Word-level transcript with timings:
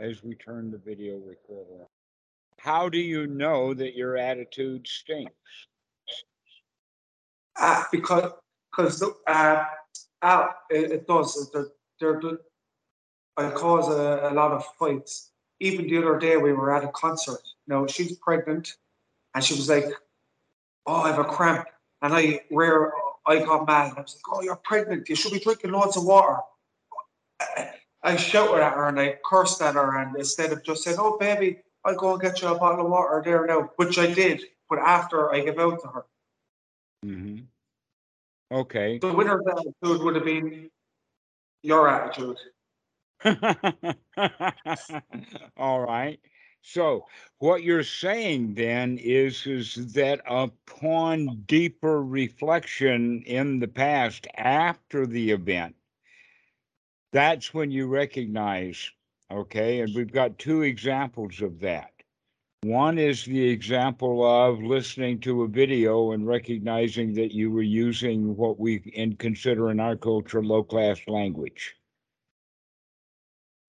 as 0.00 0.22
we 0.22 0.34
turn 0.34 0.70
the 0.70 0.78
video 0.78 1.18
recorder 1.18 1.82
on. 1.82 1.86
How 2.58 2.88
do 2.88 2.98
you 2.98 3.26
know 3.26 3.74
that 3.74 3.94
your 3.94 4.16
attitude 4.16 4.86
stinks? 4.86 5.32
Uh, 7.58 7.84
because 7.92 8.32
because 8.70 9.02
uh, 9.26 9.64
uh, 10.22 10.46
it, 10.70 10.92
it 10.92 11.06
does. 11.06 11.50
There, 12.00 12.38
I 13.36 13.50
cause 13.50 13.88
a, 13.88 14.30
a 14.30 14.34
lot 14.34 14.52
of 14.52 14.64
fights. 14.78 15.30
Even 15.60 15.86
the 15.86 15.98
other 15.98 16.18
day, 16.18 16.36
we 16.36 16.52
were 16.52 16.74
at 16.74 16.84
a 16.84 16.88
concert. 16.88 17.40
You 17.66 17.86
she's 17.88 18.16
pregnant, 18.18 18.76
and 19.34 19.44
she 19.44 19.54
was 19.54 19.68
like, 19.68 19.86
"Oh, 20.86 21.02
I 21.02 21.08
have 21.08 21.18
a 21.18 21.24
cramp," 21.24 21.66
and 22.02 22.14
I 22.14 22.40
rare 22.50 22.92
I 23.26 23.38
got 23.38 23.66
mad. 23.66 23.94
I 23.96 24.00
was 24.00 24.16
like, 24.16 24.36
"Oh, 24.36 24.42
you're 24.42 24.56
pregnant. 24.56 25.08
You 25.08 25.16
should 25.16 25.32
be 25.32 25.40
drinking 25.40 25.72
lots 25.72 25.96
of 25.96 26.04
water." 26.04 26.38
I 28.02 28.16
shouted 28.16 28.62
at 28.62 28.74
her 28.74 28.88
and 28.88 28.98
I 28.98 29.18
cursed 29.24 29.60
at 29.60 29.74
her, 29.74 29.98
and 29.98 30.16
instead 30.16 30.52
of 30.52 30.64
just 30.64 30.84
saying, 30.84 30.96
"Oh, 30.98 31.18
baby, 31.18 31.60
I'll 31.84 31.96
go 31.96 32.12
and 32.12 32.22
get 32.22 32.40
you 32.40 32.48
a 32.48 32.58
bottle 32.58 32.86
of 32.86 32.90
water 32.90 33.22
there 33.24 33.46
now," 33.46 33.70
which 33.76 33.98
I 33.98 34.12
did, 34.12 34.42
but 34.68 34.78
after 34.78 35.32
I 35.32 35.40
gave 35.40 35.58
out 35.58 35.80
to 35.82 35.88
her. 35.88 36.06
Mm-hmm. 37.04 37.44
Okay. 38.52 38.98
The 38.98 39.12
winner's 39.12 39.44
attitude 39.46 40.02
would 40.02 40.16
have 40.16 40.24
been 40.24 40.70
your 41.62 41.88
attitude. 41.88 42.36
All 45.56 45.80
right. 45.80 46.18
So 46.62 47.06
what 47.38 47.62
you're 47.62 47.82
saying 47.82 48.54
then 48.54 48.98
is 48.98 49.46
is 49.46 49.92
that 49.94 50.20
upon 50.26 51.44
deeper 51.46 52.02
reflection 52.02 53.22
in 53.22 53.60
the 53.60 53.68
past 53.68 54.26
after 54.36 55.06
the 55.06 55.30
event, 55.30 55.74
that's 57.12 57.52
when 57.52 57.70
you 57.70 57.86
recognize, 57.86 58.90
okay, 59.30 59.80
and 59.80 59.94
we've 59.94 60.12
got 60.12 60.38
two 60.38 60.62
examples 60.62 61.40
of 61.40 61.60
that. 61.60 61.92
One 62.62 62.98
is 62.98 63.24
the 63.24 63.48
example 63.48 64.24
of 64.24 64.62
listening 64.62 65.20
to 65.20 65.42
a 65.42 65.48
video 65.48 66.12
and 66.12 66.26
recognizing 66.26 67.14
that 67.14 67.32
you 67.32 67.50
were 67.50 67.62
using 67.62 68.36
what 68.36 68.60
we 68.60 68.76
in 68.94 69.16
consider 69.16 69.70
in 69.70 69.80
our 69.80 69.96
culture 69.96 70.44
low 70.44 70.62
class 70.62 71.00
language. 71.06 71.74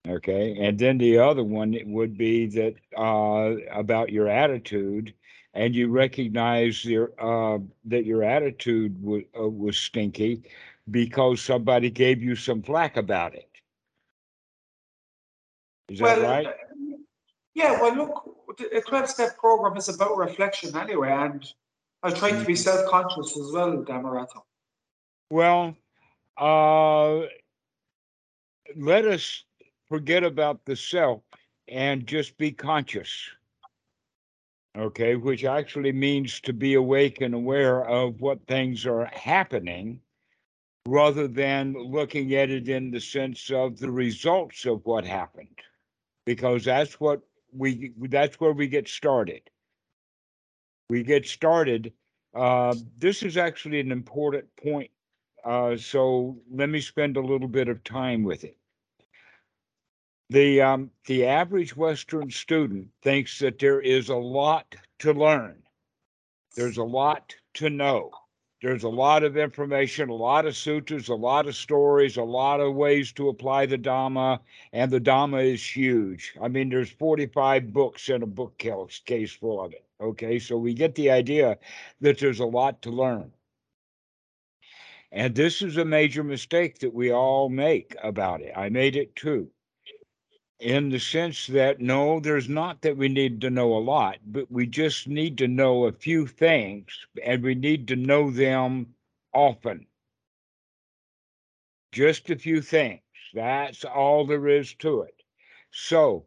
Okay, 0.06 0.56
and 0.58 0.78
then 0.78 0.98
the 0.98 1.18
other 1.18 1.44
one 1.44 1.76
would 1.86 2.18
be 2.18 2.46
that 2.48 2.74
uh, 2.98 3.54
about 3.72 4.10
your 4.10 4.28
attitude, 4.28 5.14
and 5.54 5.74
you 5.74 5.88
recognize 5.88 6.84
your 6.84 7.12
uh, 7.18 7.60
that 7.84 8.04
your 8.04 8.24
attitude 8.24 9.00
w- 9.02 9.26
uh, 9.38 9.48
was 9.48 9.78
stinky 9.78 10.42
because 10.90 11.40
somebody 11.40 11.90
gave 11.90 12.22
you 12.22 12.34
some 12.34 12.62
flack 12.62 12.96
about 12.96 13.34
it. 13.34 13.48
Is 15.88 16.00
well, 16.00 16.20
that 16.20 16.28
right? 16.28 16.54
Yeah. 17.54 17.80
Well, 17.80 17.94
look, 17.96 18.60
a 18.72 18.80
twelve-step 18.80 19.38
program 19.38 19.76
is 19.76 19.88
about 19.88 20.16
reflection 20.16 20.76
anyway, 20.76 21.10
and 21.10 21.44
I 22.02 22.10
try 22.10 22.30
to 22.30 22.44
be 22.44 22.54
Mhm. 22.54 22.58
self-conscious 22.58 23.38
as 23.38 23.52
well, 23.52 23.76
Dhammarato. 23.84 24.42
Well, 25.30 25.76
uh, 26.36 27.26
let 28.76 29.04
us 29.04 29.44
forget 29.88 30.24
about 30.24 30.64
the 30.64 30.76
self 30.76 31.22
and 31.68 32.06
just 32.06 32.36
be 32.36 32.52
conscious. 32.52 33.30
Okay, 34.76 35.16
which 35.16 35.44
actually 35.44 35.92
means 35.92 36.40
to 36.40 36.52
be 36.54 36.74
awake 36.74 37.20
and 37.20 37.34
aware 37.34 37.84
of 37.86 38.20
what 38.20 38.46
things 38.46 38.86
are 38.86 39.04
happening 39.06 40.00
rather 40.86 41.28
than 41.28 41.74
looking 41.74 42.34
at 42.34 42.50
it 42.50 42.68
in 42.68 42.90
the 42.90 43.00
sense 43.00 43.50
of 43.50 43.78
the 43.78 43.90
results 43.90 44.66
of 44.66 44.84
what 44.84 45.04
happened. 45.04 45.58
Because 46.26 46.64
that's 46.64 47.00
what 47.00 47.20
we 47.52 47.92
that's 47.98 48.40
where 48.40 48.52
we 48.52 48.66
get 48.66 48.88
started. 48.88 49.42
We 50.88 51.02
get 51.02 51.26
started 51.26 51.92
uh, 52.34 52.74
this 52.98 53.22
is 53.22 53.36
actually 53.36 53.80
an 53.80 53.92
important 53.92 54.46
point 54.56 54.90
uh, 55.44 55.76
so 55.76 56.36
let 56.50 56.68
me 56.68 56.80
spend 56.80 57.16
a 57.16 57.20
little 57.20 57.48
bit 57.48 57.68
of 57.68 57.82
time 57.82 58.22
with 58.22 58.44
it. 58.44 58.56
The 60.30 60.62
um, 60.62 60.90
the 61.06 61.26
average 61.26 61.76
western 61.76 62.30
student 62.30 62.88
thinks 63.02 63.38
that 63.40 63.58
there 63.58 63.80
is 63.80 64.08
a 64.08 64.16
lot 64.16 64.74
to 65.00 65.12
learn. 65.12 65.62
There's 66.54 66.78
a 66.78 66.84
lot 66.84 67.34
to 67.54 67.68
know 67.68 68.10
there's 68.62 68.84
a 68.84 68.88
lot 68.88 69.24
of 69.24 69.36
information, 69.36 70.08
a 70.08 70.14
lot 70.14 70.46
of 70.46 70.56
sutras, 70.56 71.08
a 71.08 71.14
lot 71.14 71.48
of 71.48 71.56
stories, 71.56 72.16
a 72.16 72.22
lot 72.22 72.60
of 72.60 72.74
ways 72.74 73.12
to 73.12 73.28
apply 73.28 73.66
the 73.66 73.76
Dhamma, 73.76 74.38
and 74.72 74.90
the 74.90 75.00
Dhamma 75.00 75.44
is 75.44 75.64
huge. 75.64 76.34
I 76.40 76.46
mean, 76.46 76.68
there's 76.68 76.90
45 76.90 77.72
books 77.72 78.08
in 78.08 78.22
a 78.22 78.26
bookcase 78.26 79.00
case 79.04 79.32
full 79.32 79.60
of 79.60 79.72
it. 79.72 79.84
Okay, 80.00 80.38
so 80.38 80.56
we 80.56 80.74
get 80.74 80.94
the 80.94 81.10
idea 81.10 81.58
that 82.00 82.18
there's 82.18 82.40
a 82.40 82.46
lot 82.46 82.82
to 82.82 82.90
learn. 82.90 83.32
And 85.10 85.34
this 85.34 85.60
is 85.60 85.76
a 85.76 85.84
major 85.84 86.22
mistake 86.22 86.78
that 86.78 86.94
we 86.94 87.12
all 87.12 87.48
make 87.48 87.96
about 88.02 88.40
it. 88.40 88.52
I 88.56 88.68
made 88.68 88.96
it 88.96 89.14
too 89.16 89.50
in 90.62 90.90
the 90.90 90.98
sense 91.00 91.48
that 91.48 91.80
no, 91.80 92.20
there's 92.20 92.48
not 92.48 92.82
that 92.82 92.96
we 92.96 93.08
need 93.08 93.40
to 93.40 93.50
know 93.50 93.76
a 93.76 93.78
lot, 93.82 94.18
but 94.24 94.50
we 94.50 94.64
just 94.66 95.08
need 95.08 95.36
to 95.38 95.48
know 95.48 95.84
a 95.86 95.92
few 95.92 96.26
things 96.26 97.06
and 97.24 97.42
we 97.42 97.54
need 97.54 97.88
to 97.88 97.96
know 97.96 98.30
them 98.30 98.94
often. 99.32 99.86
Just 101.90 102.30
a 102.30 102.36
few 102.36 102.62
things. 102.62 103.00
That's 103.34 103.84
all 103.84 104.24
there 104.24 104.46
is 104.46 104.72
to 104.76 105.02
it. 105.02 105.22
So, 105.72 106.26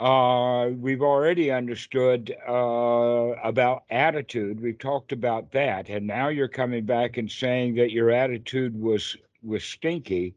uh, 0.00 0.70
we've 0.76 1.02
already 1.02 1.50
understood 1.50 2.34
uh, 2.48 3.34
about 3.42 3.84
attitude. 3.90 4.60
We've 4.60 4.78
talked 4.78 5.12
about 5.12 5.52
that, 5.52 5.88
and 5.88 6.06
now 6.06 6.28
you're 6.28 6.48
coming 6.48 6.84
back 6.84 7.16
and 7.16 7.30
saying 7.30 7.74
that 7.76 7.92
your 7.92 8.10
attitude 8.10 8.80
was 8.80 9.16
was 9.42 9.62
stinky. 9.62 10.34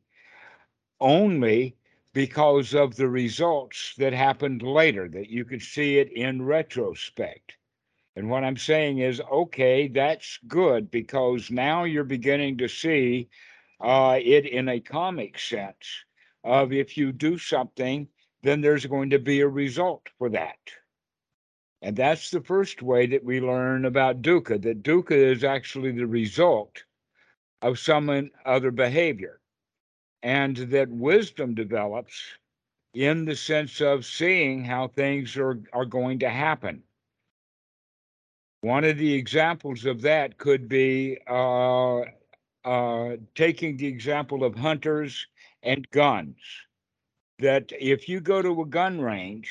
Only 1.00 1.76
because 2.18 2.74
of 2.74 2.96
the 2.96 3.08
results 3.08 3.94
that 4.00 4.12
happened 4.12 4.64
later, 4.64 5.08
that 5.08 5.30
you 5.30 5.46
could 5.46 5.62
see 5.62 6.00
it 6.00 6.12
in 6.12 6.42
retrospect. 6.42 7.56
And 8.16 8.28
what 8.28 8.44
I'm 8.44 8.58
saying 8.58 8.98
is, 8.98 9.22
okay, 9.32 9.88
that's 9.88 10.40
good 10.48 10.90
because 10.90 11.52
now 11.52 11.84
you're 11.84 12.04
beginning 12.04 12.58
to 12.58 12.68
see 12.68 13.30
uh, 13.80 14.18
it 14.20 14.48
in 14.48 14.68
a 14.68 14.80
karmic 14.80 15.38
sense 15.38 15.86
of 16.44 16.74
if 16.74 16.98
you 16.98 17.12
do 17.12 17.38
something, 17.38 18.08
then 18.42 18.62
there's 18.62 18.88
going 18.88 19.12
to 19.12 19.20
be 19.20 19.42
a 19.42 19.48
result 19.48 20.08
for 20.18 20.32
that. 20.32 20.58
And 21.84 21.96
that's 21.96 22.32
the 22.32 22.42
first 22.42 22.82
way 22.82 23.06
that 23.06 23.24
we 23.24 23.42
learn 23.42 23.86
about 23.86 24.24
dukkha, 24.24 24.60
that 24.64 24.82
dukkha 24.82 25.12
is 25.12 25.44
actually 25.44 25.92
the 25.92 26.08
result 26.08 26.84
of 27.62 27.78
some 27.78 28.32
other 28.44 28.72
behavior 28.72 29.40
and 30.28 30.58
that 30.58 30.90
wisdom 30.90 31.56
develops 31.56 32.22
in 32.94 33.24
the 33.24 33.36
sense 33.36 33.80
of 33.80 34.04
seeing 34.04 34.62
how 34.62 34.90
things 34.90 35.38
are, 35.38 35.58
are 35.72 35.86
going 35.86 36.20
to 36.20 36.30
happen. 36.30 36.84
One 38.60 38.84
of 38.84 38.98
the 38.98 39.14
examples 39.14 39.86
of 39.86 40.02
that 40.02 40.38
could 40.38 40.68
be 40.68 41.18
uh, 41.28 42.02
uh, 42.66 43.16
taking 43.36 43.78
the 43.78 43.88
example 43.88 44.44
of 44.44 44.54
hunters 44.54 45.26
and 45.64 45.90
guns. 45.92 46.36
That 47.40 47.72
if 47.80 48.10
you 48.10 48.20
go 48.20 48.42
to 48.42 48.64
a 48.64 48.66
gun 48.66 49.00
range, 49.00 49.50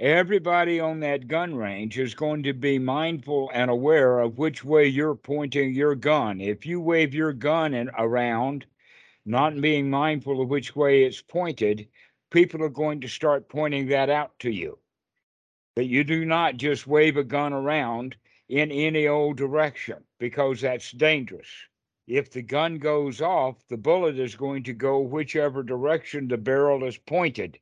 everybody 0.00 0.80
on 0.80 0.98
that 1.00 1.28
gun 1.28 1.54
range 1.54 2.00
is 2.00 2.16
going 2.16 2.42
to 2.42 2.52
be 2.52 2.80
mindful 2.80 3.48
and 3.54 3.70
aware 3.70 4.18
of 4.18 4.38
which 4.38 4.64
way 4.64 4.88
you're 4.88 5.14
pointing 5.14 5.72
your 5.72 5.94
gun. 5.94 6.40
If 6.40 6.66
you 6.66 6.80
wave 6.80 7.14
your 7.14 7.32
gun 7.32 7.74
in, 7.74 7.90
around, 7.96 8.66
not 9.26 9.60
being 9.60 9.90
mindful 9.90 10.40
of 10.40 10.48
which 10.48 10.76
way 10.76 11.02
it's 11.02 11.20
pointed, 11.20 11.88
people 12.30 12.62
are 12.62 12.68
going 12.68 13.00
to 13.00 13.08
start 13.08 13.48
pointing 13.48 13.88
that 13.88 14.08
out 14.08 14.38
to 14.38 14.50
you. 14.50 14.78
That 15.74 15.86
you 15.86 16.04
do 16.04 16.24
not 16.24 16.56
just 16.56 16.86
wave 16.86 17.16
a 17.16 17.24
gun 17.24 17.52
around 17.52 18.16
in 18.48 18.70
any 18.70 19.08
old 19.08 19.36
direction 19.36 20.04
because 20.18 20.60
that's 20.60 20.92
dangerous. 20.92 21.48
If 22.06 22.30
the 22.30 22.42
gun 22.42 22.78
goes 22.78 23.20
off, 23.20 23.56
the 23.68 23.76
bullet 23.76 24.18
is 24.18 24.36
going 24.36 24.62
to 24.64 24.72
go 24.72 25.00
whichever 25.00 25.64
direction 25.64 26.28
the 26.28 26.38
barrel 26.38 26.84
is 26.84 26.96
pointed. 26.96 27.58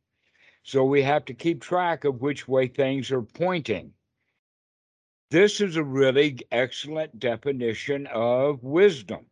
So 0.63 0.85
we 0.85 1.03
have 1.03 1.25
to 1.27 1.35
keep 1.35 1.63
track 1.63 2.05
of 2.05 2.21
which 2.21 2.47
way 2.47 2.69
things 2.69 3.11
are 3.11 3.23
pointing. 3.23 3.95
This 5.31 5.63
is 5.63 5.77
a 5.77 5.83
really 5.83 6.39
excellent 6.53 7.19
definition 7.19 8.07
of 8.09 8.63
wisdom. 8.63 9.27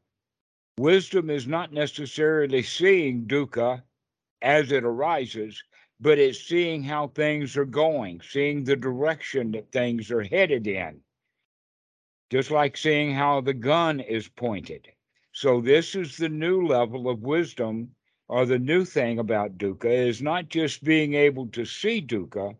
Wisdom 0.82 1.31
is 1.31 1.46
not 1.46 1.73
necessarily 1.73 2.61
seeing 2.61 3.25
dukkha 3.29 3.84
as 4.43 4.73
it 4.73 4.82
arises, 4.82 5.62
but 6.00 6.19
it's 6.19 6.40
seeing 6.40 6.82
how 6.82 7.06
things 7.06 7.56
are 7.56 7.64
going, 7.64 8.20
seeing 8.20 8.64
the 8.64 8.75
direction 8.75 9.52
that 9.52 9.70
things 9.70 10.11
are 10.11 10.25
headed 10.25 10.67
in, 10.67 11.00
just 12.31 12.50
like 12.50 12.76
seeing 12.76 13.14
how 13.14 13.40
the 13.40 13.55
gun 13.55 14.00
is 14.00 14.26
pointed. 14.26 14.88
So, 15.31 15.61
this 15.61 15.94
is 15.94 16.17
the 16.17 16.29
new 16.29 16.67
level 16.67 17.08
of 17.08 17.23
wisdom 17.23 17.94
or 18.26 18.44
the 18.44 18.58
new 18.58 18.84
thing 18.84 19.20
about 19.20 19.58
dukkha 19.58 20.08
is 20.08 20.20
not 20.20 20.49
just 20.49 20.82
being 20.82 21.14
able 21.14 21.46
to 21.50 21.64
see 21.64 22.02
dukkha, 22.02 22.56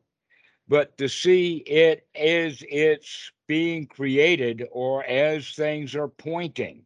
but 0.69 0.97
to 0.99 1.09
see 1.09 1.57
it 1.67 2.07
as 2.15 2.63
it's 2.69 3.33
being 3.49 3.85
created 3.85 4.69
or 4.71 5.05
as 5.07 5.51
things 5.57 5.97
are 5.97 6.07
pointing. 6.07 6.85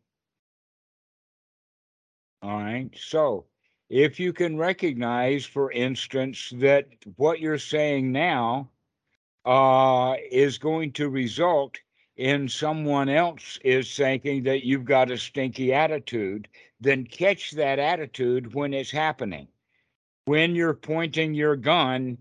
All 2.47 2.59
right. 2.59 2.89
So 2.97 3.47
if 3.91 4.21
you 4.21 4.33
can 4.33 4.57
recognize, 4.57 5.45
for 5.45 5.73
instance, 5.73 6.53
that 6.59 6.87
what 7.17 7.41
you're 7.41 7.59
saying 7.59 8.13
now 8.13 8.71
uh, 9.45 10.15
is 10.31 10.57
going 10.57 10.93
to 10.93 11.09
result 11.09 11.77
in 12.17 12.49
someone 12.49 13.09
else 13.09 13.59
is 13.65 13.97
thinking 13.97 14.45
that 14.45 14.65
you've 14.65 14.85
got 14.85 15.11
a 15.11 15.19
stinky 15.19 15.75
attitude, 15.75 16.47
then 16.81 17.05
catch 17.05 17.51
that 17.51 17.81
attitude 17.81 18.55
when 18.55 18.73
it's 18.73 18.93
happening. 18.93 19.49
When 20.27 20.55
you're 20.55 20.73
pointing 20.73 21.35
your 21.35 21.57
gun 21.57 22.17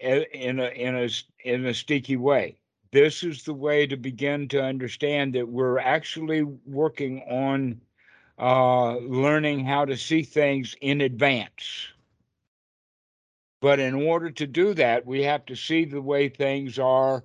in 0.00 0.58
a 0.58 0.68
in 0.68 0.96
a 0.96 1.08
in 1.44 1.66
a 1.66 1.74
sticky 1.74 2.16
way. 2.16 2.56
This 2.92 3.22
is 3.22 3.42
the 3.42 3.52
way 3.52 3.86
to 3.88 3.96
begin 3.98 4.48
to 4.48 4.64
understand 4.64 5.34
that 5.34 5.46
we're 5.46 5.80
actually 5.80 6.44
working 6.44 7.20
on 7.28 7.78
uh, 8.38 8.96
learning 8.96 9.64
how 9.64 9.84
to 9.84 9.96
see 9.96 10.22
things 10.22 10.74
in 10.80 11.00
advance. 11.00 11.88
But 13.60 13.80
in 13.80 13.94
order 13.94 14.30
to 14.30 14.46
do 14.46 14.74
that, 14.74 15.06
we 15.06 15.22
have 15.22 15.46
to 15.46 15.56
see 15.56 15.84
the 15.84 16.02
way 16.02 16.28
things 16.28 16.78
are 16.78 17.24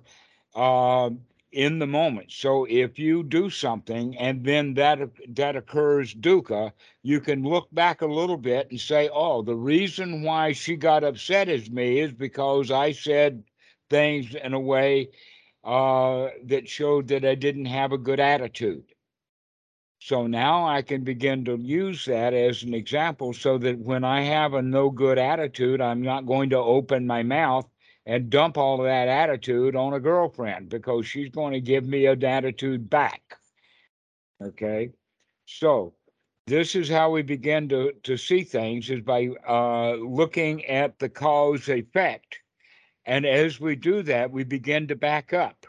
uh, 0.54 1.10
in 1.52 1.78
the 1.78 1.86
moment. 1.86 2.32
So 2.32 2.64
if 2.64 2.98
you 2.98 3.22
do 3.22 3.50
something 3.50 4.16
and 4.16 4.44
then 4.44 4.74
that 4.74 5.00
that 5.36 5.56
occurs 5.56 6.14
dukkha, 6.14 6.72
you 7.02 7.20
can 7.20 7.42
look 7.42 7.68
back 7.72 8.00
a 8.02 8.06
little 8.06 8.36
bit 8.38 8.70
and 8.70 8.80
say, 8.80 9.08
"Oh, 9.12 9.42
the 9.42 9.56
reason 9.56 10.22
why 10.22 10.52
she 10.52 10.76
got 10.76 11.04
upset 11.04 11.48
as 11.48 11.70
me 11.70 12.00
is 12.00 12.12
because 12.12 12.70
I 12.70 12.92
said 12.92 13.44
things 13.90 14.34
in 14.34 14.54
a 14.54 14.60
way 14.60 15.10
uh, 15.64 16.30
that 16.44 16.68
showed 16.68 17.08
that 17.08 17.24
I 17.24 17.34
didn't 17.34 17.66
have 17.66 17.92
a 17.92 17.98
good 17.98 18.20
attitude." 18.20 18.84
So 20.02 20.26
now 20.26 20.66
I 20.66 20.80
can 20.80 21.04
begin 21.04 21.44
to 21.44 21.56
use 21.56 22.06
that 22.06 22.32
as 22.32 22.62
an 22.62 22.72
example 22.72 23.34
so 23.34 23.58
that 23.58 23.78
when 23.78 24.02
I 24.02 24.22
have 24.22 24.54
a 24.54 24.62
no 24.62 24.88
good 24.88 25.18
attitude, 25.18 25.82
I'm 25.82 26.00
not 26.00 26.24
going 26.24 26.48
to 26.50 26.56
open 26.56 27.06
my 27.06 27.22
mouth 27.22 27.68
and 28.06 28.30
dump 28.30 28.56
all 28.56 28.80
of 28.80 28.86
that 28.86 29.08
attitude 29.08 29.76
on 29.76 29.92
a 29.92 30.00
girlfriend 30.00 30.70
because 30.70 31.06
she's 31.06 31.28
going 31.28 31.52
to 31.52 31.60
give 31.60 31.84
me 31.86 32.06
an 32.06 32.24
attitude 32.24 32.88
back. 32.88 33.36
Okay. 34.42 34.90
So 35.44 35.92
this 36.46 36.74
is 36.74 36.88
how 36.88 37.10
we 37.10 37.20
begin 37.20 37.68
to, 37.68 37.92
to 38.04 38.16
see 38.16 38.42
things 38.42 38.88
is 38.88 39.02
by 39.02 39.28
uh, 39.46 39.96
looking 39.96 40.64
at 40.64 40.98
the 40.98 41.10
cause 41.10 41.68
effect. 41.68 42.38
And 43.04 43.26
as 43.26 43.60
we 43.60 43.76
do 43.76 44.02
that, 44.04 44.30
we 44.30 44.44
begin 44.44 44.88
to 44.88 44.96
back 44.96 45.34
up 45.34 45.66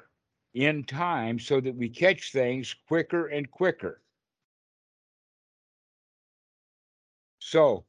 in 0.53 0.85
time 0.85 1.37
so 1.37 1.59
that 1.59 1.75
we 1.75 1.89
catch 1.89 2.31
things 2.31 2.73
quicker 2.87 3.27
and 3.27 3.51
quicker. 3.51 4.00
So, 7.41 7.85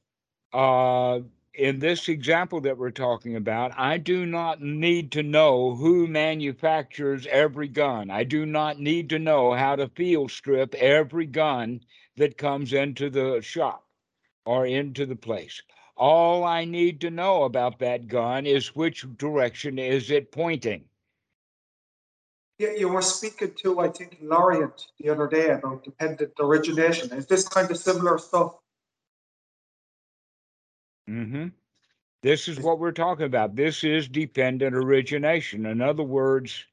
uh, 0.53 1.21
in 1.55 1.79
this 1.79 2.09
example 2.09 2.63
that 2.63 2.79
we're 2.79 2.91
talking 2.91 3.37
about, 3.37 3.79
I 3.79 3.99
do 3.99 4.25
not 4.25 4.63
need 4.63 5.13
to 5.13 5.23
know 5.23 5.75
who 5.75 6.07
manufactures 6.07 7.27
every 7.31 7.69
gun. 7.69 8.11
I 8.11 8.25
do 8.25 8.47
not 8.47 8.81
need 8.81 9.11
to 9.11 9.19
know 9.19 9.53
how 9.53 9.77
to 9.77 9.89
field 9.91 10.31
strip 10.31 10.75
every 10.75 11.27
gun 11.27 11.83
that 12.17 12.39
comes 12.39 12.73
into 12.73 13.11
the 13.11 13.43
shop 13.43 13.87
or 14.47 14.67
into 14.67 15.05
the 15.05 15.17
place. 15.17 15.61
All 15.97 16.45
I 16.45 16.65
need 16.65 17.03
to 17.03 17.11
know 17.11 17.45
about 17.45 17.79
that 17.81 18.09
gun 18.09 18.47
is 18.47 18.75
which 18.75 19.05
direction 19.19 19.79
is 19.79 20.11
it 20.11 20.33
pointing. 20.33 20.87
Yeah, 22.59 22.71
you 22.71 22.89
were 22.89 23.03
speaking 23.03 23.53
to, 23.63 23.81
I 23.81 23.89
think, 23.89 24.19
Lorient 24.23 24.87
the 24.99 25.11
other 25.11 25.27
day 25.27 25.51
about 25.51 25.85
dependent 25.85 26.33
origination. 26.41 27.13
Is 27.13 27.27
this 27.27 27.47
kind 27.47 27.71
of 27.71 27.77
similar 27.77 28.19
stuff? 28.19 28.55
Mm-hmm. 31.13 31.49
This 32.23 32.49
is 32.49 32.59
what 32.61 32.79
we're 32.79 32.93
talking 32.93 33.27
about. 33.27 33.55
This 33.55 33.85
is 33.85 34.09
dependent 34.09 34.75
origination. 34.75 35.67
In 35.67 35.83
other 35.83 36.05
words, 36.05 36.65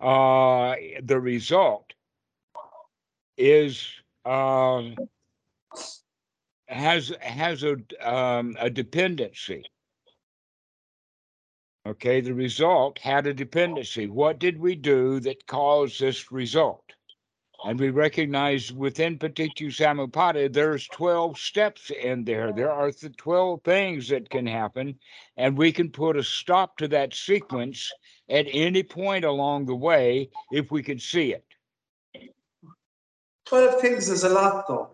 uh, 0.00 0.76
the 1.02 1.20
result 1.20 1.92
is 3.36 3.86
uh, 4.24 4.82
has 6.68 7.12
has 7.20 7.64
a 7.64 7.76
um, 8.00 8.56
a 8.60 8.70
dependency. 8.70 9.64
Okay, 11.84 12.20
the 12.20 12.32
result 12.32 12.98
had 12.98 13.26
a 13.26 13.34
dependency. 13.34 14.06
What 14.06 14.38
did 14.38 14.58
we 14.58 14.76
do 14.76 15.18
that 15.20 15.46
caused 15.48 16.00
this 16.00 16.30
result? 16.30 16.91
And 17.64 17.78
we 17.78 17.90
recognize 17.90 18.72
within 18.72 19.18
Paticca 19.18 19.68
Samuppada, 19.68 20.52
there's 20.52 20.88
12 20.88 21.38
steps 21.38 21.90
in 21.90 22.24
there. 22.24 22.52
There 22.52 22.72
are 22.72 22.90
the 22.90 23.10
12 23.10 23.62
things 23.62 24.08
that 24.08 24.28
can 24.30 24.46
happen, 24.46 24.98
and 25.36 25.56
we 25.56 25.70
can 25.70 25.90
put 25.90 26.16
a 26.16 26.24
stop 26.24 26.76
to 26.78 26.88
that 26.88 27.14
sequence 27.14 27.92
at 28.28 28.46
any 28.50 28.82
point 28.82 29.24
along 29.24 29.66
the 29.66 29.76
way 29.76 30.28
if 30.50 30.72
we 30.72 30.82
can 30.82 30.98
see 30.98 31.34
it. 31.34 31.44
12 33.46 33.80
things 33.80 34.08
is 34.08 34.24
a 34.24 34.28
lot, 34.28 34.66
though, 34.66 34.90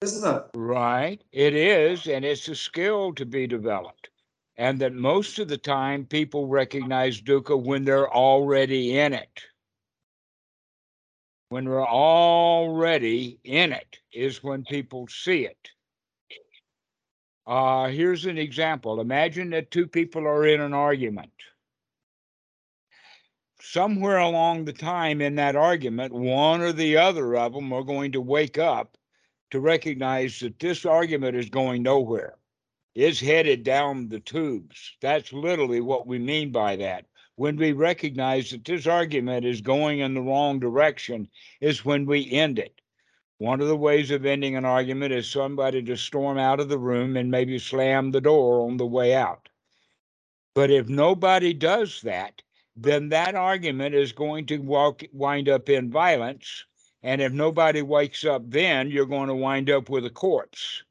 isn't 0.00 0.36
it? 0.36 0.42
Right. 0.54 1.22
It 1.30 1.54
is, 1.54 2.08
and 2.08 2.24
it's 2.24 2.48
a 2.48 2.56
skill 2.56 3.12
to 3.14 3.24
be 3.24 3.46
developed. 3.46 4.08
And 4.56 4.80
that 4.80 4.92
most 4.92 5.38
of 5.38 5.48
the 5.48 5.56
time 5.56 6.04
people 6.04 6.46
recognize 6.46 7.22
dukkha 7.22 7.60
when 7.60 7.84
they're 7.84 8.12
already 8.12 8.98
in 8.98 9.12
it 9.12 9.42
when 11.52 11.68
we're 11.68 11.86
already 11.86 13.38
in 13.44 13.72
it 13.72 13.98
is 14.10 14.42
when 14.42 14.64
people 14.64 15.06
see 15.08 15.44
it. 15.44 15.68
Uh, 17.46 17.88
here's 17.88 18.24
an 18.24 18.38
example. 18.38 19.02
Imagine 19.02 19.50
that 19.50 19.70
two 19.70 19.86
people 19.86 20.26
are 20.26 20.46
in 20.46 20.62
an 20.62 20.72
argument. 20.72 21.30
Somewhere 23.60 24.16
along 24.16 24.64
the 24.64 24.72
time 24.72 25.20
in 25.20 25.34
that 25.34 25.54
argument, 25.54 26.14
one 26.14 26.62
or 26.62 26.72
the 26.72 26.96
other 26.96 27.36
of 27.36 27.52
them 27.52 27.70
are 27.70 27.84
going 27.84 28.12
to 28.12 28.22
wake 28.22 28.56
up 28.56 28.96
to 29.50 29.60
recognize 29.60 30.40
that 30.40 30.58
this 30.58 30.86
argument 30.86 31.36
is 31.36 31.50
going 31.50 31.82
nowhere. 31.82 32.36
It's 32.94 33.20
headed 33.20 33.62
down 33.62 34.08
the 34.08 34.20
tubes. 34.20 34.96
That's 35.02 35.34
literally 35.34 35.82
what 35.82 36.06
we 36.06 36.18
mean 36.18 36.50
by 36.50 36.76
that 36.76 37.04
when 37.42 37.56
we 37.56 37.72
recognize 37.72 38.52
that 38.52 38.64
this 38.64 38.86
argument 38.86 39.44
is 39.44 39.60
going 39.60 39.98
in 39.98 40.14
the 40.14 40.22
wrong 40.22 40.60
direction 40.60 41.26
is 41.60 41.84
when 41.84 42.06
we 42.06 42.30
end 42.30 42.56
it. 42.56 42.80
One 43.38 43.60
of 43.60 43.66
the 43.66 43.76
ways 43.76 44.12
of 44.12 44.24
ending 44.24 44.54
an 44.54 44.64
argument 44.64 45.12
is 45.12 45.28
somebody 45.28 45.82
to 45.82 45.96
storm 45.96 46.38
out 46.38 46.60
of 46.60 46.68
the 46.68 46.78
room 46.78 47.16
and 47.16 47.32
maybe 47.32 47.58
slam 47.58 48.12
the 48.12 48.20
door 48.20 48.64
on 48.64 48.76
the 48.76 48.86
way 48.86 49.12
out. 49.12 49.48
But 50.54 50.70
if 50.70 50.88
nobody 50.88 51.52
does 51.52 52.00
that, 52.02 52.40
then 52.76 53.08
that 53.08 53.34
argument 53.34 53.96
is 53.96 54.12
going 54.12 54.46
to 54.46 54.58
walk, 54.58 55.02
wind 55.12 55.48
up 55.48 55.68
in 55.68 55.90
violence. 55.90 56.64
And 57.02 57.20
if 57.20 57.32
nobody 57.32 57.82
wakes 57.82 58.24
up 58.24 58.48
then, 58.48 58.88
you're 58.88 59.04
going 59.04 59.26
to 59.26 59.34
wind 59.34 59.68
up 59.68 59.90
with 59.90 60.06
a 60.06 60.10
corpse. 60.10 60.84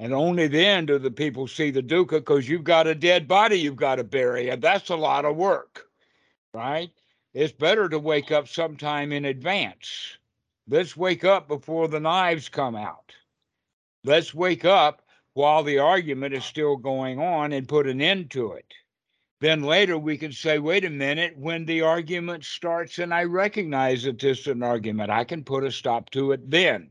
And 0.00 0.14
only 0.14 0.48
then 0.48 0.86
do 0.86 0.98
the 0.98 1.10
people 1.10 1.46
see 1.46 1.70
the 1.70 1.82
dukkha 1.82 2.20
because 2.20 2.48
you've 2.48 2.64
got 2.64 2.86
a 2.86 2.94
dead 2.94 3.28
body 3.28 3.56
you've 3.56 3.76
got 3.76 3.96
to 3.96 4.04
bury, 4.04 4.48
and 4.48 4.62
that's 4.62 4.88
a 4.88 4.96
lot 4.96 5.26
of 5.26 5.36
work, 5.36 5.90
right? 6.54 6.90
It's 7.34 7.52
better 7.52 7.86
to 7.86 7.98
wake 7.98 8.32
up 8.32 8.48
sometime 8.48 9.12
in 9.12 9.26
advance. 9.26 10.16
Let's 10.66 10.96
wake 10.96 11.22
up 11.22 11.48
before 11.48 11.86
the 11.86 12.00
knives 12.00 12.48
come 12.48 12.76
out. 12.76 13.12
Let's 14.02 14.32
wake 14.32 14.64
up 14.64 15.02
while 15.34 15.62
the 15.62 15.80
argument 15.80 16.32
is 16.32 16.46
still 16.46 16.76
going 16.76 17.20
on 17.20 17.52
and 17.52 17.68
put 17.68 17.86
an 17.86 18.00
end 18.00 18.30
to 18.30 18.52
it. 18.52 18.72
Then 19.42 19.62
later 19.62 19.98
we 19.98 20.16
can 20.16 20.32
say, 20.32 20.58
wait 20.58 20.86
a 20.86 20.90
minute, 20.90 21.36
when 21.36 21.66
the 21.66 21.82
argument 21.82 22.46
starts 22.46 22.98
and 22.98 23.12
I 23.12 23.24
recognize 23.24 24.04
that 24.04 24.18
this 24.18 24.40
is 24.40 24.46
an 24.46 24.62
argument, 24.62 25.10
I 25.10 25.24
can 25.24 25.44
put 25.44 25.62
a 25.62 25.70
stop 25.70 26.08
to 26.12 26.32
it 26.32 26.50
then. 26.50 26.90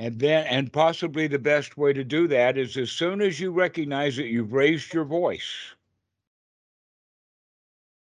And 0.00 0.18
then, 0.18 0.46
and 0.46 0.72
possibly 0.72 1.26
the 1.26 1.38
best 1.38 1.76
way 1.76 1.92
to 1.92 2.02
do 2.02 2.26
that 2.28 2.56
is 2.56 2.78
as 2.78 2.90
soon 2.90 3.20
as 3.20 3.38
you 3.38 3.52
recognize 3.52 4.16
that 4.16 4.28
you've 4.28 4.54
raised 4.54 4.94
your 4.94 5.04
voice. 5.04 5.52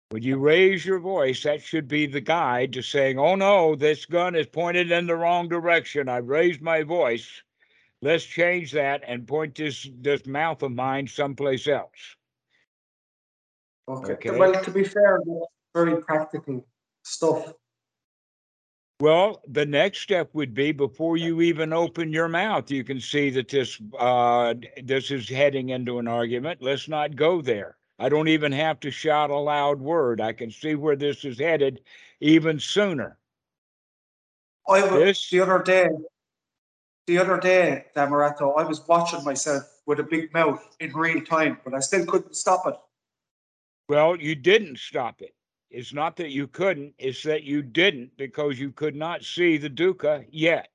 When 0.10 0.22
you 0.22 0.38
raise 0.38 0.86
your 0.86 1.00
voice, 1.00 1.42
that 1.42 1.60
should 1.60 1.88
be 1.88 2.06
the 2.06 2.22
guide 2.22 2.74
to 2.74 2.84
saying, 2.84 3.18
oh 3.18 3.34
no, 3.34 3.76
this 3.76 4.06
gun 4.06 4.36
is 4.36 4.46
pointed 4.46 4.92
in 4.92 5.08
the 5.08 5.16
wrong 5.16 5.50
direction. 5.50 6.08
I've 6.08 6.28
raised 6.28 6.62
my 6.62 6.84
voice. 6.84 7.28
Let's 8.04 8.26
change 8.26 8.74
that 8.74 9.02
and 9.08 9.28
point 9.28 9.56
this, 9.56 9.90
this 10.00 10.24
mouth 10.28 10.62
of 10.62 10.74
mine 10.74 11.08
someplace 11.08 11.68
else. 11.68 12.16
Okay. 13.90 14.14
okay. 14.14 14.38
Well, 14.38 14.54
to 14.54 14.70
be 14.70 14.84
fair, 14.84 15.20
very 15.74 16.00
practical 16.04 16.64
stuff 17.02 17.54
Well, 19.00 19.44
the 19.48 19.66
next 19.66 20.00
step 20.02 20.30
would 20.34 20.56
be 20.56 20.72
before 20.72 21.18
you 21.18 21.42
even 21.42 21.72
open 21.72 22.12
your 22.12 22.28
mouth, 22.28 22.72
you 22.72 22.84
can 22.84 23.00
see 23.00 23.30
that 23.32 23.48
this 23.48 23.80
uh, 24.00 24.56
this 24.84 25.12
is 25.12 25.30
heading 25.30 25.70
into 25.70 26.00
an 26.00 26.08
argument. 26.08 26.64
Let's 26.64 26.88
not 26.88 27.16
go 27.16 27.42
there. 27.42 27.78
I 28.00 28.10
don't 28.10 28.28
even 28.28 28.52
have 28.52 28.80
to 28.82 28.92
shout 28.92 29.30
a 29.30 29.38
loud 29.38 29.80
word. 29.80 30.20
I 30.20 30.34
can 30.34 30.50
see 30.50 30.74
where 30.74 30.96
this 30.96 31.26
is 31.26 31.40
headed 31.40 31.82
even 32.22 32.60
sooner. 32.60 33.20
I 34.68 34.82
was 34.82 34.92
this, 34.92 35.30
the 35.30 35.42
other 35.42 35.62
day. 35.62 35.90
The 37.06 37.20
other 37.20 37.40
day, 37.40 37.86
Dhammarato, 37.96 38.58
I 38.58 38.64
was 38.64 38.86
watching 38.86 39.24
myself 39.24 39.64
with 39.86 40.00
a 40.00 40.04
big 40.04 40.34
mouth 40.34 40.76
in 40.80 40.92
real 40.92 41.22
time, 41.22 41.58
but 41.64 41.74
I 41.74 41.80
still 41.80 42.06
couldn't 42.06 42.36
stop 42.36 42.68
it. 42.68 42.76
Well, 43.88 44.18
you 44.18 44.36
didn't 44.36 44.80
stop 44.80 45.22
it. 45.22 45.34
It's 45.70 45.94
not 45.94 46.16
that 46.18 46.32
you 46.32 46.48
couldn't, 46.48 46.94
it's 46.98 47.24
that 47.24 47.44
you 47.44 47.62
didn't 47.62 48.16
because 48.18 48.60
you 48.60 48.72
could 48.72 48.96
not 48.96 49.24
see 49.24 49.58
the 49.58 49.70
Dukkha 49.70 50.26
yet. 50.32 50.70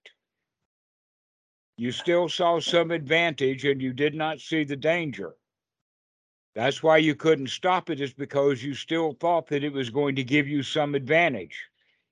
You 1.79 1.93
still 1.93 2.29
saw 2.29 2.61
some 2.61 2.91
advantage 2.91 3.65
and 3.65 3.81
you 3.81 3.93
did 3.93 4.15
not 4.15 4.41
see 4.41 4.65
the 4.65 4.77
danger. 4.77 5.35
That's 6.55 6.83
why 6.83 6.99
you 6.99 7.15
couldn't 7.15 7.49
stop 7.49 7.89
it, 7.89 8.01
is 8.01 8.13
because 8.13 8.63
you 8.63 8.75
still 8.75 9.15
thought 9.15 9.47
that 9.49 9.65
it 9.65 9.73
was 9.73 9.89
going 9.89 10.17
to 10.17 10.25
give 10.25 10.47
you 10.47 10.63
some 10.63 10.95
advantage. 10.95 11.59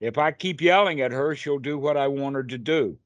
If 0.01 0.17
I 0.17 0.33
keep 0.33 0.63
yelling 0.63 1.03
at 1.03 1.13
her, 1.13 1.35
she'll 1.35 1.59
do 1.59 1.79
what 1.79 1.99
I 1.99 2.09
want 2.09 2.37
her 2.37 2.45
to 2.45 2.57
do. 2.57 2.97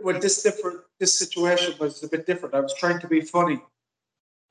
Well, 0.00 0.20
this 0.20 0.44
different, 0.44 0.80
this 1.00 1.12
situation 1.18 1.74
was 1.80 2.04
a 2.04 2.08
bit 2.08 2.24
different. 2.24 2.54
I 2.54 2.60
was 2.60 2.74
trying 2.74 3.00
to 3.00 3.08
be 3.08 3.20
funny, 3.20 3.60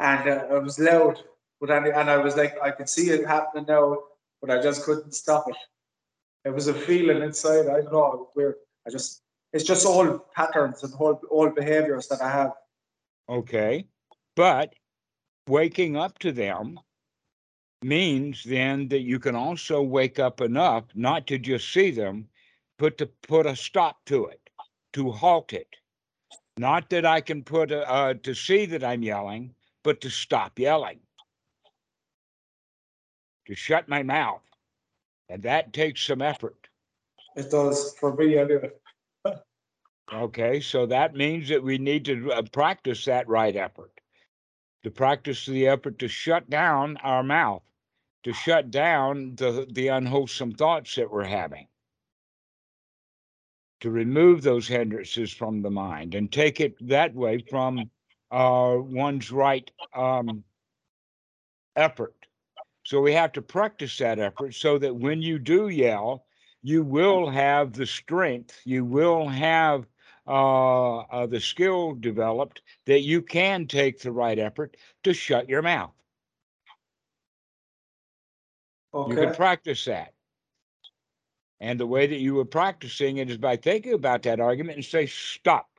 and 0.02 0.30
uh, 0.30 0.46
I 0.52 0.60
was 0.60 0.78
loud, 0.78 1.24
but 1.64 1.72
and 1.72 2.10
I 2.10 2.18
was 2.18 2.36
like, 2.36 2.62
I 2.62 2.72
could 2.72 2.90
see 2.90 3.10
it 3.12 3.26
happening 3.26 3.64
now, 3.70 3.98
but 4.42 4.52
I 4.52 4.62
just 4.62 4.84
couldn't 4.84 5.14
stop 5.14 5.46
it. 5.48 5.56
It 6.44 6.54
was 6.54 6.68
a 6.68 6.74
feeling 6.74 7.24
inside. 7.24 7.70
I 7.70 7.80
don't 7.80 7.94
know. 7.94 8.28
Weird. 8.36 8.56
I 8.86 8.90
just, 8.90 9.22
it's 9.54 9.64
just 9.64 9.86
all 9.86 10.20
patterns 10.36 10.84
and 10.84 10.94
all, 10.96 11.22
all 11.32 11.50
behaviors 11.50 12.10
that 12.10 12.22
I 12.22 12.30
have. 12.30 12.52
Okay. 13.30 13.86
But 14.36 14.74
waking 15.48 15.96
up 15.96 16.20
to 16.20 16.34
them 16.34 16.82
means 17.82 18.44
then 18.44 18.90
that 18.90 19.04
you 19.04 19.18
can 19.18 19.38
also 19.38 19.82
wake 19.82 20.20
up 20.20 20.42
enough 20.42 20.84
not 20.96 21.28
to 21.28 21.38
just 21.38 21.72
see 21.72 21.92
them, 21.92 22.28
but 22.78 22.98
to 22.98 23.06
put 23.06 23.46
a 23.46 23.56
stop 23.56 24.04
to 24.08 24.26
it, 24.26 24.50
to 24.92 25.12
halt 25.12 25.54
it. 25.54 25.74
Not 26.58 26.90
that 26.90 27.06
I 27.06 27.22
can 27.22 27.42
put 27.42 27.72
a, 27.72 27.90
uh, 27.90 28.16
to 28.24 28.34
see 28.34 28.66
that 28.66 28.84
I'm 28.84 29.02
yelling, 29.02 29.56
but 29.82 30.02
to 30.02 30.10
stop 30.10 30.60
yelling 30.60 31.00
to 33.46 33.56
shut 33.56 33.88
my 33.88 34.04
mouth. 34.04 34.42
And 35.30 35.44
that 35.44 35.74
takes 35.74 36.06
some 36.06 36.22
effort. 36.22 36.68
It 37.36 37.50
does 37.50 37.96
for 38.00 38.16
me 38.16 38.38
anyway. 38.38 38.70
okay, 40.14 40.60
so 40.60 40.86
that 40.86 41.16
means 41.16 41.50
that 41.50 41.64
we 41.64 41.78
need 41.78 42.06
to 42.06 42.32
uh, 42.32 42.42
practice 42.52 43.06
that 43.06 43.28
right 43.28 43.56
effort. 43.56 43.92
To 44.84 44.92
practice 44.92 45.46
the 45.46 45.68
effort 45.68 45.98
to 46.00 46.10
shut 46.10 46.50
down 46.50 46.98
our 46.98 47.24
mouth, 47.24 47.64
to 48.24 48.34
shut 48.34 48.70
down 48.70 49.36
the, 49.36 49.66
the 49.72 49.88
unwholesome 49.88 50.54
thoughts 50.54 50.96
that 50.96 51.10
we're 51.10 51.24
having, 51.24 51.68
to 53.80 53.90
remove 53.90 54.42
those 54.42 54.68
hindrances 54.68 55.32
from 55.34 55.62
the 55.62 55.70
mind 55.70 56.16
and 56.16 56.32
take 56.32 56.60
it 56.60 56.76
that 56.88 57.16
way 57.16 57.44
from 57.50 57.90
uh, 58.32 58.76
one's 58.78 59.32
right 59.32 59.70
um, 59.96 60.44
effort 61.76 62.23
so 62.84 63.00
we 63.00 63.14
have 63.14 63.32
to 63.34 63.42
practice 63.42 63.98
that 63.98 64.20
effort 64.20 64.54
so 64.54 64.78
that 64.78 64.96
when 64.96 65.22
you 65.22 65.40
do 65.40 65.70
yell, 65.70 66.26
you 66.62 66.84
will 66.84 67.30
have 67.30 67.74
the 67.74 67.86
strength, 67.86 68.60
you 68.66 68.86
will 68.86 69.28
have 69.28 69.86
uh, 70.28 71.00
uh, 71.00 71.26
the 71.26 71.40
skill 71.40 71.94
developed 71.94 72.62
that 72.86 73.02
you 73.02 73.22
can 73.22 73.68
take 73.68 74.00
the 74.00 74.12
right 74.12 74.40
effort 74.40 74.78
to 75.04 75.14
shut 75.14 75.50
your 75.50 75.62
mouth. 75.62 75.92
Okay. 78.94 79.12
You 79.12 79.18
can 79.18 79.36
practice 79.36 79.86
that. 79.86 80.14
And 81.60 81.80
the 81.80 81.88
way 81.88 82.08
that 82.08 82.20
you 82.20 82.36
were 82.36 82.46
practicing 82.46 83.18
it 83.18 83.30
is 83.30 83.38
by 83.38 83.56
thinking 83.56 83.94
about 83.94 84.24
that 84.24 84.40
argument 84.40 84.76
and 84.76 84.86
say, 84.86 85.06
stop. 85.06 85.70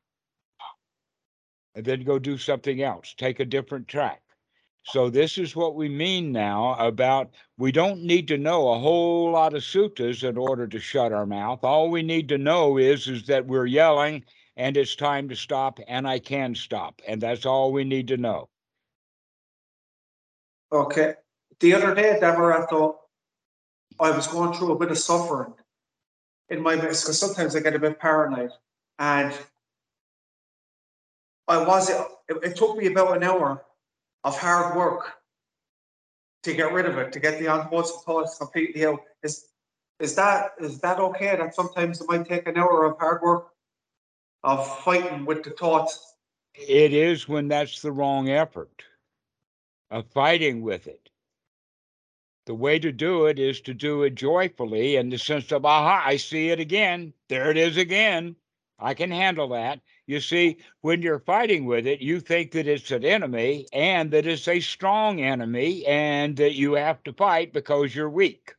And 1.75 1.85
then 1.85 2.05
go 2.05 2.19
do 2.19 2.39
something 2.39 2.83
else, 2.83 3.15
take 3.17 3.41
a 3.41 3.45
different 3.45 3.89
track. 3.89 4.24
So 4.87 5.09
this 5.09 5.39
is 5.39 5.57
what 5.57 5.75
we 5.75 5.89
mean 5.89 6.31
now 6.31 6.75
about 6.75 7.31
we 7.57 7.73
don't 7.73 8.03
need 8.03 8.29
to 8.29 8.37
know 8.37 8.71
a 8.71 8.79
whole 8.79 9.31
lot 9.31 9.55
of 9.55 9.63
suttas 9.63 10.29
in 10.29 10.37
order 10.37 10.67
to 10.67 10.79
shut 10.79 11.13
our 11.13 11.25
mouth. 11.25 11.61
All 11.65 11.91
we 11.91 12.03
need 12.03 12.29
to 12.29 12.39
know 12.39 12.77
is 12.77 13.09
is 13.09 13.27
that 13.27 13.47
we're 13.47 13.67
yelling 13.67 14.25
and 14.57 14.77
it's 14.77 14.95
time 14.95 15.29
to 15.31 15.37
stop 15.37 15.81
and 15.89 16.07
I 16.07 16.19
can 16.19 16.55
stop. 16.55 17.01
And 17.09 17.21
that's 17.21 17.47
all 17.47 17.73
we 17.73 17.85
need 17.85 18.09
to 18.09 18.19
know. 18.19 18.51
Okay. 20.71 21.15
The 21.61 21.75
other 21.75 21.95
day, 21.95 22.19
Deborah, 22.21 22.63
I 22.63 22.67
thought 22.67 22.99
I 23.99 24.11
was 24.11 24.27
going 24.27 24.53
through 24.53 24.73
a 24.73 24.79
bit 24.79 24.91
of 24.91 24.99
suffering 24.99 25.55
in 26.51 26.61
my 26.61 26.75
business 26.75 27.03
because 27.03 27.19
sometimes 27.19 27.57
I 27.57 27.61
get 27.61 27.75
a 27.75 27.79
bit 27.79 27.99
paranoid. 27.99 28.51
And 28.99 29.33
I 31.49 31.65
was 31.65 31.89
it, 31.89 32.37
it 32.43 32.57
took 32.57 32.77
me 32.77 32.87
about 32.87 33.17
an 33.17 33.23
hour 33.23 33.65
of 34.25 34.39
hard 34.39 34.77
work 34.77 35.13
to 36.43 36.55
get 36.55 36.73
rid 36.73 36.87
of 36.87 36.99
it, 36.99 37.13
to 37.13 37.21
get 37.21 37.39
the 37.39 37.47
unwholesome 37.47 38.01
thoughts 38.05 38.39
completely 38.39 38.87
out. 38.87 39.01
Is 39.23 39.49
is 40.01 40.15
that 40.17 40.53
is 40.61 40.81
that 40.81 40.99
okay? 40.99 41.37
That 41.37 41.55
sometimes 41.55 42.01
it 42.01 42.09
might 42.09 42.27
take 42.27 42.49
an 42.49 42.59
hour 42.59 42.85
of 42.85 42.99
hard 42.99 43.23
work 43.23 43.49
of 44.43 44.79
fighting 44.81 45.25
with 45.25 45.43
the 45.43 45.51
thoughts. 45.51 46.15
It 46.55 46.93
is 46.93 47.29
when 47.29 47.49
that's 47.49 47.81
the 47.83 47.93
wrong 47.93 48.29
effort 48.29 48.83
of 49.91 50.07
fighting 50.13 50.63
with 50.63 50.87
it. 50.87 51.11
The 52.47 52.55
way 52.55 52.79
to 52.79 52.93
do 52.93 53.27
it 53.27 53.39
is 53.39 53.61
to 53.63 53.73
do 53.73 54.03
it 54.03 54.15
joyfully 54.15 54.97
in 54.97 55.09
the 55.09 55.19
sense 55.19 55.51
of, 55.51 55.65
aha, 55.65 56.03
I 56.05 56.19
see 56.19 56.51
it 56.51 56.61
again. 56.61 57.15
There 57.29 57.51
it 57.51 57.57
is 57.57 57.79
again. 57.79 58.37
I 58.79 58.93
can 58.93 59.11
handle 59.11 59.49
that. 59.49 59.81
You 60.07 60.21
see, 60.21 60.59
when 60.83 61.01
you're 61.01 61.21
fighting 61.21 61.65
with 61.65 61.87
it, 61.87 62.01
you 62.01 62.21
think 62.21 62.53
that 62.53 62.67
it's 62.67 62.91
an 62.91 63.05
enemy 63.05 63.67
and 63.73 64.11
that 64.11 64.27
it's 64.27 64.47
a 64.49 64.61
strong 64.61 65.21
enemy 65.21 65.87
and 65.87 66.37
that 66.37 66.55
you 66.55 66.75
have 66.75 67.03
to 67.05 67.13
fight 67.15 67.55
because 67.55 67.95
you're 67.95 68.11
weak. 68.11 68.55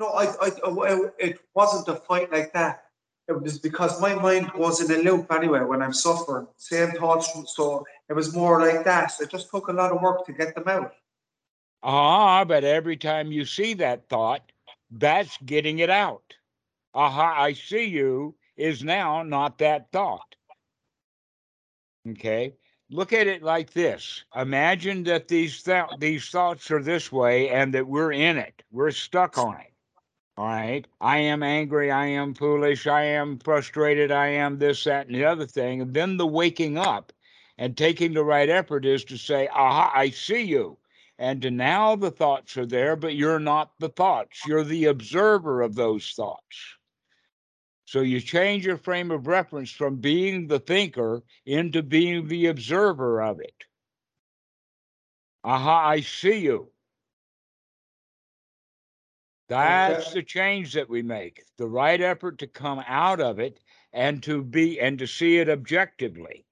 No, 0.00 0.08
I, 0.08 0.32
I, 0.40 1.10
it 1.18 1.40
wasn't 1.54 1.96
a 1.96 2.00
fight 2.00 2.32
like 2.32 2.52
that. 2.54 2.84
It 3.28 3.40
was 3.40 3.58
because 3.58 4.00
my 4.00 4.14
mind 4.14 4.50
was 4.54 4.80
in 4.80 4.90
a 4.90 5.02
loop 5.02 5.30
anyway 5.30 5.60
when 5.60 5.82
I'm 5.82 5.92
suffering. 5.92 6.46
Same 6.56 6.92
thoughts. 6.92 7.30
So 7.54 7.84
it 8.08 8.14
was 8.14 8.34
more 8.34 8.60
like 8.60 8.84
that. 8.84 9.12
It 9.20 9.30
just 9.30 9.50
took 9.50 9.68
a 9.68 9.72
lot 9.72 9.92
of 9.92 10.00
work 10.00 10.24
to 10.26 10.32
get 10.32 10.54
them 10.54 10.66
out. 10.66 10.94
Ah, 11.82 12.44
but 12.44 12.64
every 12.64 12.96
time 12.96 13.30
you 13.30 13.44
see 13.44 13.74
that 13.74 14.08
thought, 14.08 14.50
that's 14.90 15.36
getting 15.44 15.80
it 15.80 15.90
out. 15.90 16.34
Aha, 16.94 17.42
I 17.42 17.52
see 17.52 17.84
you 17.84 18.34
is 18.56 18.82
now 18.82 19.22
not 19.22 19.58
that 19.58 19.92
thought. 19.92 20.27
Okay. 22.10 22.54
Look 22.90 23.12
at 23.12 23.26
it 23.26 23.42
like 23.42 23.72
this. 23.72 24.24
Imagine 24.34 25.02
that 25.04 25.28
these 25.28 25.62
th- 25.62 25.90
these 25.98 26.30
thoughts 26.30 26.70
are 26.70 26.82
this 26.82 27.12
way 27.12 27.50
and 27.50 27.74
that 27.74 27.86
we're 27.86 28.12
in 28.12 28.38
it. 28.38 28.62
We're 28.70 28.92
stuck 28.92 29.36
on 29.36 29.56
it. 29.56 29.72
All 30.38 30.46
right. 30.46 30.86
I 31.00 31.18
am 31.18 31.42
angry. 31.42 31.90
I 31.90 32.06
am 32.06 32.32
foolish. 32.32 32.86
I 32.86 33.02
am 33.02 33.38
frustrated. 33.40 34.10
I 34.10 34.28
am 34.28 34.58
this, 34.58 34.84
that, 34.84 35.06
and 35.06 35.14
the 35.14 35.24
other 35.24 35.46
thing. 35.46 35.82
And 35.82 35.92
then 35.92 36.16
the 36.16 36.26
waking 36.26 36.78
up 36.78 37.12
and 37.58 37.76
taking 37.76 38.14
the 38.14 38.24
right 38.24 38.48
effort 38.48 38.86
is 38.86 39.04
to 39.06 39.18
say, 39.18 39.48
aha, 39.48 39.90
I 39.94 40.10
see 40.10 40.42
you. 40.42 40.78
And 41.18 41.42
now 41.56 41.96
the 41.96 42.12
thoughts 42.12 42.56
are 42.56 42.66
there, 42.66 42.94
but 42.94 43.16
you're 43.16 43.40
not 43.40 43.72
the 43.80 43.88
thoughts. 43.88 44.46
You're 44.46 44.62
the 44.62 44.84
observer 44.84 45.60
of 45.60 45.74
those 45.74 46.12
thoughts. 46.12 46.77
So 47.88 48.02
you 48.02 48.20
change 48.20 48.66
your 48.66 48.76
frame 48.76 49.10
of 49.10 49.26
reference 49.26 49.70
from 49.70 49.96
being 49.96 50.46
the 50.46 50.58
thinker 50.58 51.22
into 51.46 51.82
being 51.82 52.28
the 52.28 52.48
observer 52.48 53.22
of 53.22 53.40
it. 53.40 53.64
Aha, 55.42 55.88
I 55.88 56.00
see 56.02 56.36
you. 56.36 56.70
That's 59.48 60.08
okay. 60.08 60.14
the 60.16 60.22
change 60.22 60.74
that 60.74 60.90
we 60.90 61.00
make. 61.00 61.42
The 61.56 61.66
right 61.66 61.98
effort 61.98 62.36
to 62.40 62.46
come 62.46 62.84
out 62.86 63.22
of 63.22 63.38
it 63.38 63.58
and 63.94 64.22
to 64.24 64.42
be 64.42 64.78
and 64.78 64.98
to 64.98 65.06
see 65.06 65.38
it 65.38 65.48
objectively. 65.48 66.44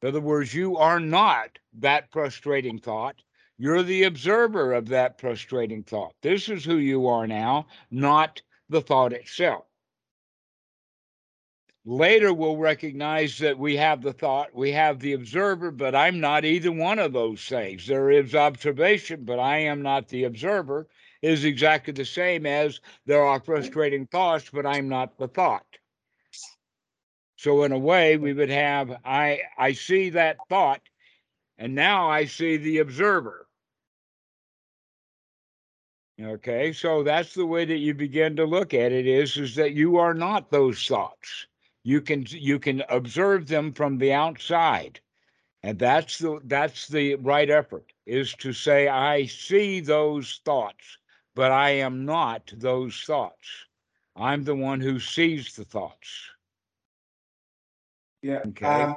In 0.00 0.08
other 0.08 0.22
words, 0.22 0.54
you 0.54 0.78
are 0.78 0.98
not 0.98 1.58
that 1.74 2.10
frustrating 2.10 2.78
thought. 2.78 3.16
You're 3.58 3.82
the 3.82 4.04
observer 4.04 4.72
of 4.72 4.88
that 4.88 5.20
frustrating 5.20 5.82
thought. 5.82 6.14
This 6.22 6.48
is 6.48 6.64
who 6.64 6.78
you 6.78 7.06
are 7.06 7.26
now, 7.26 7.66
not 7.90 8.40
the 8.70 8.80
thought 8.80 9.12
itself. 9.12 9.66
Later, 11.86 12.32
we'll 12.32 12.56
recognize 12.56 13.36
that 13.38 13.58
we 13.58 13.76
have 13.76 14.00
the 14.00 14.14
thought, 14.14 14.54
we 14.54 14.72
have 14.72 15.00
the 15.00 15.12
observer, 15.12 15.70
but 15.70 15.94
I'm 15.94 16.18
not 16.18 16.46
either 16.46 16.72
one 16.72 16.98
of 16.98 17.12
those 17.12 17.44
things. 17.44 17.86
There 17.86 18.10
is 18.10 18.34
observation, 18.34 19.24
but 19.24 19.38
I 19.38 19.58
am 19.58 19.82
not 19.82 20.08
the 20.08 20.24
observer. 20.24 20.88
is 21.20 21.44
exactly 21.44 21.92
the 21.92 22.06
same 22.06 22.46
as 22.46 22.80
there 23.04 23.22
are 23.22 23.38
frustrating 23.38 24.06
thoughts, 24.06 24.48
but 24.50 24.64
I'm 24.64 24.88
not 24.88 25.18
the 25.18 25.28
thought. 25.28 25.66
So 27.36 27.64
in 27.64 27.72
a 27.72 27.78
way, 27.78 28.16
we 28.16 28.32
would 28.32 28.48
have 28.48 28.90
I 29.04 29.42
I 29.58 29.72
see 29.72 30.08
that 30.10 30.38
thought, 30.48 30.80
and 31.58 31.74
now 31.74 32.08
I 32.08 32.24
see 32.24 32.56
the 32.56 32.78
observer. 32.78 33.46
Okay, 36.18 36.72
so 36.72 37.02
that's 37.02 37.34
the 37.34 37.44
way 37.44 37.66
that 37.66 37.76
you 37.76 37.92
begin 37.92 38.36
to 38.36 38.46
look 38.46 38.72
at 38.72 38.92
it 38.92 39.06
is 39.06 39.36
is 39.36 39.54
that 39.56 39.74
you 39.74 39.98
are 39.98 40.14
not 40.14 40.50
those 40.50 40.86
thoughts. 40.86 41.46
You 41.84 42.00
can 42.00 42.24
you 42.28 42.58
can 42.58 42.82
observe 42.88 43.46
them 43.46 43.72
from 43.72 43.98
the 43.98 44.12
outside. 44.12 45.00
And 45.62 45.78
that's 45.78 46.18
the 46.18 46.40
that's 46.44 46.88
the 46.88 47.14
right 47.16 47.48
effort 47.50 47.92
is 48.06 48.34
to 48.34 48.52
say 48.52 48.88
I 48.88 49.26
see 49.26 49.80
those 49.80 50.40
thoughts, 50.44 50.98
but 51.34 51.52
I 51.52 51.70
am 51.70 52.04
not 52.04 52.52
those 52.56 53.00
thoughts. 53.02 53.66
I'm 54.16 54.44
the 54.44 54.54
one 54.54 54.80
who 54.80 54.98
sees 55.00 55.54
the 55.56 55.64
thoughts. 55.64 56.30
Yeah. 58.22 58.42
Okay. 58.46 58.66
Um, 58.66 58.96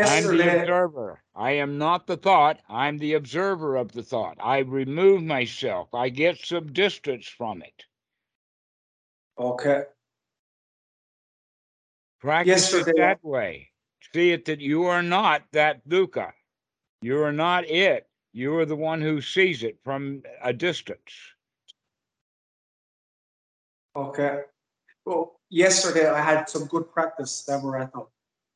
I'm 0.00 0.36
the 0.36 0.42
yesterday, 0.42 0.60
observer. 0.60 1.22
I 1.34 1.52
am 1.52 1.78
not 1.78 2.06
the 2.06 2.16
thought. 2.16 2.60
I'm 2.68 2.98
the 2.98 3.14
observer 3.14 3.76
of 3.76 3.92
the 3.92 4.02
thought. 4.02 4.36
I 4.40 4.58
remove 4.58 5.22
myself. 5.22 5.94
I 5.94 6.08
get 6.10 6.38
some 6.38 6.72
distance 6.72 7.26
from 7.26 7.62
it. 7.62 7.84
okay. 9.38 9.84
Practice 12.20 12.72
it 12.72 12.96
that 12.96 13.22
way. 13.22 13.70
See 14.14 14.32
it 14.32 14.44
that 14.46 14.60
you 14.60 14.84
are 14.84 15.02
not 15.02 15.42
that 15.52 15.86
dukkha. 15.88 16.32
You 17.02 17.22
are 17.22 17.32
not 17.32 17.68
it. 17.68 18.06
You 18.32 18.56
are 18.58 18.66
the 18.66 18.76
one 18.76 19.00
who 19.00 19.20
sees 19.20 19.62
it 19.62 19.78
from 19.84 20.22
a 20.42 20.52
distance. 20.52 21.12
Okay. 23.94 24.42
Well, 25.04 25.40
yesterday 25.48 26.08
I 26.08 26.20
had 26.20 26.48
some 26.48 26.66
good 26.66 26.90
practice 26.92 27.44
that 27.44 27.62
we're 27.62 27.78
at. 27.78 27.92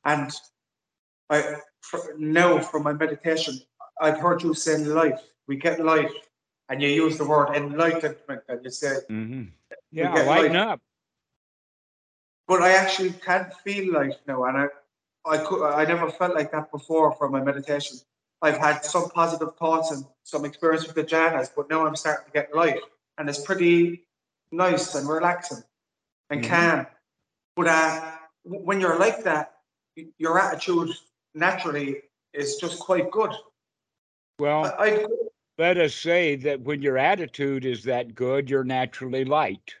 And 0.05 0.31
I 1.29 1.55
know 2.17 2.59
from 2.59 2.83
my 2.83 2.93
meditation, 2.93 3.59
I've 3.99 4.19
heard 4.19 4.43
you 4.43 4.53
say 4.53 4.77
life. 4.77 5.21
We 5.47 5.55
get 5.57 5.83
life. 5.83 6.11
And 6.69 6.81
you 6.81 6.89
use 6.89 7.17
the 7.17 7.25
word 7.25 7.55
enlightenment 7.55 8.43
and 8.47 8.63
you 8.63 8.71
say, 8.71 8.95
hmm 9.07 9.43
Yeah, 9.91 10.13
lighten 10.23 10.53
light. 10.53 10.55
up. 10.55 10.81
But 12.47 12.61
I 12.61 12.73
actually 12.73 13.11
can 13.11 13.51
feel 13.63 13.93
life 13.93 14.17
now. 14.27 14.43
And 14.45 14.57
I 14.57 14.67
I 15.25 15.37
could 15.37 15.63
I 15.63 15.85
never 15.85 16.09
felt 16.09 16.35
like 16.35 16.51
that 16.51 16.71
before 16.71 17.13
from 17.15 17.31
my 17.31 17.41
meditation. 17.41 17.97
I've 18.41 18.57
had 18.57 18.83
some 18.83 19.09
positive 19.09 19.55
thoughts 19.57 19.91
and 19.91 20.05
some 20.23 20.45
experience 20.45 20.87
with 20.87 20.95
the 20.95 21.03
jhanas, 21.03 21.51
but 21.55 21.69
now 21.69 21.85
I'm 21.85 21.95
starting 21.95 22.25
to 22.25 22.31
get 22.31 22.55
life. 22.55 22.79
And 23.17 23.29
it's 23.29 23.39
pretty 23.43 24.07
nice 24.51 24.95
and 24.95 25.07
relaxing 25.07 25.63
and 26.29 26.43
Mhm. 26.43 26.49
calm. 26.49 26.87
But 27.55 27.67
uh, 27.67 28.11
when 28.43 28.81
you're 28.81 28.97
like 28.97 29.23
that, 29.23 29.59
your 30.17 30.39
attitude 30.39 30.89
naturally 31.35 32.01
is 32.33 32.55
just 32.55 32.79
quite 32.79 33.11
good. 33.11 33.31
Well, 34.39 34.65
I, 34.65 34.89
I 34.89 35.05
let 35.57 35.77
us 35.77 35.93
say 35.93 36.35
that 36.37 36.61
when 36.61 36.81
your 36.81 36.97
attitude 36.97 37.65
is 37.65 37.83
that 37.83 38.15
good, 38.15 38.49
you're 38.49 38.63
naturally 38.63 39.25
light. 39.25 39.75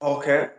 okay, 0.00 0.50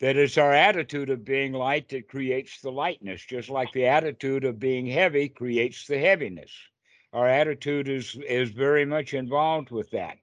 That 0.00 0.16
it's 0.16 0.38
our 0.38 0.52
attitude 0.52 1.10
of 1.10 1.24
being 1.24 1.52
light 1.52 1.88
that 1.88 2.08
creates 2.08 2.60
the 2.60 2.70
lightness, 2.70 3.24
just 3.24 3.48
like 3.48 3.72
the 3.72 3.86
attitude 3.86 4.44
of 4.44 4.60
being 4.60 4.86
heavy 4.86 5.28
creates 5.28 5.86
the 5.86 5.98
heaviness. 5.98 6.52
Our 7.12 7.26
attitude 7.26 7.88
is 7.88 8.16
is 8.28 8.50
very 8.50 8.84
much 8.84 9.14
involved 9.14 9.70
with 9.70 9.90
that. 9.90 10.18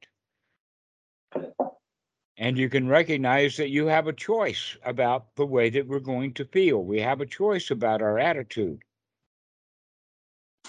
And 2.38 2.58
you 2.58 2.70
can 2.70 2.88
recognize 2.88 3.58
that 3.58 3.70
you 3.70 3.88
have 3.88 4.08
a 4.08 4.14
choice 4.14 4.78
about 4.84 5.36
the 5.36 5.46
way 5.46 5.70
that 5.70 5.88
we're 5.88 6.00
going 6.00 6.34
to 6.34 6.46
feel. 6.46 6.84
We 6.84 7.00
have 7.00 7.22
a 7.22 7.26
choice 7.26 7.72
about 7.72 8.02
our 8.02 8.20
attitude. 8.20 8.82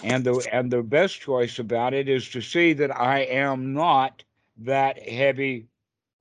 And 0.03 0.25
the 0.25 0.47
and 0.53 0.71
the 0.71 0.83
best 0.83 1.21
choice 1.21 1.59
about 1.59 1.95
it 1.95 2.09
is 2.09 2.29
to 2.31 2.41
see 2.41 2.73
that 2.75 2.97
I 2.97 3.21
am 3.21 3.73
not 3.73 4.25
that 4.59 5.09
heavy 5.09 5.69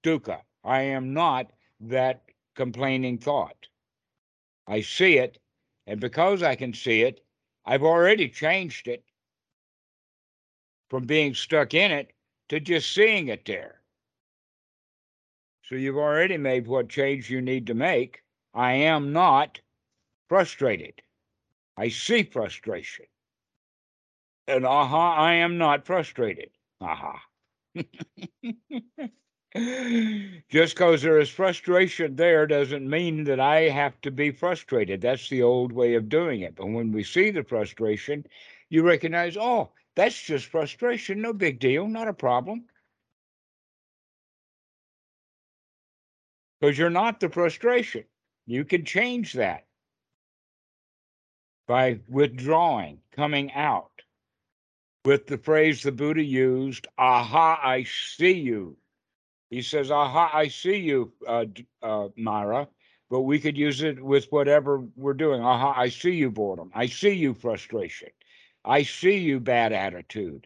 dukkha. 0.04 0.42
I 0.64 0.82
am 0.82 1.14
not 1.14 1.52
that 1.82 2.25
complaining 2.56 3.18
thought. 3.18 3.68
I 4.68 4.82
see 4.82 5.18
it, 5.18 5.38
and 5.86 6.00
because 6.00 6.42
I 6.42 6.56
can 6.56 6.74
see 6.74 7.02
it, 7.02 7.22
I've 7.66 7.84
already 7.84 8.30
changed 8.30 8.88
it 8.88 9.04
from 10.90 11.06
being 11.06 11.34
stuck 11.34 11.74
in 11.74 11.92
it 11.92 12.14
to 12.50 12.60
just 12.60 12.94
seeing 12.94 13.28
it 13.28 13.46
there. 13.46 13.82
So 15.64 15.76
you've 15.76 15.98
already 15.98 16.38
made 16.38 16.68
what 16.68 16.90
change 16.90 17.30
you 17.30 17.42
need 17.42 17.68
to 17.68 17.74
make. 17.74 18.22
I 18.54 18.74
am 18.74 19.14
not 19.14 19.60
frustrated. 20.30 21.02
I 21.78 21.90
see 21.90 22.24
frustration. 22.24 23.06
And 24.48 24.66
aha, 24.66 25.16
I 25.16 25.34
am 25.34 25.58
not 25.58 25.86
frustrated. 25.86 26.52
Aha. 26.82 27.20
Just 30.50 30.76
because 30.76 31.02
there 31.02 31.20
is 31.20 31.30
frustration 31.30 32.18
there 32.18 32.46
doesn't 32.46 32.90
mean 32.90 33.24
that 33.24 33.40
I 33.40 33.70
have 33.70 34.00
to 34.02 34.12
be 34.12 34.32
frustrated. 34.32 35.00
That's 35.00 35.30
the 35.30 35.44
old 35.44 35.72
way 35.72 35.94
of 35.94 36.10
doing 36.10 36.42
it. 36.42 36.56
But 36.56 36.68
when 36.68 36.92
we 36.92 37.04
see 37.04 37.32
the 37.32 37.44
frustration, 37.44 38.26
you 38.70 38.84
recognize, 38.84 39.38
oh, 39.38 39.72
that's 39.96 40.22
just 40.22 40.48
frustration. 40.48 41.22
No 41.22 41.32
big 41.32 41.60
deal. 41.60 41.88
Not 41.88 42.10
a 42.10 42.14
problem. 42.14 42.66
Because 46.60 46.78
you're 46.78 46.90
not 46.90 47.22
the 47.22 47.30
frustration. 47.30 48.04
You 48.46 48.66
can 48.66 48.84
change 48.84 49.34
that 49.34 49.66
by 51.66 52.00
withdrawing, 52.10 53.00
coming 53.16 53.54
out 53.54 53.92
with 55.06 55.28
the 55.28 55.38
phrase 55.38 55.82
the 55.82 55.92
Buddha 55.92 56.24
used, 56.24 56.88
aha, 56.98 57.60
I 57.64 57.84
see 57.84 58.34
you. 58.34 58.78
He 59.56 59.62
says, 59.62 59.90
aha, 59.90 60.32
I 60.34 60.50
see 60.50 60.76
you, 60.76 61.14
uh, 61.26 61.46
uh, 61.82 62.10
Mara, 62.18 62.68
but 63.10 63.22
we 63.22 63.40
could 63.40 63.58
use 63.58 63.84
it 63.84 64.04
with 64.04 64.26
whatever 64.30 64.84
we're 64.98 65.14
doing. 65.14 65.42
Aha, 65.42 65.74
I 65.80 65.88
see 65.88 66.12
you, 66.12 66.30
boredom. 66.30 66.72
I 66.76 66.88
see 66.88 67.14
you, 67.14 67.34
frustration. 67.34 68.10
I 68.66 68.84
see 68.84 69.16
you, 69.16 69.40
bad 69.40 69.72
attitude. 69.72 70.46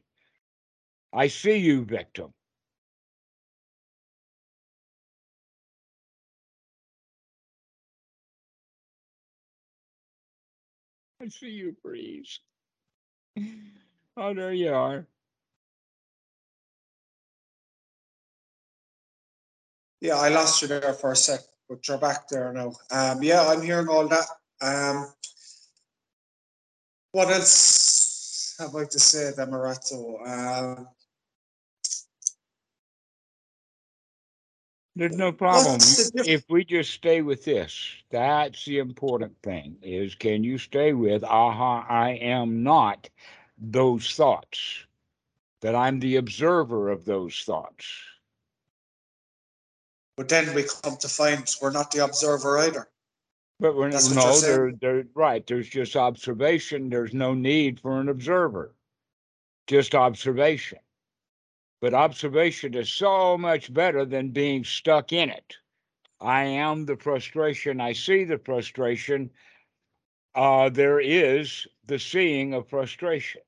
I 1.11 1.25
see 1.25 1.57
you, 1.57 1.85
victim. 1.85 2.35
I 11.19 11.29
see 11.29 11.49
you, 11.49 11.75
breeze. 11.83 12.41
Oh, 14.17 14.33
there 14.33 14.53
you 14.53 14.73
are. 14.73 15.07
Yeah, 20.01 20.15
I 20.15 20.29
lost 20.29 20.61
you 20.61 20.67
there 20.67 20.93
for 20.93 21.11
a 21.11 21.15
sec, 21.15 21.41
but 21.67 21.85
you're 21.87 21.97
back 21.97 22.29
there 22.29 22.53
now. 22.53 22.73
Um, 22.91 23.21
yeah, 23.21 23.45
I'm 23.47 23.61
hearing 23.61 23.89
all 23.89 24.07
that. 24.07 24.25
Um, 24.61 25.11
what 27.11 27.29
else 27.29 28.55
have 28.59 28.75
I 28.75 28.85
to 28.85 28.99
say, 28.99 29.31
Dhammarato? 29.35 30.27
Um, 30.27 30.87
There's 34.95 35.15
no 35.15 35.31
problem. 35.31 35.79
The 35.79 36.23
If 36.25 36.43
we 36.49 36.65
just 36.65 36.91
stay 36.91 37.21
with 37.21 37.45
this, 37.45 37.95
that's 38.09 38.65
the 38.65 38.79
important 38.79 39.33
thing 39.41 39.77
is 39.81 40.13
can 40.15 40.43
you 40.43 40.57
stay 40.57 40.93
with, 40.93 41.23
aha, 41.23 41.85
I 41.87 42.11
am 42.11 42.63
not 42.63 43.09
those 43.57 44.13
thoughts, 44.13 44.85
that 45.61 45.75
I'm 45.75 45.99
the 45.99 46.17
observer 46.17 46.89
of 46.89 47.05
those 47.05 47.43
thoughts. 47.45 47.85
But 50.19 50.27
then 50.27 50.53
we 50.53 50.65
come 50.83 50.97
to 50.97 51.07
find 51.07 51.49
we're 51.61 51.71
not 51.71 51.91
the 51.91 52.03
observer 52.03 52.59
either. 52.59 52.89
But 53.61 53.77
we're 53.77 53.89
That's 53.89 54.13
no, 54.13 54.37
they're, 54.41 54.73
they're 54.81 55.05
right. 55.15 55.47
There's 55.47 55.69
just 55.69 55.95
observation. 55.95 56.89
There's 56.89 57.13
no 57.13 57.33
need 57.33 57.79
for 57.79 58.01
an 58.01 58.09
observer, 58.09 58.75
just 59.67 59.95
observation. 59.95 60.79
But 61.79 61.93
observation 61.93 62.73
is 62.73 62.91
so 62.91 63.37
much 63.37 63.73
better 63.73 64.03
than 64.03 64.31
being 64.31 64.65
stuck 64.65 65.13
in 65.13 65.29
it. 65.29 65.55
I 66.19 66.43
am 66.43 66.85
the 66.85 66.97
frustration. 66.97 67.79
I 67.79 67.93
see 67.93 68.25
the 68.25 68.39
frustration. 68.39 69.29
Uh, 70.35 70.67
there 70.67 70.99
is 70.99 71.65
the 71.85 71.97
seeing 71.97 72.53
of 72.53 72.67
frustration. 72.67 73.39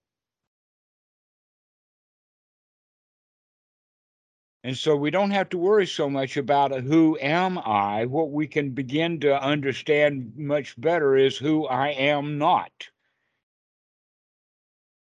And 4.64 4.78
so 4.78 4.96
we 4.96 5.12
don't 5.12 5.32
have 5.32 5.50
to 5.50 5.58
worry 5.60 5.88
so 5.88 6.10
much 6.10 6.38
about 6.38 6.72
who 6.82 7.18
am 7.22 7.58
I. 7.60 8.06
What 8.06 8.32
we 8.32 8.48
can 8.48 8.72
begin 8.72 9.20
to 9.22 9.42
understand 9.44 10.34
much 10.38 10.80
better 10.80 11.18
is 11.18 11.38
who 11.38 11.68
I 11.68 11.90
am 11.90 12.38
not. 12.40 12.90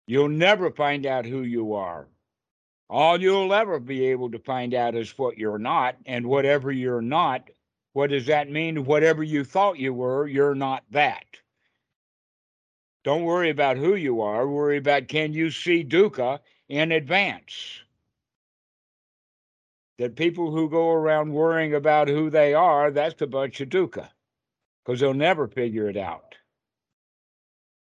You'll 0.08 0.30
never 0.30 0.72
find 0.72 1.06
out 1.06 1.26
who 1.26 1.44
you 1.44 1.74
are 1.76 2.08
All 2.90 3.22
you'll 3.22 3.54
ever 3.54 3.82
be 3.82 4.08
able 4.08 4.32
to 4.32 4.40
find 4.40 4.74
out 4.74 4.96
is 4.96 5.20
what 5.20 5.38
you're 5.40 5.60
not, 5.60 5.98
and 6.08 6.28
whatever 6.28 6.72
you're 6.72 7.04
not, 7.04 7.50
what 7.94 8.12
does 8.12 8.28
that 8.28 8.50
mean? 8.50 8.86
Whatever 8.86 9.24
you 9.24 9.44
thought 9.46 9.80
you 9.80 9.94
were, 9.94 10.28
you're 10.28 10.56
not 10.56 10.86
that. 10.92 11.26
Don't 13.04 13.24
worry 13.24 13.50
about 13.52 13.78
who 13.78 13.96
you 13.96 14.22
are, 14.22 14.48
worry 14.48 14.78
about 14.78 15.10
can 15.10 15.34
you 15.34 15.52
see 15.52 15.84
dukkha 15.86 16.40
in 16.70 16.94
advance? 16.94 17.82
That 20.00 20.16
people 20.16 20.52
who 20.52 20.70
go 20.70 20.90
around 20.90 21.34
worrying 21.34 21.76
about 21.76 22.08
who 22.08 22.30
they 22.30 22.54
are, 22.54 22.90
that's 22.90 23.22
a 23.22 23.28
bunch 23.28 23.62
of 23.62 23.70
dukkha 23.70 24.10
because 24.84 25.00
they'll 25.00 25.14
never 25.14 25.48
figure 25.48 25.88
it 25.90 25.98
out. 25.98 26.36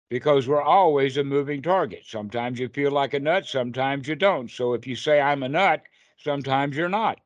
Because 0.09 0.47
we're 0.47 0.62
always 0.62 1.17
a 1.17 1.23
moving 1.23 1.62
target. 1.62 2.03
Sometimes 2.05 2.59
you 2.59 2.69
feel 2.69 2.91
like 2.91 3.13
a 3.13 3.19
nut, 3.19 3.45
sometimes 3.45 4.07
you 4.07 4.15
don't. 4.15 4.49
So 4.49 4.73
if 4.73 4.88
you 4.88 4.95
say, 4.95 5.21
I'm 5.21 5.43
a 5.43 5.49
nut, 5.49 5.83
sometimes 6.17 6.75
you're 6.75 6.89
not. 6.89 7.19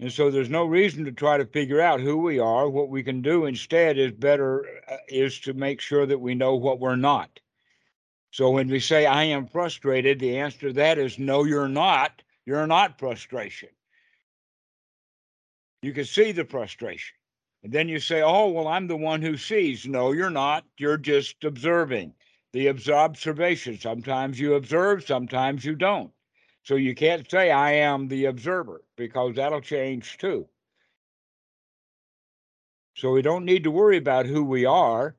And 0.00 0.12
so 0.12 0.30
there's 0.30 0.50
no 0.50 0.64
reason 0.64 1.04
to 1.04 1.12
try 1.12 1.38
to 1.38 1.46
figure 1.46 1.80
out 1.80 2.00
who 2.00 2.18
we 2.18 2.40
are. 2.40 2.68
What 2.68 2.88
we 2.88 3.04
can 3.04 3.22
do 3.22 3.46
instead 3.46 3.96
is 3.96 4.10
better 4.10 4.66
uh, 4.90 4.96
is 5.08 5.38
to 5.40 5.54
make 5.54 5.80
sure 5.80 6.04
that 6.06 6.18
we 6.18 6.34
know 6.34 6.56
what 6.56 6.80
we're 6.80 6.96
not. 6.96 7.38
So 8.34 8.50
when 8.50 8.66
we 8.66 8.80
say 8.80 9.06
I 9.06 9.22
am 9.22 9.46
frustrated, 9.46 10.18
the 10.18 10.38
answer 10.38 10.58
to 10.66 10.72
that 10.72 10.98
is 10.98 11.20
no, 11.20 11.44
you're 11.44 11.68
not. 11.68 12.20
You're 12.44 12.66
not 12.66 12.98
frustration. 12.98 13.68
You 15.82 15.92
can 15.92 16.04
see 16.04 16.32
the 16.32 16.44
frustration. 16.44 17.14
And 17.62 17.72
then 17.72 17.88
you 17.88 18.00
say, 18.00 18.22
oh, 18.22 18.48
well, 18.48 18.66
I'm 18.66 18.88
the 18.88 18.96
one 18.96 19.22
who 19.22 19.36
sees. 19.36 19.86
No, 19.86 20.10
you're 20.10 20.30
not. 20.30 20.64
You're 20.78 20.96
just 20.96 21.44
observing 21.44 22.12
the 22.52 22.70
observation. 22.70 23.78
Sometimes 23.78 24.40
you 24.40 24.54
observe, 24.54 25.04
sometimes 25.04 25.64
you 25.64 25.76
don't. 25.76 26.10
So 26.64 26.74
you 26.74 26.96
can't 26.96 27.30
say, 27.30 27.52
I 27.52 27.74
am 27.74 28.08
the 28.08 28.24
observer, 28.24 28.82
because 28.96 29.36
that'll 29.36 29.60
change 29.60 30.18
too. 30.18 30.48
So 32.96 33.12
we 33.12 33.22
don't 33.22 33.44
need 33.44 33.62
to 33.62 33.70
worry 33.70 33.98
about 33.98 34.26
who 34.26 34.42
we 34.42 34.64
are. 34.64 35.14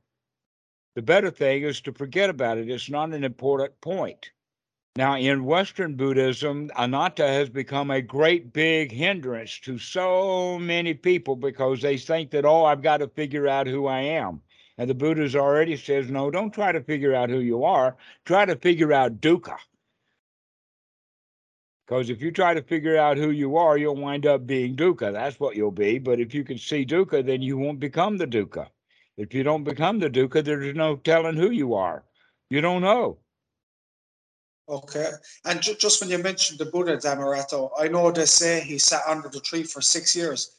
The 0.95 1.01
better 1.01 1.29
thing 1.29 1.63
is 1.63 1.81
to 1.81 1.91
forget 1.91 2.29
about 2.29 2.57
it. 2.57 2.69
It's 2.69 2.89
not 2.89 3.13
an 3.13 3.23
important 3.23 3.79
point. 3.81 4.31
Now, 4.95 5.17
in 5.17 5.43
Western 5.43 5.95
Buddhism, 5.95 6.71
anatta 6.77 7.27
has 7.27 7.49
become 7.49 7.91
a 7.91 8.01
great 8.01 8.53
big 8.53 8.93
hindrance 8.93 9.59
to 9.59 9.77
so 9.77 10.57
many 10.57 10.93
people 10.93 11.35
because 11.35 11.81
they 11.81 11.97
think 11.97 12.31
that, 12.31 12.45
oh, 12.45 12.63
I've 12.63 12.81
got 12.81 12.97
to 12.97 13.09
figure 13.09 13.45
out 13.45 13.67
who 13.67 13.87
I 13.87 13.99
am. 13.99 14.41
And 14.77 14.89
the 14.89 14.95
Buddha's 14.95 15.35
already 15.35 15.75
says, 15.75 16.09
no, 16.09 16.31
don't 16.31 16.53
try 16.53 16.71
to 16.71 16.81
figure 16.81 17.13
out 17.13 17.29
who 17.29 17.39
you 17.39 17.65
are. 17.65 17.97
Try 18.23 18.45
to 18.45 18.55
figure 18.55 18.93
out 18.93 19.19
dukkha. 19.19 19.57
Because 21.85 22.09
if 22.09 22.21
you 22.21 22.31
try 22.31 22.53
to 22.53 22.63
figure 22.63 22.97
out 22.97 23.17
who 23.17 23.31
you 23.31 23.57
are, 23.57 23.77
you'll 23.77 23.97
wind 23.97 24.25
up 24.25 24.47
being 24.47 24.77
dukkha. 24.77 25.11
That's 25.11 25.41
what 25.41 25.57
you'll 25.57 25.71
be. 25.71 25.99
But 25.99 26.21
if 26.21 26.33
you 26.33 26.45
can 26.45 26.57
see 26.57 26.85
dukkha, 26.85 27.25
then 27.25 27.41
you 27.41 27.57
won't 27.57 27.81
become 27.81 28.17
the 28.17 28.27
dukkha. 28.27 28.67
If 29.17 29.33
you 29.33 29.43
don't 29.43 29.63
become 29.63 29.99
the 29.99 30.09
dukkha, 30.09 30.43
there's 30.43 30.75
no 30.75 30.97
telling 30.97 31.37
who 31.37 31.51
you 31.51 31.73
are. 31.73 32.03
You 32.49 32.61
don't 32.61 32.81
know. 32.81 33.17
Okay. 34.67 35.11
And 35.45 35.61
ju- 35.61 35.75
just 35.75 36.01
when 36.01 36.09
you 36.09 36.17
mentioned 36.17 36.59
the 36.59 36.65
Buddha, 36.65 36.97
Dhammarato, 36.97 37.69
I 37.77 37.87
know 37.87 38.11
they 38.11 38.25
say 38.25 38.61
he 38.61 38.77
sat 38.77 39.01
under 39.07 39.29
the 39.29 39.39
tree 39.39 39.63
for 39.63 39.81
six 39.81 40.15
years, 40.15 40.57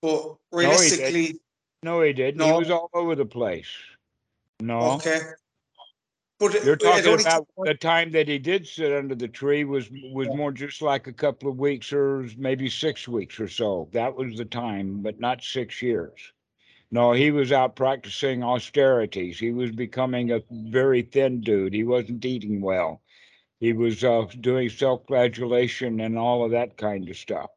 but 0.00 0.36
realistically. 0.52 1.40
No, 1.82 2.00
he 2.02 2.12
didn't. 2.12 2.38
No. 2.38 2.46
He 2.46 2.52
did. 2.52 2.54
He 2.54 2.58
was 2.58 2.70
all 2.70 2.90
over 2.94 3.14
the 3.14 3.26
place. 3.26 3.68
No. 4.60 4.92
Okay. 4.92 5.20
But 6.38 6.64
you're 6.64 6.76
talking 6.76 7.20
about 7.20 7.46
the 7.58 7.74
time 7.74 8.10
that 8.12 8.26
he 8.26 8.38
did 8.38 8.66
sit 8.66 8.92
under 8.92 9.14
the 9.14 9.28
tree 9.28 9.64
was 9.64 9.90
was 10.10 10.26
more 10.28 10.52
just 10.52 10.80
like 10.80 11.06
a 11.06 11.12
couple 11.12 11.50
of 11.50 11.58
weeks 11.58 11.92
or 11.92 12.26
maybe 12.38 12.70
six 12.70 13.06
weeks 13.06 13.38
or 13.38 13.46
so. 13.46 13.90
That 13.92 14.14
was 14.14 14.38
the 14.38 14.46
time, 14.46 15.02
but 15.02 15.20
not 15.20 15.42
six 15.42 15.82
years. 15.82 16.18
No, 16.92 17.12
he 17.12 17.30
was 17.30 17.52
out 17.52 17.76
practicing 17.76 18.42
austerities. 18.42 19.38
He 19.38 19.52
was 19.52 19.70
becoming 19.70 20.32
a 20.32 20.42
very 20.50 21.02
thin 21.02 21.40
dude. 21.40 21.72
He 21.72 21.84
wasn't 21.84 22.24
eating 22.24 22.60
well. 22.60 23.00
He 23.60 23.72
was 23.72 24.02
uh, 24.02 24.26
doing 24.40 24.68
self 24.70 25.06
flagellation 25.06 26.00
and 26.00 26.18
all 26.18 26.44
of 26.44 26.50
that 26.50 26.76
kind 26.76 27.08
of 27.08 27.16
stuff. 27.16 27.50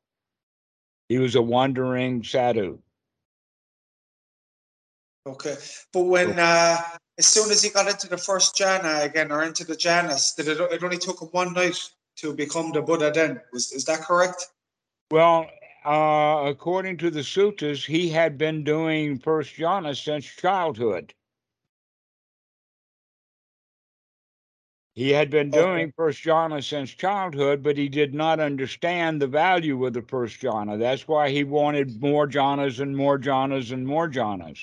He 1.10 1.18
was 1.18 1.36
a 1.36 1.42
wandering 1.42 2.24
sadhu. 2.24 2.80
Okay. 5.26 5.56
But 5.94 6.04
when, 6.04 6.38
uh, 6.38 6.78
as 7.18 7.26
soon 7.26 7.50
as 7.50 7.64
he 7.64 7.70
got 7.70 7.90
into 7.90 8.08
the 8.08 8.18
first 8.18 8.56
jhana 8.56 9.04
again, 9.06 9.32
or 9.32 9.44
into 9.44 9.64
the 9.64 9.76
jhanas, 9.76 10.36
did 10.36 10.48
it, 10.48 10.60
it 10.60 10.84
only 10.84 10.98
took 10.98 11.22
him 11.22 11.30
one 11.30 11.54
night 11.54 11.78
to 12.18 12.34
become 12.34 12.72
the 12.72 12.82
Buddha 12.82 13.12
then? 13.12 13.42
Was, 13.52 13.72
is 13.72 13.86
that 13.86 14.02
correct? 14.02 14.48
Well, 15.10 15.48
uh, 15.86 16.44
according 16.46 16.98
to 16.98 17.12
the 17.12 17.22
suttas, 17.22 17.86
he 17.86 18.10
had 18.10 18.38
been 18.38 18.64
doing 18.64 19.20
first 19.20 19.56
jhana 19.56 19.96
since 19.96 20.26
childhood. 20.26 21.14
He 24.96 25.10
had 25.10 25.32
been 25.32 25.50
doing 25.50 25.86
okay. 25.86 25.94
first 25.96 26.24
jhana 26.24 26.64
since 26.64 26.92
childhood, 26.92 27.64
but 27.64 27.78
he 27.78 27.90
did 27.90 28.14
not 28.14 28.40
understand 28.40 29.22
the 29.22 29.28
value 29.28 29.84
of 29.86 29.94
the 29.94 30.04
first 30.04 30.40
jhana. 30.40 30.78
That's 30.78 31.08
why 31.08 31.30
he 31.32 31.44
wanted 31.44 32.00
more 32.00 32.28
jhanas 32.28 32.80
and 32.80 32.96
more 32.96 33.18
jhanas 33.18 33.72
and 33.72 33.88
more 33.88 34.08
jhanas. 34.08 34.60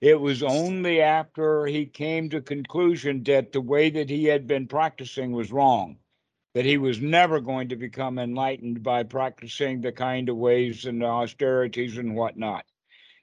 It 0.00 0.20
was 0.20 0.42
only 0.42 1.00
after 1.02 1.66
he 1.66 1.86
came 1.86 2.30
to 2.30 2.40
conclusion 2.40 3.22
that 3.24 3.52
the 3.52 3.60
way 3.60 3.90
that 3.90 4.08
he 4.08 4.24
had 4.24 4.46
been 4.46 4.66
practicing 4.66 5.32
was 5.32 5.52
wrong, 5.52 5.98
that 6.54 6.64
he 6.64 6.78
was 6.78 7.00
never 7.00 7.40
going 7.40 7.68
to 7.68 7.76
become 7.76 8.18
enlightened 8.18 8.82
by 8.82 9.02
practicing 9.02 9.80
the 9.80 9.92
kind 9.92 10.28
of 10.28 10.36
ways 10.36 10.84
and 10.84 11.02
austerities 11.02 11.98
and 11.98 12.14
whatnot. 12.14 12.64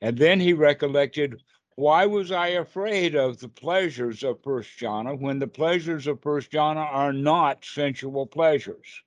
And 0.01 0.17
then 0.17 0.39
he 0.39 0.53
recollected 0.53 1.41
why 1.75 2.05
was 2.05 2.31
I 2.31 2.49
afraid 2.49 3.15
of 3.15 3.39
the 3.39 3.47
pleasures 3.47 4.23
of 4.23 4.43
first 4.43 4.77
jhana 4.77 5.17
when 5.17 5.39
the 5.39 5.47
pleasures 5.47 6.05
of 6.05 6.21
first 6.21 6.51
jhana 6.51 6.85
are 6.91 7.13
not 7.13 7.63
sensual 7.63 8.27
pleasures? 8.27 9.01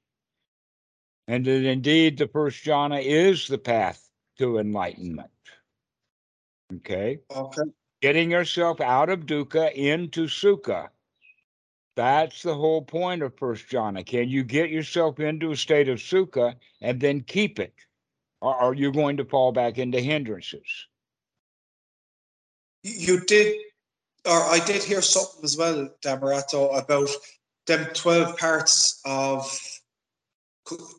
And 1.28 1.44
that 1.44 1.64
indeed 1.64 2.18
the 2.18 2.28
first 2.28 2.64
jhana 2.64 3.02
is 3.02 3.46
the 3.46 3.58
path 3.58 4.08
to 4.38 4.58
enlightenment. 4.58 5.30
Okay. 6.76 7.20
Okay. 7.30 7.62
Getting 8.00 8.30
yourself 8.30 8.80
out 8.80 9.08
of 9.08 9.20
dukkha 9.20 9.72
into 9.72 10.24
sukha. 10.24 10.88
That's 11.96 12.42
the 12.42 12.54
whole 12.54 12.82
point 12.82 13.22
of 13.22 13.36
first 13.36 13.68
jhana. 13.68 14.04
Can 14.04 14.28
you 14.28 14.42
get 14.42 14.70
yourself 14.70 15.20
into 15.20 15.52
a 15.52 15.56
state 15.56 15.88
of 15.88 15.98
sukha 15.98 16.56
and 16.80 17.00
then 17.00 17.20
keep 17.20 17.60
it? 17.60 17.74
Or 18.40 18.54
are 18.54 18.74
you 18.74 18.92
going 18.92 19.16
to 19.18 19.24
fall 19.24 19.52
back 19.52 19.78
into 19.78 20.00
hindrances? 20.00 20.86
you 22.84 23.20
did, 23.24 23.56
or 24.26 24.44
I 24.44 24.60
did 24.64 24.82
hear 24.84 25.02
something 25.02 25.42
as 25.42 25.56
well, 25.56 25.88
Dhammarato, 26.02 26.78
about 26.78 27.08
them 27.66 27.86
12 27.94 28.36
parts 28.38 29.00
of 29.04 29.50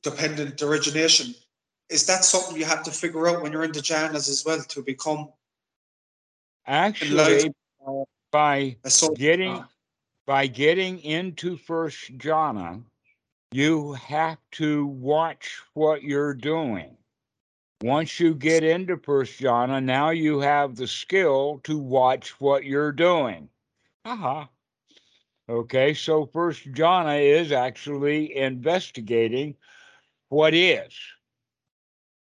dependent 0.03 0.61
origination. 0.61 1.33
Is 1.89 2.07
that 2.07 2.25
something 2.25 2.57
you 2.57 2.65
have 2.65 2.83
to 2.83 2.91
figure 2.91 3.27
out 3.27 3.43
when 3.43 3.51
you're 3.51 3.63
in 3.63 3.71
the 3.71 3.79
jhanas 3.79 4.27
as 4.27 4.43
well 4.45 4.61
to 4.69 4.81
become? 4.81 5.29
Actually, 6.65 7.53
by 8.31 8.75
getting 9.15 9.51
ah. 9.51 9.67
By 10.25 10.47
getting 10.47 10.99
into 10.99 11.57
first 11.57 12.17
jhana, 12.17 12.83
you 13.51 13.93
have 13.93 14.39
to 14.53 14.87
watch 14.87 15.61
what 15.73 16.03
you're 16.03 16.33
doing. 16.33 16.97
Once 17.83 18.19
you 18.19 18.33
get 18.33 18.63
into 18.63 18.97
first 18.97 19.39
jhana, 19.39 19.83
now 19.83 20.09
you 20.09 20.39
have 20.39 20.75
the 20.75 20.87
skill 20.87 21.59
to 21.63 21.77
watch 21.77 22.39
what 22.39 22.63
you're 22.63 22.91
doing. 22.91 23.49
Aha. 24.05 24.49
Okay, 25.47 25.93
so 25.93 26.25
first 26.25 26.71
jhana 26.71 27.21
is 27.21 27.51
actually 27.51 28.35
investigating 28.35 29.55
what 30.29 30.53
is. 30.55 30.93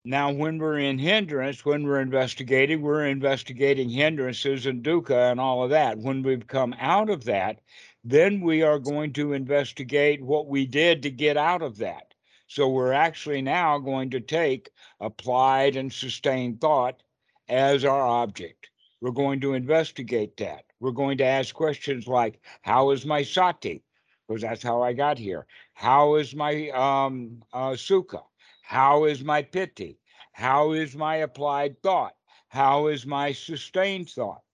Now, 0.07 0.31
when 0.31 0.59
we're 0.59 0.77
in 0.77 0.99
hindrance, 0.99 1.65
when 1.65 1.83
we're 1.83 1.99
investigating, 1.99 2.83
we're 2.83 3.07
investigating 3.07 3.89
hindrances 3.89 4.67
and 4.67 4.83
dukkha 4.83 5.31
and 5.31 5.39
all 5.39 5.63
of 5.63 5.71
that. 5.71 5.97
When 5.97 6.21
we've 6.21 6.45
come 6.45 6.75
out 6.79 7.09
of 7.09 7.23
that, 7.23 7.61
then 8.07 8.39
we 8.39 8.61
are 8.61 8.77
going 8.77 9.11
to 9.13 9.33
investigate 9.33 10.21
what 10.21 10.47
we 10.47 10.67
did 10.67 11.01
to 11.01 11.09
get 11.09 11.37
out 11.37 11.63
of 11.63 11.79
that. 11.79 12.13
So 12.47 12.69
we're 12.69 12.93
actually 12.93 13.41
now 13.41 13.79
going 13.79 14.11
to 14.11 14.19
take 14.19 14.69
applied 14.99 15.75
and 15.75 15.91
sustained 15.91 16.61
thought 16.61 17.01
as 17.49 17.83
our 17.83 18.05
object. 18.05 18.69
We're 19.01 19.09
going 19.09 19.39
to 19.41 19.55
investigate 19.55 20.37
that. 20.37 20.65
We're 20.79 20.91
going 20.91 21.17
to 21.17 21.25
ask 21.25 21.55
questions 21.55 22.07
like, 22.07 22.39
how 22.61 22.91
is 22.91 23.07
my 23.07 23.23
sati? 23.23 23.83
Because 24.27 24.43
that's 24.43 24.61
how 24.61 24.83
I 24.83 24.93
got 24.93 25.17
here. 25.17 25.47
How 25.73 26.15
is 26.15 26.35
my 26.35 26.69
um, 26.69 27.41
uh, 27.53 27.71
sukha? 27.71 28.21
How 28.61 29.05
is 29.05 29.23
my 29.23 29.41
piti? 29.41 29.97
How 30.31 30.73
is 30.73 30.95
my 30.95 31.17
applied 31.17 31.81
thought? 31.81 32.15
How 32.49 32.87
is 32.87 33.05
my 33.05 33.31
sustained 33.31 34.09
thought? 34.09 34.44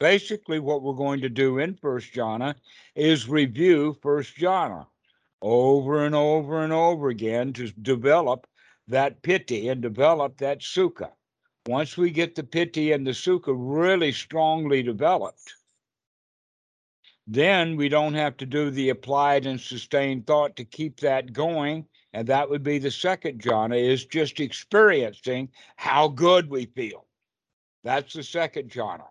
Basically, 0.00 0.60
what 0.60 0.82
we're 0.82 0.92
going 0.92 1.20
to 1.22 1.28
do 1.28 1.58
in 1.58 1.74
First 1.74 2.12
Jhana 2.12 2.54
is 2.94 3.28
review 3.28 3.96
First 4.00 4.36
Jhana 4.36 4.86
over 5.42 6.04
and 6.04 6.14
over 6.14 6.62
and 6.62 6.72
over 6.72 7.08
again 7.08 7.52
to 7.54 7.70
develop 7.70 8.46
that 8.86 9.22
piti 9.22 9.68
and 9.68 9.82
develop 9.82 10.38
that 10.38 10.60
sukha. 10.60 11.10
Once 11.66 11.96
we 11.96 12.10
get 12.10 12.34
the 12.34 12.42
piti 12.44 12.92
and 12.92 13.06
the 13.06 13.10
sukha 13.10 13.54
really 13.56 14.12
strongly 14.12 14.82
developed, 14.82 15.54
then 17.26 17.76
we 17.76 17.88
don't 17.88 18.14
have 18.14 18.36
to 18.38 18.46
do 18.46 18.70
the 18.70 18.88
applied 18.88 19.46
and 19.46 19.60
sustained 19.60 20.26
thought 20.26 20.56
to 20.56 20.64
keep 20.64 20.98
that 21.00 21.32
going. 21.32 21.84
And 22.14 22.26
that 22.28 22.48
would 22.48 22.62
be 22.62 22.78
the 22.78 22.90
second 22.90 23.42
jhana 23.42 23.78
is 23.78 24.06
just 24.06 24.40
experiencing 24.40 25.50
how 25.76 26.08
good 26.08 26.48
we 26.48 26.66
feel. 26.66 27.04
That's 27.84 28.14
the 28.14 28.22
second 28.22 28.70
jhana. 28.70 29.08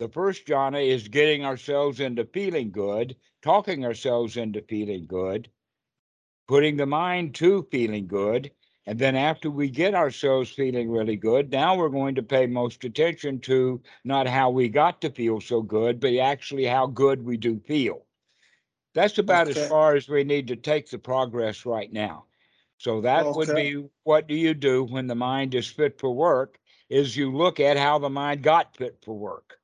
The 0.00 0.08
first 0.08 0.46
jhana 0.46 0.82
is 0.82 1.08
getting 1.08 1.44
ourselves 1.44 2.00
into 2.00 2.24
feeling 2.24 2.70
good, 2.70 3.16
talking 3.42 3.84
ourselves 3.84 4.38
into 4.38 4.62
feeling 4.62 5.04
good, 5.04 5.50
putting 6.48 6.78
the 6.78 6.86
mind 6.86 7.34
to 7.34 7.68
feeling 7.70 8.06
good. 8.06 8.50
And 8.86 8.98
then 8.98 9.14
after 9.14 9.50
we 9.50 9.68
get 9.68 9.94
ourselves 9.94 10.48
feeling 10.48 10.90
really 10.90 11.16
good, 11.16 11.50
now 11.50 11.76
we're 11.76 11.90
going 11.90 12.14
to 12.14 12.22
pay 12.22 12.46
most 12.46 12.82
attention 12.84 13.40
to 13.40 13.82
not 14.02 14.26
how 14.26 14.48
we 14.48 14.70
got 14.70 15.02
to 15.02 15.10
feel 15.10 15.38
so 15.38 15.60
good, 15.60 16.00
but 16.00 16.16
actually 16.16 16.64
how 16.64 16.86
good 16.86 17.22
we 17.22 17.36
do 17.36 17.60
feel. 17.66 18.06
That's 18.94 19.18
about 19.18 19.50
okay. 19.50 19.60
as 19.60 19.68
far 19.68 19.96
as 19.96 20.08
we 20.08 20.24
need 20.24 20.48
to 20.48 20.56
take 20.56 20.88
the 20.88 20.98
progress 20.98 21.66
right 21.66 21.92
now. 21.92 22.24
So 22.78 23.02
that 23.02 23.26
okay. 23.26 23.36
would 23.36 23.54
be 23.54 23.84
what 24.04 24.26
do 24.26 24.34
you 24.34 24.54
do 24.54 24.82
when 24.82 25.08
the 25.08 25.14
mind 25.14 25.54
is 25.54 25.66
fit 25.66 25.98
for 26.00 26.10
work? 26.10 26.58
Is 26.88 27.18
you 27.18 27.30
look 27.30 27.60
at 27.60 27.76
how 27.76 27.98
the 27.98 28.08
mind 28.08 28.42
got 28.42 28.74
fit 28.74 28.96
for 29.04 29.14
work 29.14 29.59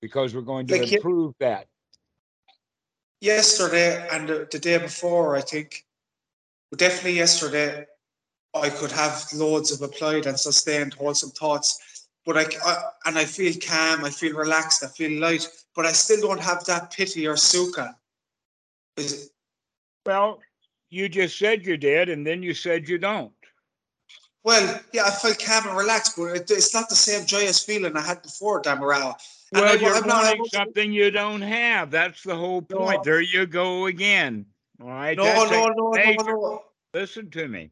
because 0.00 0.34
we're 0.34 0.42
going 0.42 0.66
to 0.66 0.78
like 0.78 0.92
improve 0.92 1.34
that 1.40 1.66
yesterday 3.20 4.06
and 4.12 4.28
the, 4.28 4.48
the 4.50 4.58
day 4.58 4.78
before, 4.78 5.36
I 5.36 5.40
think, 5.40 5.84
definitely 6.76 7.14
yesterday, 7.14 7.86
I 8.54 8.70
could 8.70 8.92
have 8.92 9.24
loads 9.34 9.72
of 9.72 9.82
applied 9.82 10.26
and 10.26 10.38
sustained 10.38 10.94
wholesome 10.94 11.30
thoughts. 11.30 12.08
But 12.24 12.36
I, 12.36 12.46
I, 12.64 12.76
and 13.06 13.18
I 13.18 13.24
feel 13.24 13.54
calm, 13.64 14.04
I 14.04 14.10
feel 14.10 14.34
relaxed, 14.34 14.82
I 14.82 14.88
feel 14.88 15.20
light, 15.20 15.46
but 15.74 15.86
I 15.86 15.92
still 15.92 16.20
don't 16.20 16.40
have 16.40 16.64
that 16.64 16.92
piti 16.92 17.26
or 17.26 17.34
sukha. 17.34 17.94
Is 18.96 19.30
well, 20.04 20.40
you 20.90 21.08
just 21.08 21.38
said 21.38 21.66
you 21.66 21.76
did, 21.76 22.08
and 22.08 22.26
then 22.26 22.42
you 22.42 22.54
said 22.54 22.88
you 22.88 22.98
don't. 22.98 23.32
Well, 24.42 24.80
yeah, 24.92 25.04
I 25.04 25.10
felt 25.10 25.38
calm 25.38 25.68
and 25.68 25.76
relaxed, 25.76 26.16
but 26.16 26.26
it, 26.36 26.50
it's 26.50 26.72
not 26.72 26.88
the 26.88 26.96
same 26.96 27.26
joyous 27.26 27.62
feeling 27.62 27.96
I 27.96 28.00
had 28.00 28.22
before, 28.22 28.62
Dhammarato. 28.62 29.14
Well, 29.52 29.78
you're 29.78 29.94
I'm 29.94 30.08
wanting 30.08 30.38
not, 30.38 30.50
something 30.50 30.92
you 30.92 31.10
don't 31.10 31.42
have. 31.42 31.90
That's 31.90 32.22
the 32.22 32.34
whole 32.34 32.62
point. 32.62 32.98
No. 32.98 33.02
There 33.04 33.20
you 33.20 33.46
go 33.46 33.86
again. 33.86 34.46
All 34.80 34.88
right. 34.88 35.16
No, 35.16 35.24
That's 35.24 35.50
no, 35.50 35.68
no, 35.68 35.90
major, 35.90 36.24
no, 36.24 36.32
no. 36.32 36.64
Listen 36.92 37.30
to 37.30 37.48
me. 37.48 37.70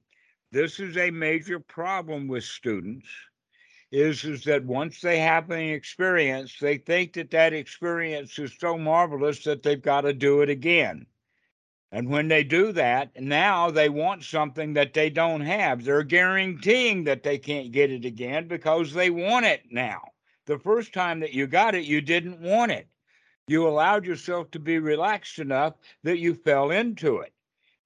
This 0.53 0.79
is 0.79 0.97
a 0.97 1.11
major 1.11 1.59
problem 1.59 2.29
with 2.29 2.45
students. 2.45 3.09
Is 3.91 4.25
is 4.25 4.45
that 4.45 4.65
once 4.65 5.01
they 5.01 5.19
have 5.19 5.51
an 5.51 5.61
experience, 5.61 6.57
they 6.61 6.79
think 6.79 7.13
that 7.15 7.31
that 7.31 7.53
experience 7.53 8.39
is 8.39 8.53
so 8.59 8.77
marvelous 8.77 9.45
that 9.45 9.63
they've 9.63 9.81
got 9.81 10.03
to 10.03 10.13
do 10.13 10.43
it 10.43 10.49
again. 10.49 11.07
And 11.93 12.09
when 12.09 12.27
they 12.27 12.43
do 12.43 12.73
that, 12.73 13.21
now 13.21 13.71
they 13.71 13.89
want 13.89 14.25
something 14.25 14.73
that 14.75 14.95
they 14.95 15.11
don't 15.11 15.43
have. 15.43 15.85
They're 15.85 16.03
guaranteeing 16.03 17.05
that 17.05 17.23
they 17.23 17.39
can't 17.39 17.71
get 17.71 17.93
it 17.93 18.05
again 18.05 18.49
because 18.49 18.93
they 18.93 19.11
want 19.11 19.47
it 19.47 19.63
now. 19.71 20.03
The 20.47 20.59
first 20.59 20.93
time 20.93 21.21
that 21.21 21.33
you 21.33 21.47
got 21.47 21.75
it, 21.75 21.85
you 21.85 22.01
didn't 22.01 22.41
want 22.41 22.73
it. 22.73 22.87
You 23.47 23.67
allowed 23.67 24.07
yourself 24.07 24.51
to 24.53 24.59
be 24.59 24.79
relaxed 24.79 25.39
enough 25.39 25.75
that 26.03 26.19
you 26.19 26.35
fell 26.35 26.71
into 26.71 27.19
it. 27.19 27.33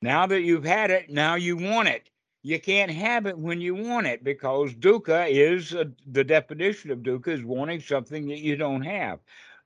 Now 0.03 0.27
that 0.27 0.43
you've 0.43 0.65
had 0.65 0.91
it, 0.91 1.11
now 1.11 1.35
you 1.35 1.57
want 1.57 1.89
it. 1.89 2.11
You 2.43 2.61
can't 2.61 2.91
have 2.91 3.27
it 3.27 3.37
when 3.37 3.61
you 3.61 3.75
want 3.75 4.07
it 4.07 4.23
because 4.23 4.73
dukkha 4.75 5.29
is 5.29 5.75
uh, 5.75 5.85
the 6.07 6.23
definition 6.23 6.91
of 6.91 7.01
dukkha 7.01 7.29
is 7.29 7.43
wanting 7.43 7.81
something 7.81 8.29
that 8.29 8.39
you 8.39 8.57
don't 8.57 8.83
have. 8.83 9.19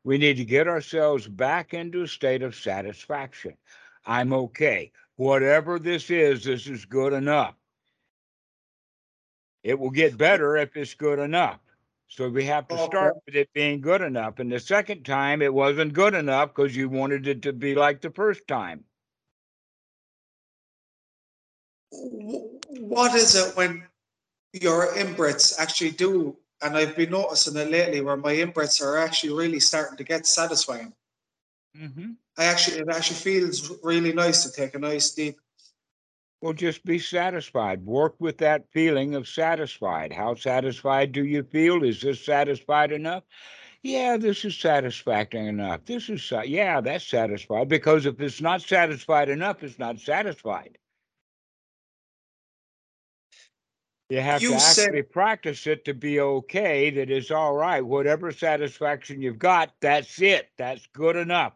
We 0.04 0.18
need 0.18 0.38
to 0.38 0.44
get 0.44 0.66
ourselves 0.66 1.28
back 1.28 1.74
into 1.74 2.02
a 2.02 2.08
state 2.08 2.42
of 2.42 2.56
satisfaction. 2.56 3.56
I'm 4.06 4.32
okay. 4.32 4.90
Whatever 5.16 5.78
this 5.78 6.10
is, 6.10 6.44
this 6.44 6.66
is 6.66 6.86
good 6.86 7.12
enough. 7.12 7.54
It 9.62 9.78
will 9.78 9.90
get 9.90 10.18
better 10.18 10.56
if 10.56 10.76
it's 10.76 10.94
good 10.94 11.18
enough. 11.18 11.60
So 12.14 12.28
we 12.28 12.44
have 12.44 12.68
to 12.68 12.76
start 12.76 13.14
with 13.24 13.36
it 13.36 13.48
being 13.54 13.80
good 13.80 14.02
enough. 14.02 14.38
And 14.38 14.52
the 14.52 14.60
second 14.60 15.04
time, 15.06 15.40
it 15.40 15.52
wasn't 15.52 15.94
good 15.94 16.12
enough 16.12 16.54
because 16.54 16.76
you 16.76 16.90
wanted 16.90 17.26
it 17.26 17.40
to 17.40 17.54
be 17.54 17.74
like 17.74 18.02
the 18.02 18.10
first 18.10 18.46
time. 18.46 18.84
What 21.90 23.14
is 23.14 23.34
it 23.34 23.56
when 23.56 23.84
your 24.52 24.94
in-breaths 24.94 25.58
actually 25.58 25.92
do? 25.92 26.36
And 26.60 26.76
I've 26.76 26.94
been 26.96 27.12
noticing 27.12 27.56
it 27.56 27.70
lately 27.70 28.02
where 28.02 28.18
my 28.18 28.32
in-breaths 28.32 28.82
are 28.82 28.98
actually 28.98 29.32
really 29.32 29.60
starting 29.60 29.96
to 29.96 30.04
get 30.04 30.26
satisfying. 30.26 30.92
Mm-hmm. 31.74 32.10
I 32.36 32.44
actually, 32.44 32.80
it 32.80 32.90
actually 32.90 33.16
feels 33.16 33.72
really 33.82 34.12
nice 34.12 34.44
to 34.44 34.52
take 34.52 34.74
a 34.74 34.78
nice 34.78 35.12
deep 35.12 35.38
well, 36.42 36.52
just 36.52 36.84
be 36.84 36.98
satisfied. 36.98 37.86
Work 37.86 38.16
with 38.18 38.38
that 38.38 38.66
feeling 38.72 39.14
of 39.14 39.28
satisfied. 39.28 40.12
How 40.12 40.34
satisfied 40.34 41.12
do 41.12 41.24
you 41.24 41.44
feel? 41.44 41.84
Is 41.84 42.00
this 42.00 42.22
satisfied 42.22 42.90
enough? 42.90 43.22
Yeah, 43.84 44.16
this 44.16 44.44
is 44.44 44.58
satisfactory 44.58 45.46
enough. 45.46 45.84
This 45.86 46.08
is, 46.08 46.32
yeah, 46.44 46.80
that's 46.80 47.06
satisfied. 47.06 47.68
Because 47.68 48.06
if 48.06 48.20
it's 48.20 48.40
not 48.40 48.60
satisfied 48.60 49.28
enough, 49.28 49.62
it's 49.62 49.78
not 49.78 50.00
satisfied. 50.00 50.78
You 54.10 54.20
have 54.20 54.42
you 54.42 54.50
to 54.50 54.54
actually 54.56 54.98
said, 54.98 55.10
practice 55.10 55.66
it 55.66 55.84
to 55.86 55.94
be 55.94 56.20
okay, 56.20 56.90
that 56.90 57.08
it's 57.08 57.30
all 57.30 57.54
right. 57.54 57.80
Whatever 57.80 58.30
satisfaction 58.30 59.22
you've 59.22 59.38
got, 59.38 59.72
that's 59.80 60.20
it. 60.20 60.48
That's 60.58 60.86
good 60.92 61.16
enough. 61.16 61.54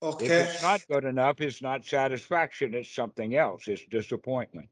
Okay. 0.00 0.26
If 0.26 0.54
it's 0.54 0.62
not 0.62 0.86
good 0.88 1.04
enough, 1.04 1.40
it's 1.40 1.60
not 1.60 1.84
satisfaction, 1.84 2.74
it's 2.74 2.94
something 2.94 3.34
else. 3.34 3.66
It's 3.66 3.84
disappointment. 3.86 4.68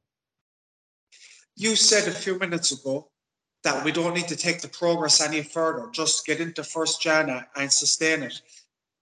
You 1.56 1.74
said 1.74 2.06
a 2.06 2.12
few 2.12 2.38
minutes 2.38 2.70
ago 2.72 3.08
that 3.64 3.84
we 3.84 3.90
don't 3.90 4.14
need 4.14 4.28
to 4.28 4.36
take 4.36 4.60
the 4.60 4.68
progress 4.68 5.20
any 5.20 5.42
further, 5.42 5.88
just 5.90 6.26
get 6.26 6.40
into 6.40 6.62
first 6.62 7.02
jhana 7.02 7.46
and 7.56 7.72
sustain 7.72 8.22
it. 8.22 8.40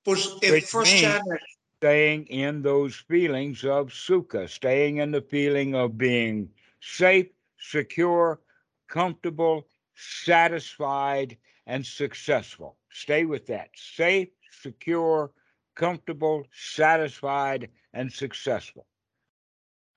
But 0.05 0.19
if 0.41 0.51
Which 0.51 0.65
first 0.65 0.95
jhana 0.95 1.37
staying 1.79 2.27
in 2.29 2.63
those 2.63 2.95
feelings 2.97 3.63
of 3.65 3.89
sukha, 3.89 4.49
staying 4.49 4.99
in 4.99 5.11
the 5.11 5.21
feeling 5.21 5.75
of 5.75 5.99
being 5.99 6.49
safe, 6.81 7.27
secure, 7.59 8.41
comfortable, 8.89 9.67
satisfied, 9.95 11.37
and 11.67 11.85
successful. 11.85 12.77
Stay 12.91 13.27
with 13.27 13.47
that. 13.47 13.69
Safe, 13.75 14.29
secure, 14.63 15.31
comfortable, 15.75 16.45
satisfied, 16.53 17.69
and 17.93 18.13
successful. 18.13 18.87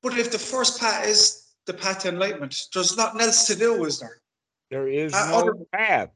But 0.03 0.17
if 0.17 0.31
the 0.31 0.39
first 0.39 0.79
path 0.79 1.07
is 1.07 1.43
the 1.65 1.73
path 1.73 1.99
to 1.99 2.09
enlightenment, 2.09 2.67
there's 2.73 2.95
nothing 2.95 3.21
else 3.21 3.47
to 3.47 3.55
do, 3.55 3.83
is 3.85 3.99
there? 3.99 4.21
There 4.69 4.87
is 4.87 5.13
uh, 5.13 5.31
no 5.31 5.37
other... 5.39 5.53
path. 5.73 6.09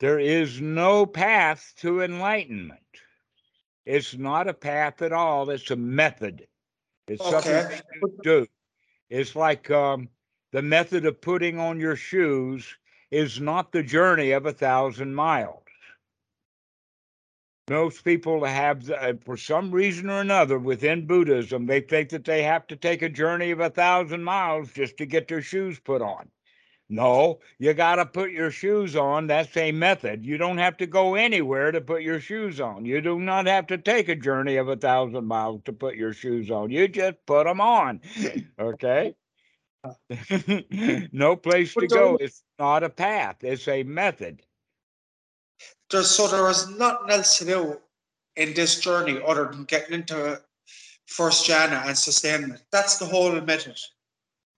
There 0.00 0.18
is 0.18 0.60
no 0.60 1.06
path 1.06 1.72
to 1.78 2.02
enlightenment. 2.02 2.80
It's 3.84 4.16
not 4.16 4.48
a 4.48 4.54
path 4.54 5.02
at 5.02 5.12
all. 5.12 5.50
It's 5.50 5.70
a 5.70 5.76
method. 5.76 6.46
It's 7.06 7.22
okay. 7.22 7.62
something 7.62 7.80
you 8.02 8.18
do. 8.22 8.46
It's 9.08 9.34
like 9.34 9.70
um, 9.70 10.08
the 10.52 10.62
method 10.62 11.06
of 11.06 11.20
putting 11.20 11.58
on 11.58 11.80
your 11.80 11.96
shoes 11.96 12.66
is 13.10 13.40
not 13.40 13.72
the 13.72 13.82
journey 13.82 14.32
of 14.32 14.46
a 14.46 14.52
thousand 14.52 15.14
miles. 15.14 15.62
Most 17.68 18.04
people 18.04 18.44
have, 18.44 18.90
uh, 18.90 19.14
for 19.24 19.36
some 19.36 19.70
reason 19.70 20.08
or 20.08 20.20
another, 20.20 20.58
within 20.58 21.06
Buddhism, 21.06 21.66
they 21.66 21.80
think 21.80 22.10
that 22.10 22.24
they 22.24 22.42
have 22.42 22.66
to 22.68 22.76
take 22.76 23.02
a 23.02 23.08
journey 23.08 23.50
of 23.50 23.60
a 23.60 23.70
thousand 23.70 24.24
miles 24.24 24.72
just 24.72 24.96
to 24.98 25.06
get 25.06 25.28
their 25.28 25.42
shoes 25.42 25.78
put 25.78 26.00
on. 26.00 26.30
No, 26.90 27.40
you 27.58 27.74
got 27.74 27.96
to 27.96 28.06
put 28.06 28.30
your 28.30 28.50
shoes 28.50 28.96
on. 28.96 29.26
That's 29.26 29.54
a 29.58 29.72
method. 29.72 30.24
You 30.24 30.38
don't 30.38 30.56
have 30.56 30.78
to 30.78 30.86
go 30.86 31.16
anywhere 31.16 31.70
to 31.70 31.82
put 31.82 32.02
your 32.02 32.18
shoes 32.18 32.60
on. 32.60 32.86
You 32.86 33.02
do 33.02 33.20
not 33.20 33.46
have 33.46 33.66
to 33.66 33.76
take 33.76 34.08
a 34.08 34.16
journey 34.16 34.56
of 34.56 34.68
a 34.68 34.76
thousand 34.76 35.26
miles 35.26 35.60
to 35.66 35.72
put 35.74 35.96
your 35.96 36.14
shoes 36.14 36.50
on. 36.50 36.70
You 36.70 36.88
just 36.88 37.16
put 37.26 37.44
them 37.44 37.60
on. 37.60 38.00
okay? 38.58 39.14
no 41.12 41.36
place 41.36 41.74
to 41.74 41.86
go. 41.86 42.16
It's 42.18 42.42
not 42.58 42.82
a 42.82 42.88
path, 42.88 43.36
it's 43.42 43.68
a 43.68 43.82
method 43.82 44.42
there's 45.90 46.10
so 46.10 46.28
there 46.28 46.42
was 46.42 46.68
nothing 46.78 47.10
else 47.10 47.38
to 47.38 47.44
do 47.44 47.80
in 48.36 48.54
this 48.54 48.80
journey 48.80 49.20
other 49.26 49.46
than 49.46 49.64
getting 49.64 49.94
into 49.94 50.40
first 51.06 51.48
jhana 51.48 51.86
and 51.86 51.96
sustainment. 51.96 52.62
That's 52.70 52.98
the 52.98 53.06
whole 53.06 53.40
method. 53.40 53.78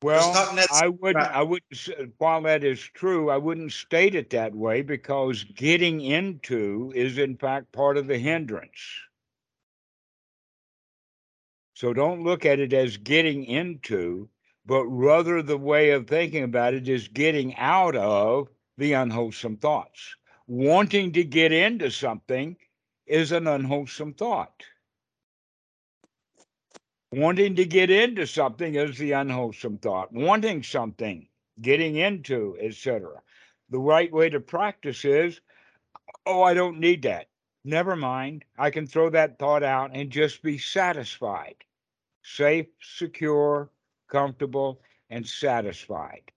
Well, 0.03 0.33
I 0.73 0.89
wouldn't. 0.89 1.27
I 1.27 1.43
wouldn't, 1.43 2.15
while 2.17 2.41
that 2.43 2.65
is 2.65 2.81
true, 2.81 3.29
I 3.29 3.37
wouldn't 3.37 3.73
state 3.73 4.15
it 4.15 4.31
that 4.31 4.55
way 4.55 4.81
because 4.81 5.45
getting 5.45 6.01
into 6.01 6.91
is 6.95 7.19
in 7.19 7.37
fact 7.37 7.71
part 7.73 7.99
of 7.99 8.07
the 8.07 8.17
hindrance. 8.19 8.81
So 11.75 11.93
don't 11.93 12.25
look 12.25 12.47
at 12.47 12.61
it 12.61 12.73
as 12.73 12.97
getting 12.97 13.45
into, 13.45 14.29
but 14.65 14.87
rather 14.87 15.43
the 15.43 15.59
way 15.59 15.91
of 15.91 16.07
thinking 16.07 16.45
about 16.45 16.73
it 16.73 16.89
is 16.89 17.09
getting 17.09 17.55
out 17.57 17.95
of 17.95 18.49
the 18.79 18.95
unwholesome 18.95 19.59
thoughts. 19.59 20.17
Wanting 20.51 21.13
to 21.13 21.23
get 21.23 21.53
into 21.53 21.93
something 21.93 22.57
is 23.07 23.31
an 23.31 23.47
unwholesome 23.47 24.15
thought. 24.15 24.65
Wanting 27.13 27.55
to 27.55 27.65
get 27.65 27.89
into 27.89 28.27
something 28.27 28.75
is 28.75 28.99
the 28.99 29.13
unwholesome 29.13 29.79
thought. 29.79 30.13
Wanting 30.13 30.65
something, 30.65 31.29
getting 31.61 31.95
into, 31.95 32.57
etc. 32.61 33.23
The 33.69 33.79
right 33.79 34.13
way 34.13 34.29
to 34.29 34.41
practice 34.41 35.05
is, 35.05 35.41
oh, 36.27 36.43
I 36.43 36.55
don't 36.55 36.81
need 36.81 37.03
that. 37.03 37.29
Never 37.65 37.95
mind. 37.95 38.45
I 38.59 38.71
can 38.71 38.89
throw 38.89 39.09
that 39.11 39.39
thought 39.39 39.63
out 39.63 39.93
and 39.95 40.11
just 40.11 40.43
be 40.43 40.59
satisfied. 40.59 41.55
Safe, 42.25 42.67
secure, 42.83 43.71
comfortable, 44.09 44.81
and 45.11 45.25
satisfied. 45.25 46.33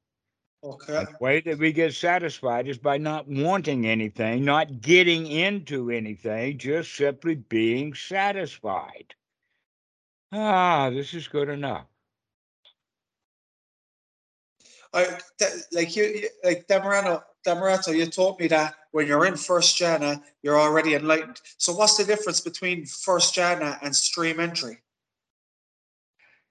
Okay. 0.63 0.93
The 0.93 1.17
way 1.19 1.41
that 1.41 1.57
we 1.57 1.73
get 1.73 1.93
satisfied 1.93 2.69
is 2.69 2.77
by 2.77 2.97
not 2.97 3.27
wanting 3.27 3.85
anything, 3.85 4.45
not 4.45 4.79
getting 4.81 5.27
into 5.27 5.91
anything, 5.91 6.57
just 6.57 6.95
simply 6.95 7.35
being 7.35 7.93
satisfied. 7.93 9.13
Ah, 10.31 10.89
this 10.89 11.13
is 11.13 11.27
good 11.27 11.49
enough. 11.49 11.85
I, 14.93 15.17
that, 15.39 15.51
like 15.73 15.95
you, 15.95 16.29
like 16.43 16.67
Demerano, 16.67 17.23
Dhammarato, 17.45 17.95
you 17.95 18.05
taught 18.05 18.39
me 18.39 18.47
that 18.47 18.75
when 18.91 19.07
you're 19.07 19.25
in 19.25 19.35
first 19.35 19.77
jhana, 19.77 20.21
you're 20.43 20.59
already 20.59 20.93
enlightened. 20.93 21.41
So 21.57 21.73
what's 21.73 21.97
the 21.97 22.05
difference 22.05 22.39
between 22.39 22.85
first 22.85 23.35
jhana 23.35 23.79
and 23.81 23.93
stream 23.93 24.39
entry? 24.39 24.82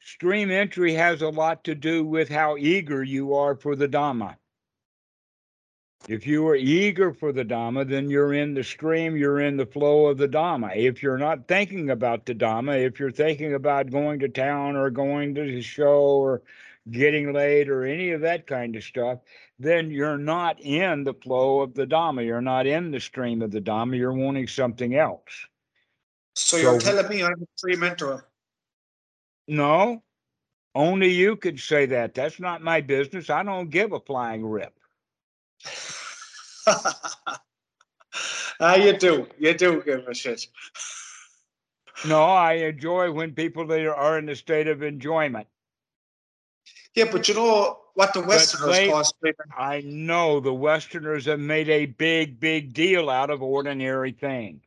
Stream 0.05 0.51
entry 0.51 0.95
has 0.95 1.23
a 1.23 1.29
lot 1.29 1.63
to 1.65 1.75
do 1.75 2.05
with 2.05 2.29
how 2.29 2.57
eager 2.57 3.05
you 3.05 3.35
are 3.35 3.55
for 3.55 3.77
the 3.77 3.89
Dhamma. 3.89 4.37
If 6.09 6.27
you 6.27 6.49
are 6.49 6.57
eager 6.57 7.15
for 7.15 7.33
the 7.33 7.45
Dhamma, 7.45 7.89
then 7.89 8.11
you're 8.11 8.35
in 8.35 8.55
the 8.55 8.65
stream, 8.65 9.17
you're 9.17 9.39
in 9.39 9.57
the 9.57 9.67
flow 9.67 10.07
of 10.07 10.19
the 10.19 10.29
Dhamma. 10.29 10.75
If 10.75 11.05
you're 11.05 11.19
not 11.19 11.47
thinking 11.47 11.91
about 11.91 12.27
the 12.27 12.35
Dhamma, 12.35 12.85
if 12.85 12.99
you're 12.99 13.13
thinking 13.13 13.55
about 13.55 13.93
going 13.93 14.19
to 14.21 14.29
town 14.29 14.75
or 14.75 14.91
going 14.91 15.37
to 15.37 15.45
the 15.45 15.63
show 15.63 16.01
or 16.01 16.43
getting 16.91 17.33
laid 17.33 17.69
or 17.69 17.85
any 17.85 18.11
of 18.11 18.23
that 18.23 18.49
kind 18.49 18.75
of 18.75 18.83
stuff, 18.83 19.21
then 19.61 19.93
you're 19.93 20.19
not 20.19 20.61
in 20.61 21.05
the 21.05 21.15
flow 21.15 21.61
of 21.61 21.75
the 21.75 21.87
Dhamma. 21.87 22.27
You're 22.27 22.41
not 22.41 22.67
in 22.67 22.91
the 22.91 22.99
stream 22.99 23.41
of 23.41 23.53
the 23.53 23.61
Dhamma. 23.61 23.97
You're 23.97 24.13
wanting 24.13 24.49
something 24.49 24.97
else. 24.97 25.47
So 26.35 26.57
you're 26.57 26.81
telling 26.81 27.09
me 27.09 27.23
I'm 27.23 27.41
a 27.41 27.47
stream 27.55 27.85
enterer. 27.85 28.25
No, 29.49 30.03
only 30.75 31.11
you 31.11 31.37
could 31.37 31.61
say 31.61 31.87
that. 31.87 32.15
That's 32.15 32.41
not 32.41 32.63
my 32.63 32.81
business. 32.81 33.31
I 33.31 33.43
don't 33.43 33.71
give 33.71 33.93
a 33.93 34.01
flying 34.01 34.47
rip. 34.47 34.79
ah, 36.67 37.41
you 38.77 38.97
do. 38.97 39.27
You 39.39 39.55
do 39.55 39.83
give 39.83 40.07
a 40.07 40.15
shit. 40.15 40.47
No, 42.07 42.23
I 42.23 42.55
enjoy 42.55 43.13
when 43.13 43.33
people 43.33 43.67
that 43.67 43.87
are 43.87 44.19
in 44.19 44.29
a 44.29 44.37
state 44.37 44.69
of 44.69 44.83
enjoyment. 44.83 45.47
Yeah, 46.95 47.07
but 47.11 47.29
you 47.29 47.35
know 47.35 47.79
what 47.95 48.13
the 48.13 48.21
Westerners 48.21 48.89
call 48.89 49.05
I 49.57 49.83
know 49.83 50.41
the 50.41 50.53
Westerners 50.53 51.27
have 51.27 51.41
made 51.41 51.69
a 51.69 51.87
big, 51.87 52.41
big 52.41 52.73
deal 52.73 53.09
out 53.09 53.31
of 53.31 53.43
ordinary 53.43 54.13
things. 54.13 54.63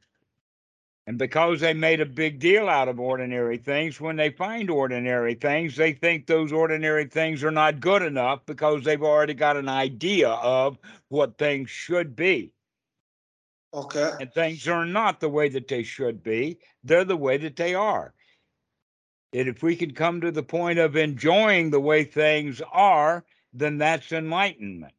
And 1.07 1.19
because 1.19 1.59
they 1.59 1.73
made 1.73 2.01
a 2.01 2.05
big 2.05 2.39
deal 2.39 2.67
out 2.67 2.87
of 2.87 2.99
ordinary 2.99 3.57
things, 3.57 4.01
when 4.01 4.15
they 4.15 4.31
find 4.31 4.71
ordinary 4.71 5.35
things, 5.35 5.75
they 5.75 5.93
think 5.93 6.25
those 6.25 6.51
ordinary 6.51 7.05
things 7.05 7.43
are 7.43 7.51
not 7.51 7.79
good 7.79 8.01
enough 8.01 8.43
because 8.47 8.83
they've 8.83 9.03
already 9.03 9.35
got 9.35 9.55
an 9.55 9.69
idea 9.69 10.29
of 10.29 10.79
what 11.09 11.37
things 11.37 11.69
should 11.69 12.15
be. 12.15 12.51
Okay. 13.75 14.13
and 14.21 14.33
things 14.33 14.67
are 14.69 14.85
not 14.85 15.19
the 15.19 15.27
way 15.27 15.49
that 15.49 15.67
they 15.67 15.83
should 15.83 16.23
be 16.23 16.57
they're 16.85 17.03
the 17.03 17.17
way 17.17 17.35
that 17.35 17.57
they 17.57 17.75
are 17.75 18.13
and 19.33 19.49
if 19.49 19.61
we 19.61 19.75
can 19.75 19.93
come 19.93 20.21
to 20.21 20.31
the 20.31 20.43
point 20.43 20.79
of 20.79 20.95
enjoying 20.95 21.69
the 21.69 21.79
way 21.79 22.05
things 22.05 22.61
are 22.71 23.25
then 23.51 23.77
that's 23.77 24.13
enlightenment 24.13 24.93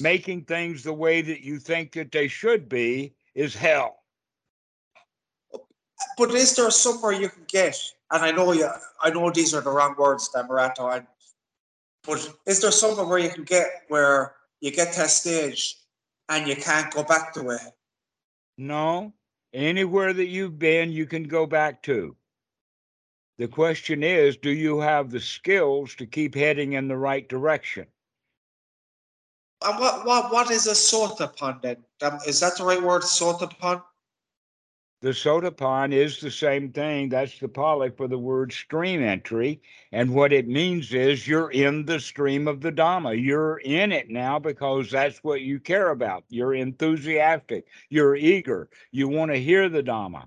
making 0.00 0.44
things 0.44 0.84
the 0.84 0.92
way 0.92 1.20
that 1.20 1.40
you 1.40 1.58
think 1.58 1.90
that 1.90 2.12
they 2.12 2.28
should 2.28 2.68
be 2.68 3.12
is 3.34 3.56
hell 3.56 3.99
But 6.16 6.30
is 6.30 6.56
there 6.56 6.70
somewhere 6.70 7.12
you 7.12 7.28
can 7.28 7.44
get? 7.48 7.76
And 8.10 8.24
I 8.24 8.30
know 8.30 8.52
you, 8.52 8.68
I 9.02 9.10
know 9.10 9.30
these 9.30 9.54
are 9.54 9.60
the 9.60 9.70
wrong 9.70 9.94
words, 9.98 10.30
Dhammarato. 10.34 10.96
And, 10.96 11.06
but 12.04 12.32
is 12.46 12.60
there 12.60 12.70
somewhere 12.72 13.06
where 13.06 13.18
you 13.18 13.30
can 13.30 13.44
get 13.44 13.66
where 13.88 14.34
you 14.60 14.70
get 14.70 14.92
to 14.94 15.02
a 15.04 15.08
stage 15.08 15.76
and 16.28 16.46
you 16.46 16.56
can't 16.56 16.92
go 16.92 17.02
back 17.02 17.32
to 17.34 17.50
it? 17.50 17.60
no 18.58 19.12
anywhere 19.54 20.12
that 20.12 20.26
you've 20.26 20.58
been 20.58 20.92
you 20.92 21.06
can 21.06 21.22
go 21.24 21.46
back 21.46 21.82
to 21.82 22.14
the 23.38 23.48
question 23.48 24.02
is 24.02 24.36
do 24.36 24.50
you 24.50 24.78
have 24.80 25.10
the 25.10 25.18
skills 25.18 25.94
to 25.94 26.06
keep 26.06 26.34
heading 26.34 26.74
in 26.74 26.86
the 26.86 26.96
right 26.96 27.28
direction 27.28 27.86
And 29.62 29.78
what 29.78 30.06
what 30.06 30.32
what 30.32 30.50
is 30.50 30.66
a 30.66 30.72
sotapan 30.72 31.60
then? 31.60 31.84
Um, 32.02 32.18
Is 32.26 32.40
that 32.40 32.56
the 32.56 32.64
right 32.64 32.82
word, 32.82 33.02
sotapan? 33.02 33.82
The 35.02 35.10
sotapan 35.10 35.94
is 35.94 36.20
the 36.20 36.30
same 36.30 36.72
thing. 36.72 37.08
That's 37.08 37.38
the 37.38 37.48
Pali 37.48 37.90
for 37.90 38.06
the 38.06 38.18
word 38.18 38.52
stream 38.52 39.02
entry. 39.02 39.62
And 39.92 40.14
what 40.14 40.30
it 40.30 40.46
means 40.46 40.92
is 40.92 41.26
you're 41.26 41.50
in 41.50 41.86
the 41.86 42.00
stream 42.00 42.46
of 42.46 42.60
the 42.60 42.70
Dhamma. 42.70 43.18
You're 43.18 43.58
in 43.58 43.92
it 43.92 44.10
now 44.10 44.38
because 44.38 44.90
that's 44.90 45.18
what 45.24 45.40
you 45.40 45.58
care 45.58 45.88
about. 45.88 46.24
You're 46.28 46.54
enthusiastic. 46.54 47.66
You're 47.88 48.14
eager. 48.14 48.68
You 48.90 49.08
want 49.08 49.30
to 49.30 49.38
hear 49.40 49.70
the 49.70 49.82
Dhamma. 49.82 50.26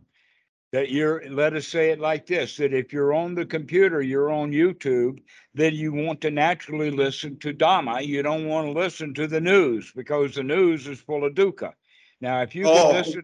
That 0.71 0.89
you're, 0.89 1.23
let 1.29 1.53
us 1.53 1.67
say 1.67 1.91
it 1.91 1.99
like 1.99 2.25
this 2.25 2.57
that 2.57 2.73
if 2.73 2.91
you're 2.91 3.13
on 3.13 3.35
the 3.35 3.45
computer, 3.45 4.01
you're 4.01 4.31
on 4.31 4.51
YouTube, 4.51 5.19
then 5.53 5.75
you 5.75 5.93
want 5.93 6.19
to 6.21 6.31
naturally 6.31 6.89
listen 6.89 7.37
to 7.41 7.53
Dhamma. 7.53 8.03
You 8.03 8.23
don't 8.23 8.47
want 8.47 8.65
to 8.65 8.71
listen 8.71 9.13
to 9.13 9.27
the 9.27 9.39
news 9.39 9.91
because 9.95 10.33
the 10.33 10.41
news 10.41 10.87
is 10.87 10.99
full 10.99 11.25
of 11.25 11.35
dukkha. 11.35 11.73
Now, 12.21 12.41
if 12.41 12.55
you 12.55 12.63
can 12.63 12.75
Oh, 12.75 12.91
listen 12.91 13.23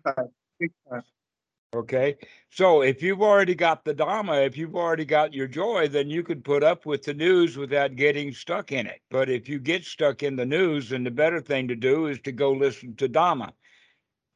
Okay. 1.75 2.17
So 2.49 2.81
if 2.81 3.03
you've 3.03 3.21
already 3.21 3.53
got 3.53 3.85
the 3.85 3.93
Dhamma, 3.93 4.45
if 4.45 4.57
you've 4.57 4.75
already 4.75 5.05
got 5.05 5.33
your 5.33 5.47
joy, 5.47 5.87
then 5.87 6.09
you 6.09 6.23
could 6.23 6.43
put 6.43 6.63
up 6.63 6.85
with 6.85 7.03
the 7.03 7.13
news 7.13 7.57
without 7.57 7.95
getting 7.95 8.33
stuck 8.33 8.71
in 8.71 8.87
it. 8.87 9.01
But 9.11 9.29
if 9.29 9.47
you 9.47 9.59
get 9.59 9.85
stuck 9.85 10.23
in 10.23 10.35
the 10.35 10.47
news, 10.47 10.89
then 10.89 11.03
the 11.03 11.11
better 11.11 11.39
thing 11.39 11.67
to 11.67 11.75
do 11.75 12.07
is 12.07 12.19
to 12.21 12.31
go 12.31 12.51
listen 12.51 12.95
to 12.95 13.07
Dhamma 13.07 13.51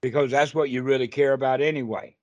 because 0.02 0.30
that's 0.30 0.54
what 0.54 0.70
you 0.70 0.84
really 0.84 1.08
care 1.08 1.34
about 1.34 1.60
anyway. 1.60 2.16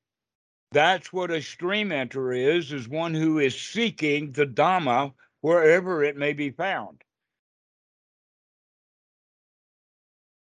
That's 0.70 1.12
what 1.12 1.32
a 1.32 1.42
stream 1.42 1.90
enter 1.90 2.32
is, 2.32 2.72
is 2.72 2.88
one 2.88 3.12
who 3.12 3.40
is 3.40 3.60
seeking 3.60 4.30
the 4.30 4.46
Dhamma 4.46 5.12
wherever 5.40 6.04
it 6.04 6.16
may 6.16 6.34
be 6.34 6.50
found. 6.50 7.02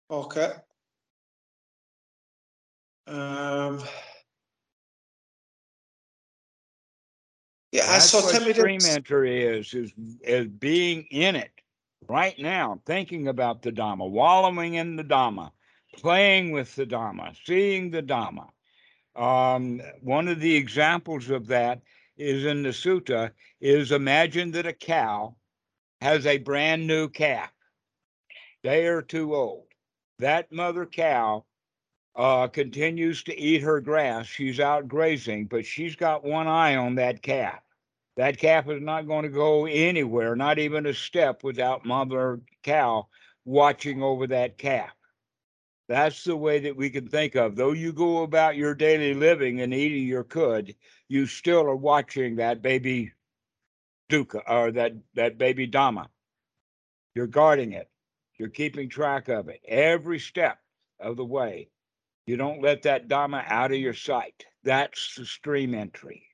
Okay. 0.10 0.52
Um. 3.08 3.82
Yeah, 7.72 7.86
That's 7.88 8.10
so 8.10 8.20
what 8.20 8.34
tell 8.34 8.46
me 8.46 8.54
stream 8.54 8.82
enter 8.86 9.24
is, 9.24 9.74
is, 9.74 9.94
is 10.22 10.48
being 10.48 11.04
in 11.10 11.38
it 11.38 11.52
right 12.10 12.38
now, 12.38 12.82
thinking 12.86 13.30
about 13.30 13.62
the 13.62 13.72
Dhamma, 13.72 14.10
wallowing 14.10 14.74
in 14.74 14.98
the 14.98 15.04
Dhamma, 15.04 15.52
playing 15.96 16.52
with 16.52 16.76
the 16.76 16.86
Dhamma, 16.86 17.34
seeing 17.46 17.90
the 17.90 18.04
Dhamma. 18.04 18.50
Um, 19.16 19.82
one 20.02 20.28
of 20.28 20.40
the 20.40 20.56
examples 20.56 21.30
of 21.30 21.48
that 21.48 21.82
is 22.18 22.46
in 22.46 22.64
the 22.64 22.70
sutta 22.70 23.32
is 23.62 23.92
imagine 23.92 24.52
that 24.52 24.68
a 24.68 24.74
cow 24.74 25.36
has 26.02 26.26
a 26.26 26.40
brand 26.40 26.86
new 26.86 27.08
calf. 27.08 27.52
They 28.64 28.88
are 28.88 29.02
too 29.02 29.34
old. 29.34 29.66
That 30.20 30.52
mother 30.52 30.86
cow 30.86 31.46
uh, 32.16 32.48
continues 32.48 33.24
to 33.24 33.40
eat 33.40 33.62
her 33.62 33.80
grass. 33.80 34.28
She's 34.28 34.60
out 34.60 34.88
grazing, 34.88 35.46
but 35.46 35.66
she's 35.66 35.96
got 35.96 36.24
one 36.24 36.48
eye 36.48 36.76
on 36.76 36.96
that 36.96 37.22
calf. 37.22 37.60
That 38.22 38.38
calf 38.38 38.70
is 38.70 38.84
not 38.84 39.08
going 39.08 39.24
to 39.24 39.30
go 39.30 39.66
anywhere, 39.66 40.36
not 40.36 40.60
even 40.60 40.86
a 40.86 40.94
step, 40.94 41.44
without 41.44 41.88
mother 41.88 42.40
cow 42.62 43.08
watching 43.46 44.04
over 44.04 44.28
that 44.28 44.60
calf. 44.60 44.92
That's 45.90 46.24
the 46.24 46.38
way 46.38 46.60
that 46.60 46.76
we 46.76 46.92
can 46.92 47.08
think 47.08 47.34
of. 47.34 47.56
Though 47.56 47.72
you 47.72 47.92
go 47.92 48.22
about 48.22 48.58
your 48.58 48.76
daily 48.76 49.16
living 49.16 49.62
and 49.62 49.74
eating 49.74 50.06
your 50.06 50.24
cud, 50.24 50.76
you 51.08 51.26
still 51.26 51.62
are 51.62 51.76
watching 51.76 52.36
that 52.36 52.62
baby 52.62 53.12
dukkha 54.08 54.44
or 54.48 54.72
that 54.74 54.92
that 55.16 55.40
baby 55.40 55.68
dhamma. 55.68 56.06
You're 57.16 57.26
guarding 57.26 57.72
it. 57.72 57.90
You're 58.38 58.50
keeping 58.50 58.88
track 58.88 59.30
of 59.30 59.50
it 59.50 59.62
every 59.68 60.20
step 60.20 60.60
of 61.00 61.18
the 61.18 61.26
way. 61.26 61.72
You 62.28 62.38
don't 62.38 62.62
let 62.62 62.84
that 62.84 63.08
dhamma 63.08 63.44
out 63.48 63.72
of 63.72 63.80
your 63.80 63.96
sight. 63.96 64.46
That's 64.64 65.16
the 65.16 65.26
stream 65.26 65.74
entry. 65.74 66.28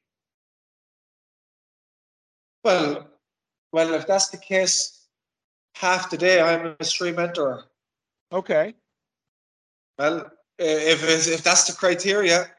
Well, 2.67 3.07
well, 3.71 3.93
if 3.93 4.05
that's 4.05 4.27
the 4.27 4.37
case, 4.37 5.07
half 5.75 6.09
the 6.09 6.17
day 6.17 6.41
I'm 6.41 6.75
a 6.77 6.83
stream 6.83 7.15
mentor. 7.15 7.63
Okay. 8.33 8.75
Well, 9.97 10.29
if 10.59 11.27
if 11.29 11.43
that's 11.43 11.63
the 11.63 11.71
criteria, 11.71 12.51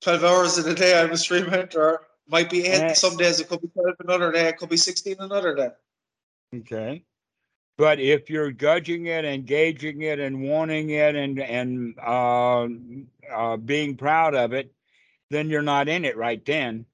twelve 0.00 0.24
hours 0.24 0.58
in 0.58 0.68
a 0.68 0.74
day 0.74 1.00
I'm 1.00 1.12
a 1.12 1.16
stream 1.16 1.48
mentor. 1.48 2.08
Might 2.26 2.50
be 2.50 2.66
eight 2.66 2.96
some 2.96 3.16
days. 3.16 3.38
It 3.38 3.48
could 3.48 3.62
be 3.62 3.68
twelve 3.68 3.94
another 4.00 4.32
day. 4.32 4.48
It 4.48 4.56
could 4.56 4.68
be 4.68 4.76
sixteen 4.76 5.16
another 5.20 5.54
day. 5.54 5.70
Okay. 6.56 7.04
But 7.78 8.00
if 8.00 8.28
you're 8.28 8.50
judging 8.50 9.06
it, 9.06 9.24
engaging 9.24 10.02
it, 10.02 10.18
and 10.18 10.42
wanting 10.42 10.90
it, 10.90 11.14
and 11.14 11.38
and 11.38 11.94
uh, 12.00 12.66
uh, 13.32 13.56
being 13.58 13.96
proud 13.96 14.34
of 14.34 14.52
it, 14.52 14.74
then 15.30 15.48
you're 15.50 15.62
not 15.62 15.88
in 15.88 16.04
it 16.04 16.16
right 16.16 16.44
then. 16.44 16.84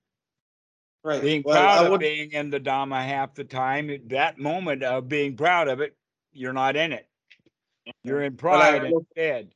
Right. 1.09 1.23
Being 1.23 1.43
well, 1.43 1.57
proud 1.57 1.79
I 1.79 1.85
of 1.87 1.91
would. 1.93 2.01
being 2.01 2.33
in 2.33 2.51
the 2.51 2.61
Dhamma 2.61 3.03
half 3.03 3.33
the 3.33 3.43
time, 3.43 3.99
that 4.09 4.39
moment 4.39 4.83
of 4.83 5.09
being 5.09 5.39
proud 5.39 5.67
of 5.69 5.81
it, 5.81 5.97
you're 6.35 6.53
not 6.53 6.77
in 6.77 6.93
it. 6.93 7.09
You're 8.05 8.25
in 8.25 8.37
Well, 8.43 8.61
I 8.61 8.79
pride 8.79 8.93
instead. 8.93 9.55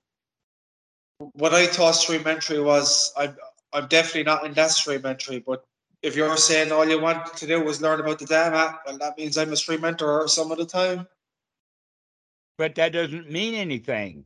What 1.19 1.53
I 1.53 1.67
thought 1.67 1.93
stream 1.93 2.27
entry 2.27 2.59
was, 2.59 3.13
I'm 3.19 3.37
I'm 3.75 3.87
definitely 3.89 4.23
not 4.23 4.47
in 4.47 4.55
that 4.55 4.71
stream 4.71 5.05
entry. 5.05 5.45
But 5.47 5.63
if 6.01 6.17
you're 6.17 6.39
saying 6.39 6.73
all 6.73 6.89
you 6.89 6.99
want 6.99 7.37
to 7.37 7.47
do 7.47 7.63
was 7.63 7.83
learn 7.83 8.01
about 8.01 8.19
the 8.19 8.25
Dhamma, 8.25 8.79
well, 8.87 8.97
that 8.97 9.19
means 9.19 9.37
I'm 9.37 9.53
a 9.53 9.57
stream 9.57 9.81
enterer 9.81 10.31
some 10.31 10.53
of 10.53 10.57
the 10.57 10.65
time. 10.65 11.07
But 12.57 12.77
that 12.77 12.95
doesn't 12.95 13.31
mean 13.31 13.55
anything. 13.55 14.25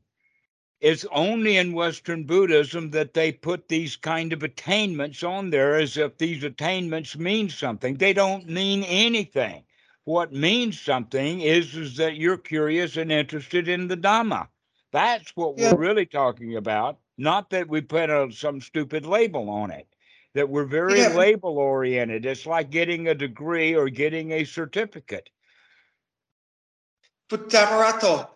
It's 0.80 1.06
only 1.10 1.56
in 1.56 1.72
Western 1.72 2.24
Buddhism 2.24 2.90
that 2.90 3.14
they 3.14 3.32
put 3.32 3.68
these 3.68 3.96
kind 3.96 4.32
of 4.32 4.42
attainments 4.42 5.22
on 5.22 5.48
there 5.50 5.76
as 5.76 5.96
if 5.96 6.18
these 6.18 6.44
attainments 6.44 7.16
mean 7.16 7.48
something. 7.48 7.94
They 7.96 8.12
don't 8.12 8.48
mean 8.48 8.82
anything. 8.84 9.64
What 10.04 10.32
means 10.32 10.78
something 10.78 11.40
is, 11.40 11.74
is 11.74 11.96
that 11.96 12.16
you're 12.16 12.36
curious 12.36 12.96
and 12.96 13.10
interested 13.10 13.68
in 13.68 13.88
the 13.88 13.96
Dhamma. 13.96 14.48
That's 14.92 15.34
what 15.34 15.56
Yeah. 15.56 15.72
we're 15.72 15.78
really 15.78 16.06
talking 16.06 16.56
about, 16.56 16.98
not 17.16 17.50
that 17.50 17.68
we 17.68 17.80
put 17.80 18.10
a, 18.10 18.30
some 18.30 18.60
stupid 18.60 19.06
label 19.06 19.48
on 19.48 19.70
it. 19.70 19.88
That 20.34 20.50
we're 20.50 20.66
very 20.66 21.00
Yeah. 21.00 21.14
label 21.16 21.56
oriented. 21.58 22.26
It's 22.26 22.44
like 22.44 22.68
getting 22.70 23.08
a 23.08 23.14
degree 23.14 23.74
or 23.74 23.88
getting 23.88 24.32
a 24.32 24.44
certificate. 24.44 25.30
But 27.30 27.48
Dhammarato, 27.48 28.28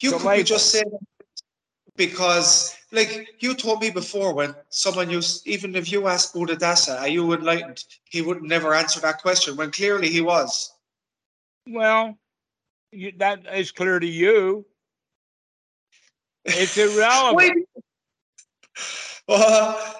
you 0.00 0.12
The 0.12 0.18
could 0.18 0.46
just 0.46 0.70
saying 0.70 0.98
because, 1.96 2.76
like 2.92 3.28
you 3.40 3.54
told 3.54 3.80
me 3.80 3.90
before, 3.90 4.34
when 4.34 4.54
someone 4.68 5.10
used, 5.10 5.46
even 5.46 5.74
if 5.74 5.90
you 5.90 6.08
asked 6.08 6.34
Buddhadasa, 6.34 7.00
are 7.00 7.08
you 7.08 7.32
enlightened? 7.32 7.84
He 8.04 8.22
would 8.22 8.42
never 8.42 8.74
answer 8.74 9.00
that 9.00 9.22
question 9.22 9.56
when 9.56 9.70
clearly 9.70 10.08
he 10.08 10.20
was. 10.20 10.72
Well, 11.66 12.18
you, 12.92 13.12
that 13.18 13.46
is 13.54 13.72
clear 13.72 13.98
to 13.98 14.06
you. 14.06 14.66
It's 16.44 16.76
irrelevant. 16.76 17.66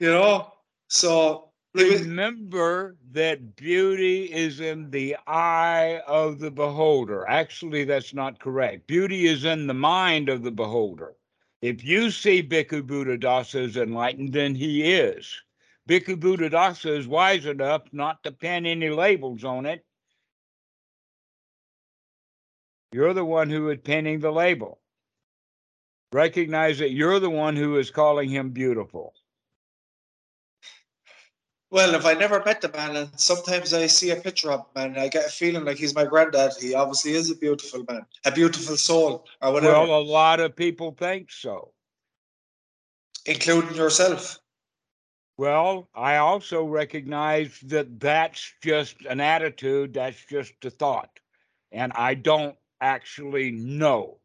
You 0.00 0.10
know, 0.10 0.52
so 0.88 1.52
Remember 1.74 2.96
that 3.12 3.56
beauty 3.56 4.32
is 4.32 4.60
in 4.60 4.90
the 4.90 5.16
eye 5.26 6.00
of 6.06 6.38
the 6.38 6.50
beholder. 6.50 7.28
Actually, 7.28 7.82
that's 7.84 8.14
not 8.14 8.38
correct. 8.38 8.86
Beauty 8.86 9.26
is 9.26 9.44
in 9.44 9.66
the 9.66 9.74
mind 9.74 10.28
of 10.28 10.44
the 10.44 10.52
beholder. 10.52 11.16
If 11.64 11.82
you 11.82 12.10
see 12.10 12.42
Bhikkhu 12.42 12.82
Buddhadasa 12.82 13.64
as 13.64 13.78
enlightened, 13.78 14.34
then 14.34 14.54
he 14.54 14.82
is. 14.82 15.34
Bhikkhu 15.88 16.20
Buddhadasa 16.20 16.94
is 16.98 17.08
wise 17.08 17.46
enough 17.46 17.84
not 17.90 18.22
to 18.24 18.32
pin 18.32 18.66
any 18.66 18.90
labels 18.90 19.44
on 19.44 19.64
it. 19.64 19.82
You're 22.92 23.14
the 23.14 23.24
one 23.24 23.48
who 23.48 23.70
is 23.70 23.78
pinning 23.82 24.20
the 24.20 24.30
label. 24.30 24.78
Recognize 26.12 26.80
that 26.80 26.90
you're 26.90 27.18
the 27.18 27.30
one 27.30 27.56
who 27.56 27.78
is 27.78 27.90
calling 27.90 28.28
him 28.28 28.50
beautiful. 28.50 29.14
Well, 31.70 31.94
if 31.94 32.06
I 32.06 32.14
never 32.14 32.42
met 32.44 32.60
the 32.60 32.68
man, 32.70 32.96
and 32.96 33.20
sometimes 33.20 33.72
I 33.74 33.86
see 33.86 34.10
a 34.10 34.16
picture 34.16 34.50
of 34.52 34.60
him 34.60 34.66
and 34.92 34.98
I 34.98 35.08
get 35.08 35.26
a 35.26 35.30
feeling 35.30 35.64
like 35.64 35.76
he's 35.76 35.94
my 35.94 36.04
granddad, 36.04 36.52
he 36.60 36.74
obviously 36.74 37.12
is 37.12 37.30
a 37.30 37.36
beautiful 37.36 37.84
man, 37.88 38.06
a 38.24 38.30
beautiful 38.30 38.76
soul, 38.76 39.26
or 39.42 39.52
whatever, 39.52 39.80
Well, 39.80 39.98
a 39.98 40.02
lot 40.02 40.40
of 40.40 40.54
people 40.54 40.92
think 40.92 41.32
so. 41.32 41.72
including 43.26 43.74
yourself. 43.74 44.38
Well, 45.36 45.88
I 45.94 46.16
also 46.18 46.64
recognize 46.64 47.58
that 47.62 47.98
that's 47.98 48.52
just 48.62 48.96
an 49.08 49.20
attitude, 49.20 49.94
that's 49.94 50.24
just 50.26 50.52
a 50.64 50.70
thought. 50.70 51.18
And 51.72 51.92
I 51.94 52.14
don't 52.14 52.56
actually 52.80 53.50
know. 53.50 54.18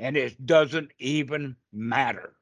And 0.00 0.16
it 0.16 0.46
doesn't 0.46 0.90
even 0.98 1.54
matter. 1.72 2.34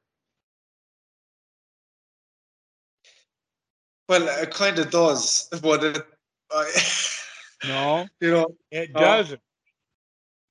Well, 4.07 4.27
it 4.41 4.51
kind 4.53 4.79
of 4.79 4.89
does, 4.89 5.49
but 5.61 5.83
it, 5.83 5.97
I, 6.51 6.71
No, 7.67 8.07
you 8.21 8.31
know, 8.31 8.55
it 8.71 8.91
Oh. 8.95 8.99
doesn't. 8.99 9.41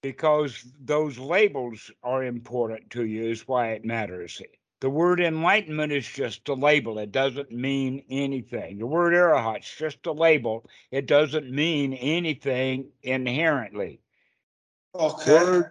Because 0.03 0.65
those 0.81 1.19
labels 1.19 1.91
are 2.03 2.23
important 2.23 2.91
to 2.91 3.05
you, 3.05 3.25
is 3.31 3.49
why 3.49 3.69
it 3.73 3.85
matters. 3.85 4.41
The 4.81 4.91
word 4.91 5.21
enlightenment 5.21 5.91
is 5.91 6.07
just 6.07 6.49
a 6.49 6.55
label. 6.55 6.99
It 6.99 7.11
doesn't 7.11 7.51
mean 7.51 8.05
anything. 8.11 8.79
The 8.79 8.87
word 8.87 9.15
arahant's 9.15 9.75
just 9.75 10.07
a 10.07 10.13
label. 10.13 10.69
It 10.91 11.07
doesn't 11.07 11.51
mean 11.51 11.95
anything 11.95 12.93
inherently. 13.03 14.01
okay. 14.95 15.33
Words 15.33 15.69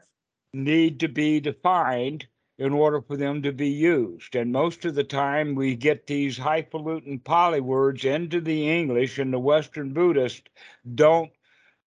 need 0.54 1.00
to 1.02 1.08
be 1.08 1.40
defined 1.40 2.28
in 2.58 2.72
order 2.72 3.01
for 3.01 3.18
them 3.18 3.41
to 3.41 3.51
be 3.51 3.70
used. 3.70 4.36
And 4.36 4.51
most 4.51 4.86
of 4.86 4.95
the 4.95 5.03
time, 5.03 5.56
we 5.56 5.76
get 5.76 6.08
these 6.08 6.38
highfalutin 6.38 7.20
Pali 7.20 7.60
words 7.60 8.06
into 8.06 8.39
the 8.39 8.70
English, 8.70 9.20
and 9.20 9.34
the 9.34 9.39
Western 9.39 9.93
Buddhists 9.93 10.49
don't 10.95 11.32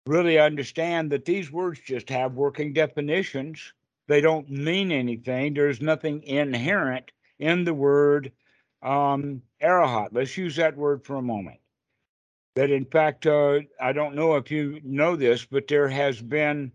really 0.06 0.38
understand 0.38 1.10
that 1.12 1.24
these 1.24 1.50
words 1.52 1.80
just 1.80 2.08
have 2.08 2.32
working 2.32 2.72
definitions. 2.72 3.74
They 4.08 4.20
don't 4.20 4.48
mean 4.48 4.92
anything. 4.92 5.52
There's 5.54 5.80
nothing 5.80 6.22
inherent 6.22 7.10
in 7.38 7.64
the 7.64 7.74
word 7.74 8.32
um, 8.82 9.42
arahat. 9.62 10.08
Let's 10.12 10.36
use 10.36 10.56
that 10.56 10.76
word 10.76 11.04
for 11.04 11.16
a 11.16 11.22
moment. 11.22 11.58
That, 12.54 12.70
in 12.70 12.86
fact, 12.86 13.26
uh, 13.26 13.60
I 13.78 13.92
don't 13.92 14.14
know 14.14 14.36
if 14.36 14.50
you 14.50 14.80
know 14.82 15.16
this, 15.16 15.44
but 15.44 15.68
there 15.68 15.88
has 15.88 16.22
been 16.22 16.72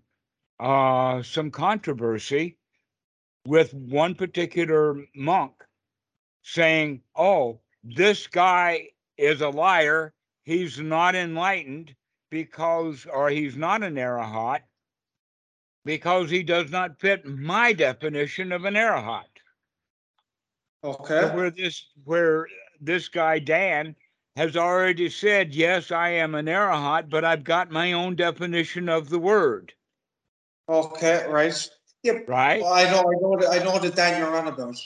uh, 0.59 1.23
some 1.23 1.49
controversy 1.49 2.57
with 3.45 3.73
one 3.73 4.15
particular 4.15 4.97
monk 5.15 5.53
saying, 6.43 7.01
Oh, 7.15 7.59
this 7.83 8.27
guy 8.27 8.89
is 9.17 9.41
a 9.41 9.49
liar. 9.49 10.13
He's 10.43 10.79
not 10.79 11.15
enlightened 11.15 11.95
because, 12.29 13.05
or 13.11 13.29
he's 13.29 13.55
not 13.55 13.83
an 13.83 13.95
arahat 13.95 14.61
because 15.85 16.29
he 16.29 16.43
does 16.43 16.71
not 16.71 16.99
fit 16.99 17.25
my 17.25 17.73
definition 17.73 18.51
of 18.51 18.65
an 18.65 18.75
arahat. 18.75 19.23
Okay. 20.83 21.21
So 21.21 21.35
where 21.35 21.51
this, 21.51 21.85
where 22.03 22.47
this 22.79 23.07
guy 23.07 23.39
Dan 23.39 23.95
has 24.35 24.55
already 24.55 25.09
said, 25.09 25.53
Yes, 25.53 25.91
I 25.91 26.09
am 26.09 26.35
an 26.35 26.45
arahat, 26.45 27.09
but 27.09 27.25
I've 27.25 27.43
got 27.43 27.71
my 27.71 27.93
own 27.93 28.15
definition 28.15 28.89
of 28.89 29.09
the 29.09 29.19
word, 29.19 29.73
Okay. 30.69 31.27
Right. 31.27 31.69
Yeah. 32.03 32.19
right? 32.27 32.61
Well, 32.61 32.73
I 32.73 32.83
know. 32.85 32.99
I 32.99 33.15
know. 33.21 33.47
I 33.49 33.63
know 33.63 33.79
that 33.79 33.95
Dan 33.95 34.19
you're 34.19 34.35
on 34.35 34.47
about. 34.47 34.77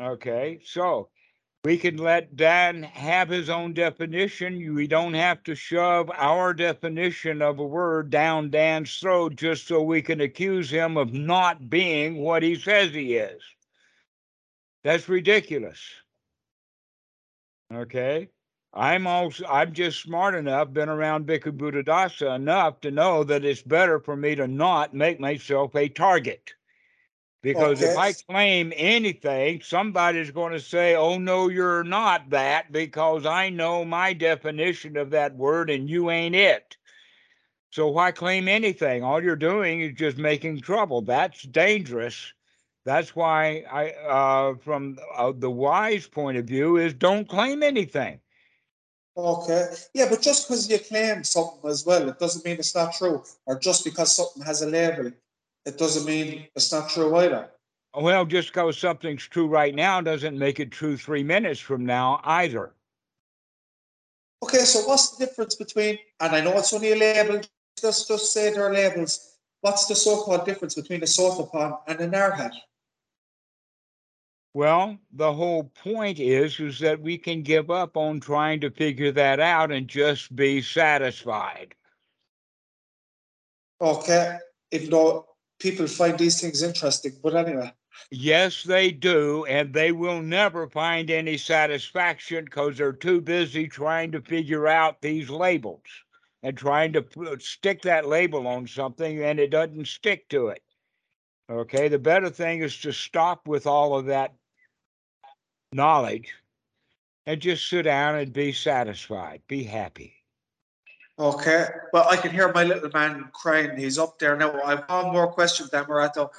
Okay, 0.00 0.60
so 0.64 1.08
we 1.64 1.76
can 1.76 1.96
let 1.96 2.36
Dan 2.36 2.82
have 2.82 3.28
his 3.28 3.50
own 3.50 3.74
definition. 3.74 4.74
We 4.74 4.86
don't 4.86 5.14
have 5.14 5.42
to 5.44 5.54
shove 5.54 6.10
our 6.14 6.54
definition 6.54 7.42
of 7.42 7.58
a 7.58 7.66
word 7.66 8.10
down 8.10 8.50
Dan's 8.50 8.96
throat 8.98 9.36
just 9.36 9.66
so 9.66 9.82
we 9.82 10.00
can 10.02 10.20
accuse 10.20 10.70
him 10.70 10.96
of 10.96 11.12
not 11.12 11.68
being 11.68 12.18
what 12.18 12.42
he 12.42 12.54
says 12.54 12.92
he 12.92 13.16
is. 13.16 13.42
That's 14.84 15.08
ridiculous. 15.08 15.80
Okay. 17.72 18.28
I'm 18.74 19.06
also 19.06 19.44
I'm 19.46 19.72
just 19.72 20.00
smart 20.00 20.34
enough, 20.34 20.72
been 20.72 20.88
around 20.88 21.26
Bhikkhu 21.26 21.56
Buddhadasa 21.56 22.36
enough 22.36 22.80
to 22.82 22.90
know 22.90 23.24
that 23.24 23.44
it's 23.44 23.62
better 23.62 23.98
for 23.98 24.16
me 24.16 24.34
to 24.34 24.46
not 24.46 24.94
make 24.94 25.18
myself 25.18 25.74
a 25.74 25.88
target. 25.88 26.54
Because 27.40 27.80
if 27.82 27.96
I 27.96 28.12
claim 28.12 28.72
anything, 28.76 29.60
somebody's 29.62 30.32
going 30.32 30.52
to 30.52 30.60
say, 30.60 30.96
oh, 30.96 31.18
no, 31.18 31.48
you're 31.48 31.84
not 31.84 32.30
that 32.30 32.72
because 32.72 33.26
I 33.26 33.48
know 33.48 33.84
my 33.84 34.12
definition 34.12 34.96
of 34.96 35.10
that 35.10 35.36
word 35.36 35.70
and 35.70 35.88
you 35.88 36.10
ain't 36.10 36.34
it. 36.34 36.76
So 37.70 37.88
why 37.88 38.10
claim 38.10 38.48
anything? 38.48 39.04
All 39.04 39.22
you're 39.22 39.36
doing 39.36 39.82
is 39.82 39.92
just 39.94 40.18
making 40.18 40.60
trouble. 40.62 41.02
That's 41.02 41.42
dangerous. 41.42 42.32
That's 42.84 43.14
why 43.14 43.64
I, 43.70 43.90
uh, 43.90 44.54
from 44.56 44.98
uh, 45.16 45.32
the 45.36 45.50
wise 45.50 46.08
point 46.08 46.38
of 46.38 46.46
view, 46.46 46.76
is 46.76 46.92
don't 46.92 47.28
claim 47.28 47.62
anything. 47.62 48.20
Okay. 49.18 49.74
Yeah, 49.94 50.06
but 50.08 50.22
just 50.22 50.46
because 50.46 50.70
you 50.70 50.78
claim 50.78 51.24
something 51.24 51.68
as 51.68 51.84
well, 51.84 52.08
it 52.08 52.20
doesn't 52.20 52.44
mean 52.44 52.54
it's 52.60 52.74
not 52.74 52.94
true. 52.94 53.24
Or 53.46 53.58
just 53.58 53.84
because 53.84 54.14
something 54.14 54.44
has 54.44 54.62
a 54.62 54.66
label, 54.66 55.10
it 55.66 55.76
doesn't 55.76 56.06
mean 56.06 56.46
it's 56.54 56.70
not 56.70 56.88
true 56.88 57.16
either. 57.16 57.50
Well, 57.96 58.24
just 58.24 58.52
because 58.52 58.78
something's 58.78 59.24
true 59.26 59.48
right 59.48 59.74
now 59.74 60.00
doesn't 60.00 60.38
make 60.38 60.60
it 60.60 60.70
true 60.70 60.96
three 60.96 61.24
minutes 61.24 61.58
from 61.58 61.84
now 61.84 62.20
either. 62.22 62.74
Okay, 64.44 64.58
so 64.58 64.86
what's 64.86 65.16
the 65.16 65.26
difference 65.26 65.56
between, 65.56 65.98
and 66.20 66.36
I 66.36 66.40
know 66.40 66.56
it's 66.56 66.72
only 66.72 66.92
a 66.92 66.96
label, 66.96 67.40
just, 67.80 68.06
just 68.06 68.32
say 68.32 68.52
they're 68.52 68.72
labels. 68.72 69.34
What's 69.62 69.86
the 69.86 69.96
so 69.96 70.22
called 70.22 70.46
difference 70.46 70.76
between 70.76 71.02
a 71.02 71.06
sotapan 71.06 71.76
and 71.88 71.98
an 71.98 72.12
arahat? 72.12 72.52
Well, 74.58 74.98
the 75.12 75.32
whole 75.32 75.70
point 75.84 76.18
is 76.18 76.58
is 76.58 76.80
that 76.80 77.00
we 77.00 77.16
can 77.16 77.44
give 77.44 77.70
up 77.70 77.96
on 77.96 78.18
trying 78.18 78.60
to 78.62 78.72
figure 78.72 79.12
that 79.12 79.38
out 79.38 79.70
and 79.70 79.86
just 79.86 80.34
be 80.34 80.62
satisfied. 80.62 81.76
Okay, 83.80 84.36
even 84.72 84.90
though 84.90 85.28
people 85.60 85.86
find 85.86 86.18
these 86.18 86.40
things 86.40 86.64
interesting, 86.64 87.12
but 87.22 87.36
anyway. 87.36 87.72
Yes, 88.10 88.64
they 88.64 88.90
do, 88.90 89.44
and 89.44 89.72
they 89.72 89.92
will 89.92 90.20
never 90.20 90.68
find 90.68 91.08
any 91.08 91.36
satisfaction 91.36 92.44
because 92.44 92.78
they're 92.78 92.92
too 92.92 93.20
busy 93.20 93.68
trying 93.68 94.10
to 94.10 94.20
figure 94.22 94.66
out 94.66 95.00
these 95.00 95.30
labels 95.30 95.86
and 96.42 96.58
trying 96.58 96.92
to 96.94 97.02
put, 97.02 97.42
stick 97.42 97.80
that 97.82 98.08
label 98.08 98.48
on 98.48 98.66
something 98.66 99.22
and 99.22 99.38
it 99.38 99.52
doesn't 99.52 99.86
stick 99.86 100.28
to 100.30 100.48
it. 100.48 100.64
Okay, 101.48 101.86
the 101.86 101.98
better 102.00 102.28
thing 102.28 102.60
is 102.60 102.76
to 102.80 102.92
stop 102.92 103.46
with 103.46 103.64
all 103.64 103.96
of 103.96 104.06
that 104.06 104.34
knowledge 105.72 106.34
and 107.26 107.40
just 107.40 107.68
sit 107.68 107.82
down 107.82 108.16
and 108.16 108.32
be 108.32 108.52
satisfied, 108.52 109.42
be 109.48 109.62
happy. 109.62 110.14
Okay, 111.18 111.66
well, 111.92 112.08
I 112.08 112.16
can 112.16 112.30
hear 112.30 112.52
my 112.52 112.62
little 112.64 112.90
man 112.94 113.28
crying. 113.32 113.76
He's 113.76 113.98
up 113.98 114.18
there 114.18 114.36
now. 114.36 114.60
I 114.62 114.76
have 114.76 114.84
one 114.88 115.12
more 115.12 115.26
question, 115.26 115.66
Dhammarato. 115.66 116.30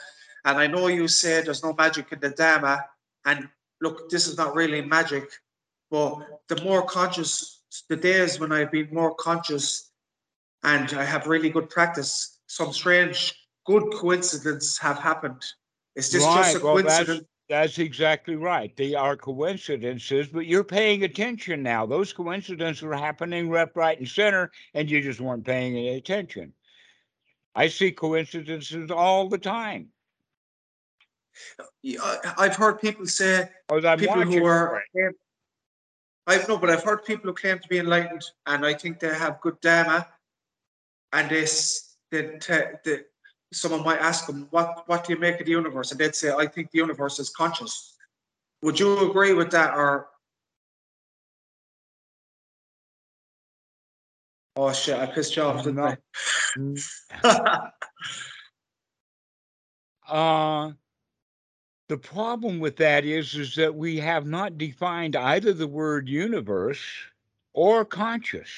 And 0.45 0.57
I 0.57 0.67
know 0.67 0.87
you 0.87 1.07
say 1.07 1.41
there's 1.41 1.63
no 1.63 1.73
magic 1.73 2.11
in 2.13 2.19
the 2.21 2.29
Dhamma. 2.29 2.85
And 3.25 3.49
look, 3.81 4.09
this 4.09 4.25
is 4.27 4.37
not 4.37 4.55
really 4.55 4.81
magic, 4.81 5.29
but 5.91 6.19
the 6.47 6.61
more 6.63 6.85
conscious, 6.85 7.61
the 7.89 7.97
days 7.97 8.39
when 8.39 8.53
I've 8.53 8.71
been 8.71 8.87
more 8.93 9.13
conscious 9.15 9.91
and 10.63 10.93
I 10.93 11.03
have 11.03 11.27
really 11.27 11.49
good 11.49 11.69
practice, 11.69 12.39
some 12.47 12.71
strange 12.71 13.35
good 13.65 13.83
coincidence 13.93 14.77
have 14.77 14.97
happened. 14.97 15.43
Is 15.95 16.09
this 16.09 16.23
just 16.23 16.55
a 16.55 16.59
well, 16.59 16.75
coincidence? 16.75 17.27
That's 17.49 17.79
exactly 17.79 18.35
right. 18.35 18.75
They 18.77 18.93
are 18.93 19.17
coincidences, 19.17 20.27
but 20.27 20.45
you're 20.45 20.63
paying 20.63 21.03
attention 21.03 21.63
now. 21.63 21.87
Those 21.87 22.13
coincidences 22.13 22.83
are 22.83 22.93
happening 22.93 23.49
left, 23.49 23.75
right, 23.75 23.97
and 23.97 24.07
center, 24.07 24.51
and 24.75 24.89
you 24.89 25.01
just 25.01 25.19
weren't 25.19 25.43
paying 25.43 25.75
any 25.75 25.97
attention. 25.97 26.53
I 27.55 27.67
see 27.67 27.91
coincidences 27.91 28.91
all 28.91 29.27
the 29.27 29.39
time. 29.39 29.89
I've 32.37 32.55
heard 32.55 32.79
people 32.79 33.07
say 33.07 33.49
people 33.67 34.21
who 34.21 34.45
are 34.45 34.83
for 34.91 35.07
it. 35.07 35.15
I 36.27 36.37
know, 36.47 36.59
but 36.59 36.69
I've 36.69 36.83
heard 36.83 37.03
people 37.05 37.31
who 37.31 37.33
claim 37.33 37.57
to 37.57 37.67
be 37.67 37.79
enlightened, 37.79 38.23
and 38.45 38.63
I 38.63 38.75
think 38.75 38.99
they 38.99 39.07
have 39.07 39.41
good 39.41 39.59
dharma, 39.61 40.07
and 41.13 41.27
this 41.29 41.95
that 42.11 42.41
that 42.85 43.05
someone 43.51 43.83
might 43.83 43.99
ask 43.99 44.25
them, 44.27 44.47
"What 44.51 44.87
what 44.87 45.05
do 45.05 45.13
you 45.13 45.19
make 45.19 45.39
of 45.39 45.45
the 45.45 45.51
universe?" 45.51 45.91
and 45.91 45.99
they'd 45.99 46.15
say, 46.15 46.31
"I 46.31 46.47
think 46.47 46.71
the 46.71 46.77
universe 46.79 47.19
is 47.19 47.29
conscious." 47.29 47.95
Would 48.61 48.79
you 48.79 49.09
agree 49.09 49.33
with 49.33 49.51
that, 49.51 49.73
or? 49.73 50.09
Oh 54.55 54.73
shit! 54.73 54.97
I 54.97 55.05
pissed 55.05 55.35
you 55.35 55.43
off, 55.43 55.63
didn't 55.63 55.79
I? 55.79 55.97
Uh, 60.09 60.71
the 61.87 61.97
problem 61.97 62.59
with 62.59 62.77
that 62.77 63.05
is, 63.05 63.35
is 63.35 63.53
that 63.55 63.75
we 63.75 63.97
have 63.97 64.25
not 64.25 64.57
defined 64.57 65.15
either 65.15 65.53
the 65.53 65.67
word 65.67 66.09
universe 66.09 66.81
or 67.53 67.85
conscious. 67.85 68.49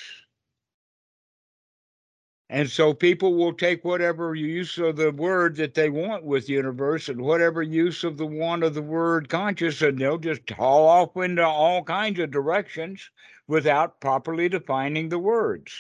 And 2.52 2.70
so 2.70 2.94
people 2.94 3.36
will 3.36 3.54
take 3.54 3.86
whatever 3.86 4.36
use 4.36 4.78
of 4.78 4.98
the 4.98 5.12
word 5.12 5.56
that 5.56 5.74
they 5.74 5.90
want 5.90 6.26
with 6.26 6.50
universe 6.50 7.08
and 7.08 7.22
whatever 7.22 7.62
use 7.64 8.04
of 8.04 8.18
the 8.18 8.26
want 8.26 8.66
of 8.66 8.74
the 8.74 8.82
word 8.82 9.30
conscious, 9.30 9.82
and 9.82 9.98
they'll 9.98 10.18
just 10.18 10.50
haul 10.50 10.86
off 10.86 11.16
into 11.16 11.46
all 11.48 11.82
kinds 11.82 12.20
of 12.20 12.30
directions 12.30 13.10
without 13.48 14.02
properly 14.02 14.50
defining 14.50 15.08
the 15.08 15.18
words. 15.18 15.74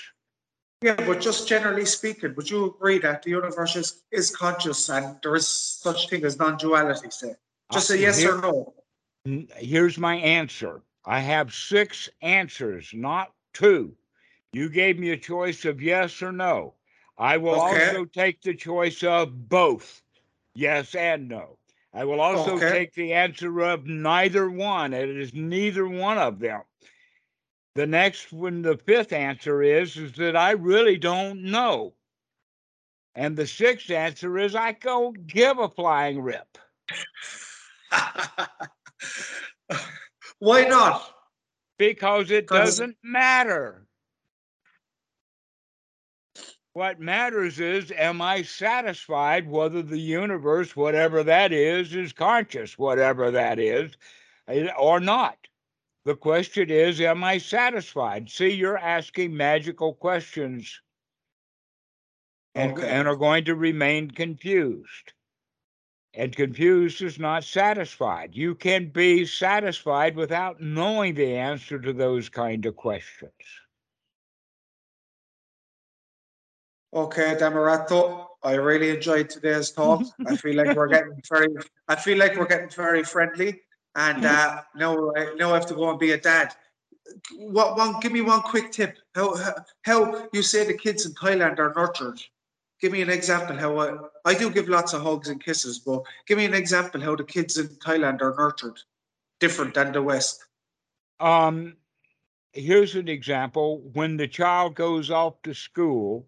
yeah, 0.81 0.95
but 0.95 1.19
just 1.19 1.45
generally 1.45 1.85
speaking, 1.85 2.33
would 2.35 2.49
you 2.49 2.73
agree 2.73 2.99
that 2.99 3.21
the 3.21 3.29
universe 3.31 3.75
is, 3.75 4.03
is 4.11 4.33
conscious 4.33 4.89
and 4.89 5.17
there 5.21 5.35
is 5.35 5.45
such 5.47 6.09
thing 6.09 6.23
as 6.23 6.39
non-duality? 6.39 7.11
Say, 7.11 7.35
just 7.73 7.91
Uh, 7.91 7.95
a 7.95 7.97
yes 7.97 8.17
here- 8.19 8.37
or 8.37 8.41
no. 9.25 9.45
Here's 9.57 9.97
my 9.97 10.15
answer. 10.15 10.81
I 11.05 11.19
have 11.19 11.53
six 11.53 12.09
answers, 12.21 12.91
not 12.93 13.33
two. 13.53 13.93
You 14.53 14.69
gave 14.69 14.99
me 14.99 15.09
a 15.11 15.17
choice 15.17 15.65
of 15.65 15.81
yes 15.81 16.21
or 16.21 16.31
no. 16.31 16.75
I 17.17 17.37
will 17.37 17.55
Okay. 17.55 17.59
also 17.59 18.05
take 18.05 18.41
the 18.41 18.55
choice 18.55 19.03
of 19.03 19.49
both, 19.49 20.03
yes 20.53 20.95
and 20.95 21.27
no. 21.27 21.59
I 21.93 22.05
will 22.05 22.21
also 22.21 22.59
Okay. 22.59 22.61
take 22.61 22.93
the 22.93 23.13
answer 23.13 23.59
of 23.61 23.85
neither 23.85 24.49
one. 24.49 24.93
It 24.93 25.09
is 25.09 25.33
neither 25.33 25.87
one 25.87 26.17
of 26.17 26.39
them. 26.39 26.63
The 27.75 27.87
next 27.87 28.31
one, 28.33 28.61
the 28.61 28.77
fifth 28.77 29.13
answer 29.13 29.61
is, 29.61 29.97
is 29.97 30.13
that 30.13 30.35
I 30.35 30.51
really 30.51 30.97
don't 30.97 31.43
know. 31.43 31.95
And 33.15 33.37
the 33.37 33.47
sixth 33.47 33.89
answer 33.91 34.37
is 34.37 34.55
I 34.55 34.73
don't 34.73 35.27
give 35.27 35.59
a 35.59 35.69
flying 35.69 36.21
rip. 36.21 36.57
Why 40.39 40.65
not? 40.65 41.13
because 41.77 42.31
it 42.31 42.51
doesn't 42.51 42.97
matter. 43.03 43.87
What 46.73 47.01
matters 47.01 47.59
is, 47.59 47.91
am 47.91 48.21
I 48.21 48.43
satisfied 48.43 49.49
whether 49.49 49.81
the 49.81 49.99
universe, 49.99 50.75
whatever 50.75 51.23
that 51.23 51.51
is, 51.51 51.93
is 51.93 52.13
conscious, 52.13 52.77
whatever 52.77 53.31
that 53.31 53.59
is, 53.59 53.91
eh, 54.47 54.69
or 54.79 55.01
not? 55.01 55.37
The 56.05 56.15
question 56.15 56.69
is, 56.69 57.01
am 57.01 57.23
I 57.23 57.39
satisfied? 57.39 58.29
See, 58.29 58.49
you're 58.49 58.77
asking 58.77 59.35
magical 59.35 59.93
questions 59.93 60.81
and, 62.55 62.71
Okay. 62.71 62.89
and 62.89 63.07
are 63.07 63.17
going 63.17 63.45
to 63.45 63.55
remain 63.55 64.09
confused. 64.09 65.13
And 66.13 66.35
confused 66.35 67.01
is 67.01 67.19
not 67.19 67.43
satisfied. 67.43 68.35
You 68.35 68.55
can 68.55 68.89
be 68.89 69.25
satisfied 69.25 70.15
without 70.15 70.61
knowing 70.61 71.15
the 71.15 71.35
answer 71.37 71.79
to 71.79 71.93
those 71.93 72.29
kind 72.29 72.65
of 72.65 72.75
questions. 72.75 73.60
Okay, 76.93 77.35
Dhammarato, 77.39 78.27
I 78.43 78.55
really 78.55 78.89
enjoyed 78.89 79.29
today's 79.29 79.71
talk. 79.71 80.03
I 80.27 80.35
feel 80.35 80.55
like 80.55 80.75
we're 80.75 80.87
getting 80.87 81.21
very, 81.29 81.47
I 81.87 81.95
feel 81.95 82.17
like 82.17 82.35
we're 82.35 82.47
getting 82.47 82.69
very 82.69 83.03
friendly. 83.03 83.61
And 83.95 84.25
uh, 84.25 84.61
now, 84.75 85.11
I, 85.15 85.33
now 85.35 85.51
I 85.51 85.55
have 85.55 85.65
to 85.67 85.73
go 85.73 85.89
and 85.89 85.99
be 85.99 86.11
a 86.11 86.17
dad. 86.17 86.53
What 87.35 87.77
one? 87.77 87.99
Give 87.99 88.11
me 88.11 88.21
one 88.21 88.41
quick 88.41 88.71
tip. 88.71 88.97
How 89.15 89.35
how, 89.35 89.53
how 89.83 90.27
you 90.31 90.41
say 90.41 90.65
the 90.65 90.73
kids 90.73 91.05
in 91.05 91.13
Thailand 91.13 91.59
are 91.59 91.73
nurtured? 91.75 92.21
Give 92.79 92.91
me 92.91 93.01
an 93.01 93.09
example. 93.09 93.57
How 93.57 93.77
I, 93.79 93.97
I 94.23 94.33
do 94.33 94.49
give 94.49 94.69
lots 94.69 94.93
of 94.93 95.01
hugs 95.01 95.27
and 95.27 95.43
kisses, 95.43 95.79
but 95.79 96.03
give 96.25 96.37
me 96.37 96.45
an 96.45 96.53
example 96.53 97.01
how 97.01 97.15
the 97.15 97.23
kids 97.23 97.57
in 97.57 97.67
Thailand 97.67 98.21
are 98.21 98.35
nurtured, 98.37 98.79
different 99.39 99.73
than 99.73 99.91
the 99.91 100.01
West. 100.01 100.45
Um, 101.19 101.75
here's 102.53 102.95
an 102.95 103.09
example. 103.09 103.81
When 103.93 104.15
the 104.15 104.27
child 104.27 104.75
goes 104.75 105.11
off 105.11 105.41
to 105.43 105.53
school, 105.53 106.27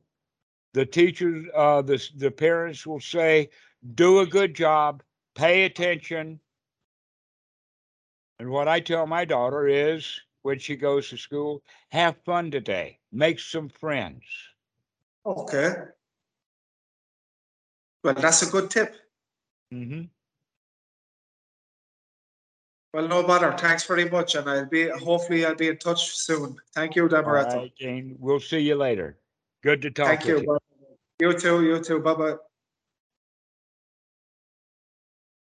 the 0.73 0.85
teachers, 0.85 1.45
uh, 1.55 1.81
the, 1.81 2.03
the 2.17 2.31
parents 2.31 2.85
will 2.85 2.99
say, 2.99 3.49
do 3.95 4.19
a 4.19 4.25
good 4.25 4.53
job, 4.53 5.03
pay 5.35 5.65
attention. 5.65 6.39
And 8.39 8.49
what 8.49 8.67
I 8.67 8.79
tell 8.79 9.05
my 9.05 9.25
daughter 9.25 9.67
is 9.67 10.21
when 10.41 10.59
she 10.59 10.75
goes 10.75 11.09
to 11.09 11.17
school, 11.17 11.63
have 11.91 12.17
fun 12.25 12.51
today, 12.51 12.99
make 13.11 13.39
some 13.39 13.69
friends. 13.69 14.23
Okay. 15.25 15.73
Well, 18.03 18.15
that's 18.15 18.41
a 18.41 18.51
good 18.51 18.69
tip. 18.69 18.95
hmm 19.71 20.01
Well, 22.93 23.07
no 23.07 23.25
matter. 23.25 23.55
Thanks 23.57 23.85
very 23.85 24.09
much, 24.09 24.35
and 24.35 24.49
I'll 24.49 24.65
be 24.65 24.89
hopefully 24.89 25.45
I'll 25.45 25.55
be 25.55 25.69
in 25.69 25.77
touch 25.77 26.15
soon. 26.15 26.57
Thank 26.75 26.95
you, 26.95 27.07
Dhammarato. 27.07 27.61
right, 27.61 27.71
Jane, 27.75 28.15
we'll 28.19 28.39
see 28.39 28.59
you 28.59 28.75
later. 28.75 29.17
Good 29.63 29.81
to 29.83 29.91
talk 29.91 30.07
Thank 30.07 30.27
you. 30.27 30.41
you. 30.41 30.57
You 31.23 31.33
too. 31.33 31.63
You 31.65 31.79
too. 31.79 31.99
Bye 32.01 32.13
bye. 32.15 32.35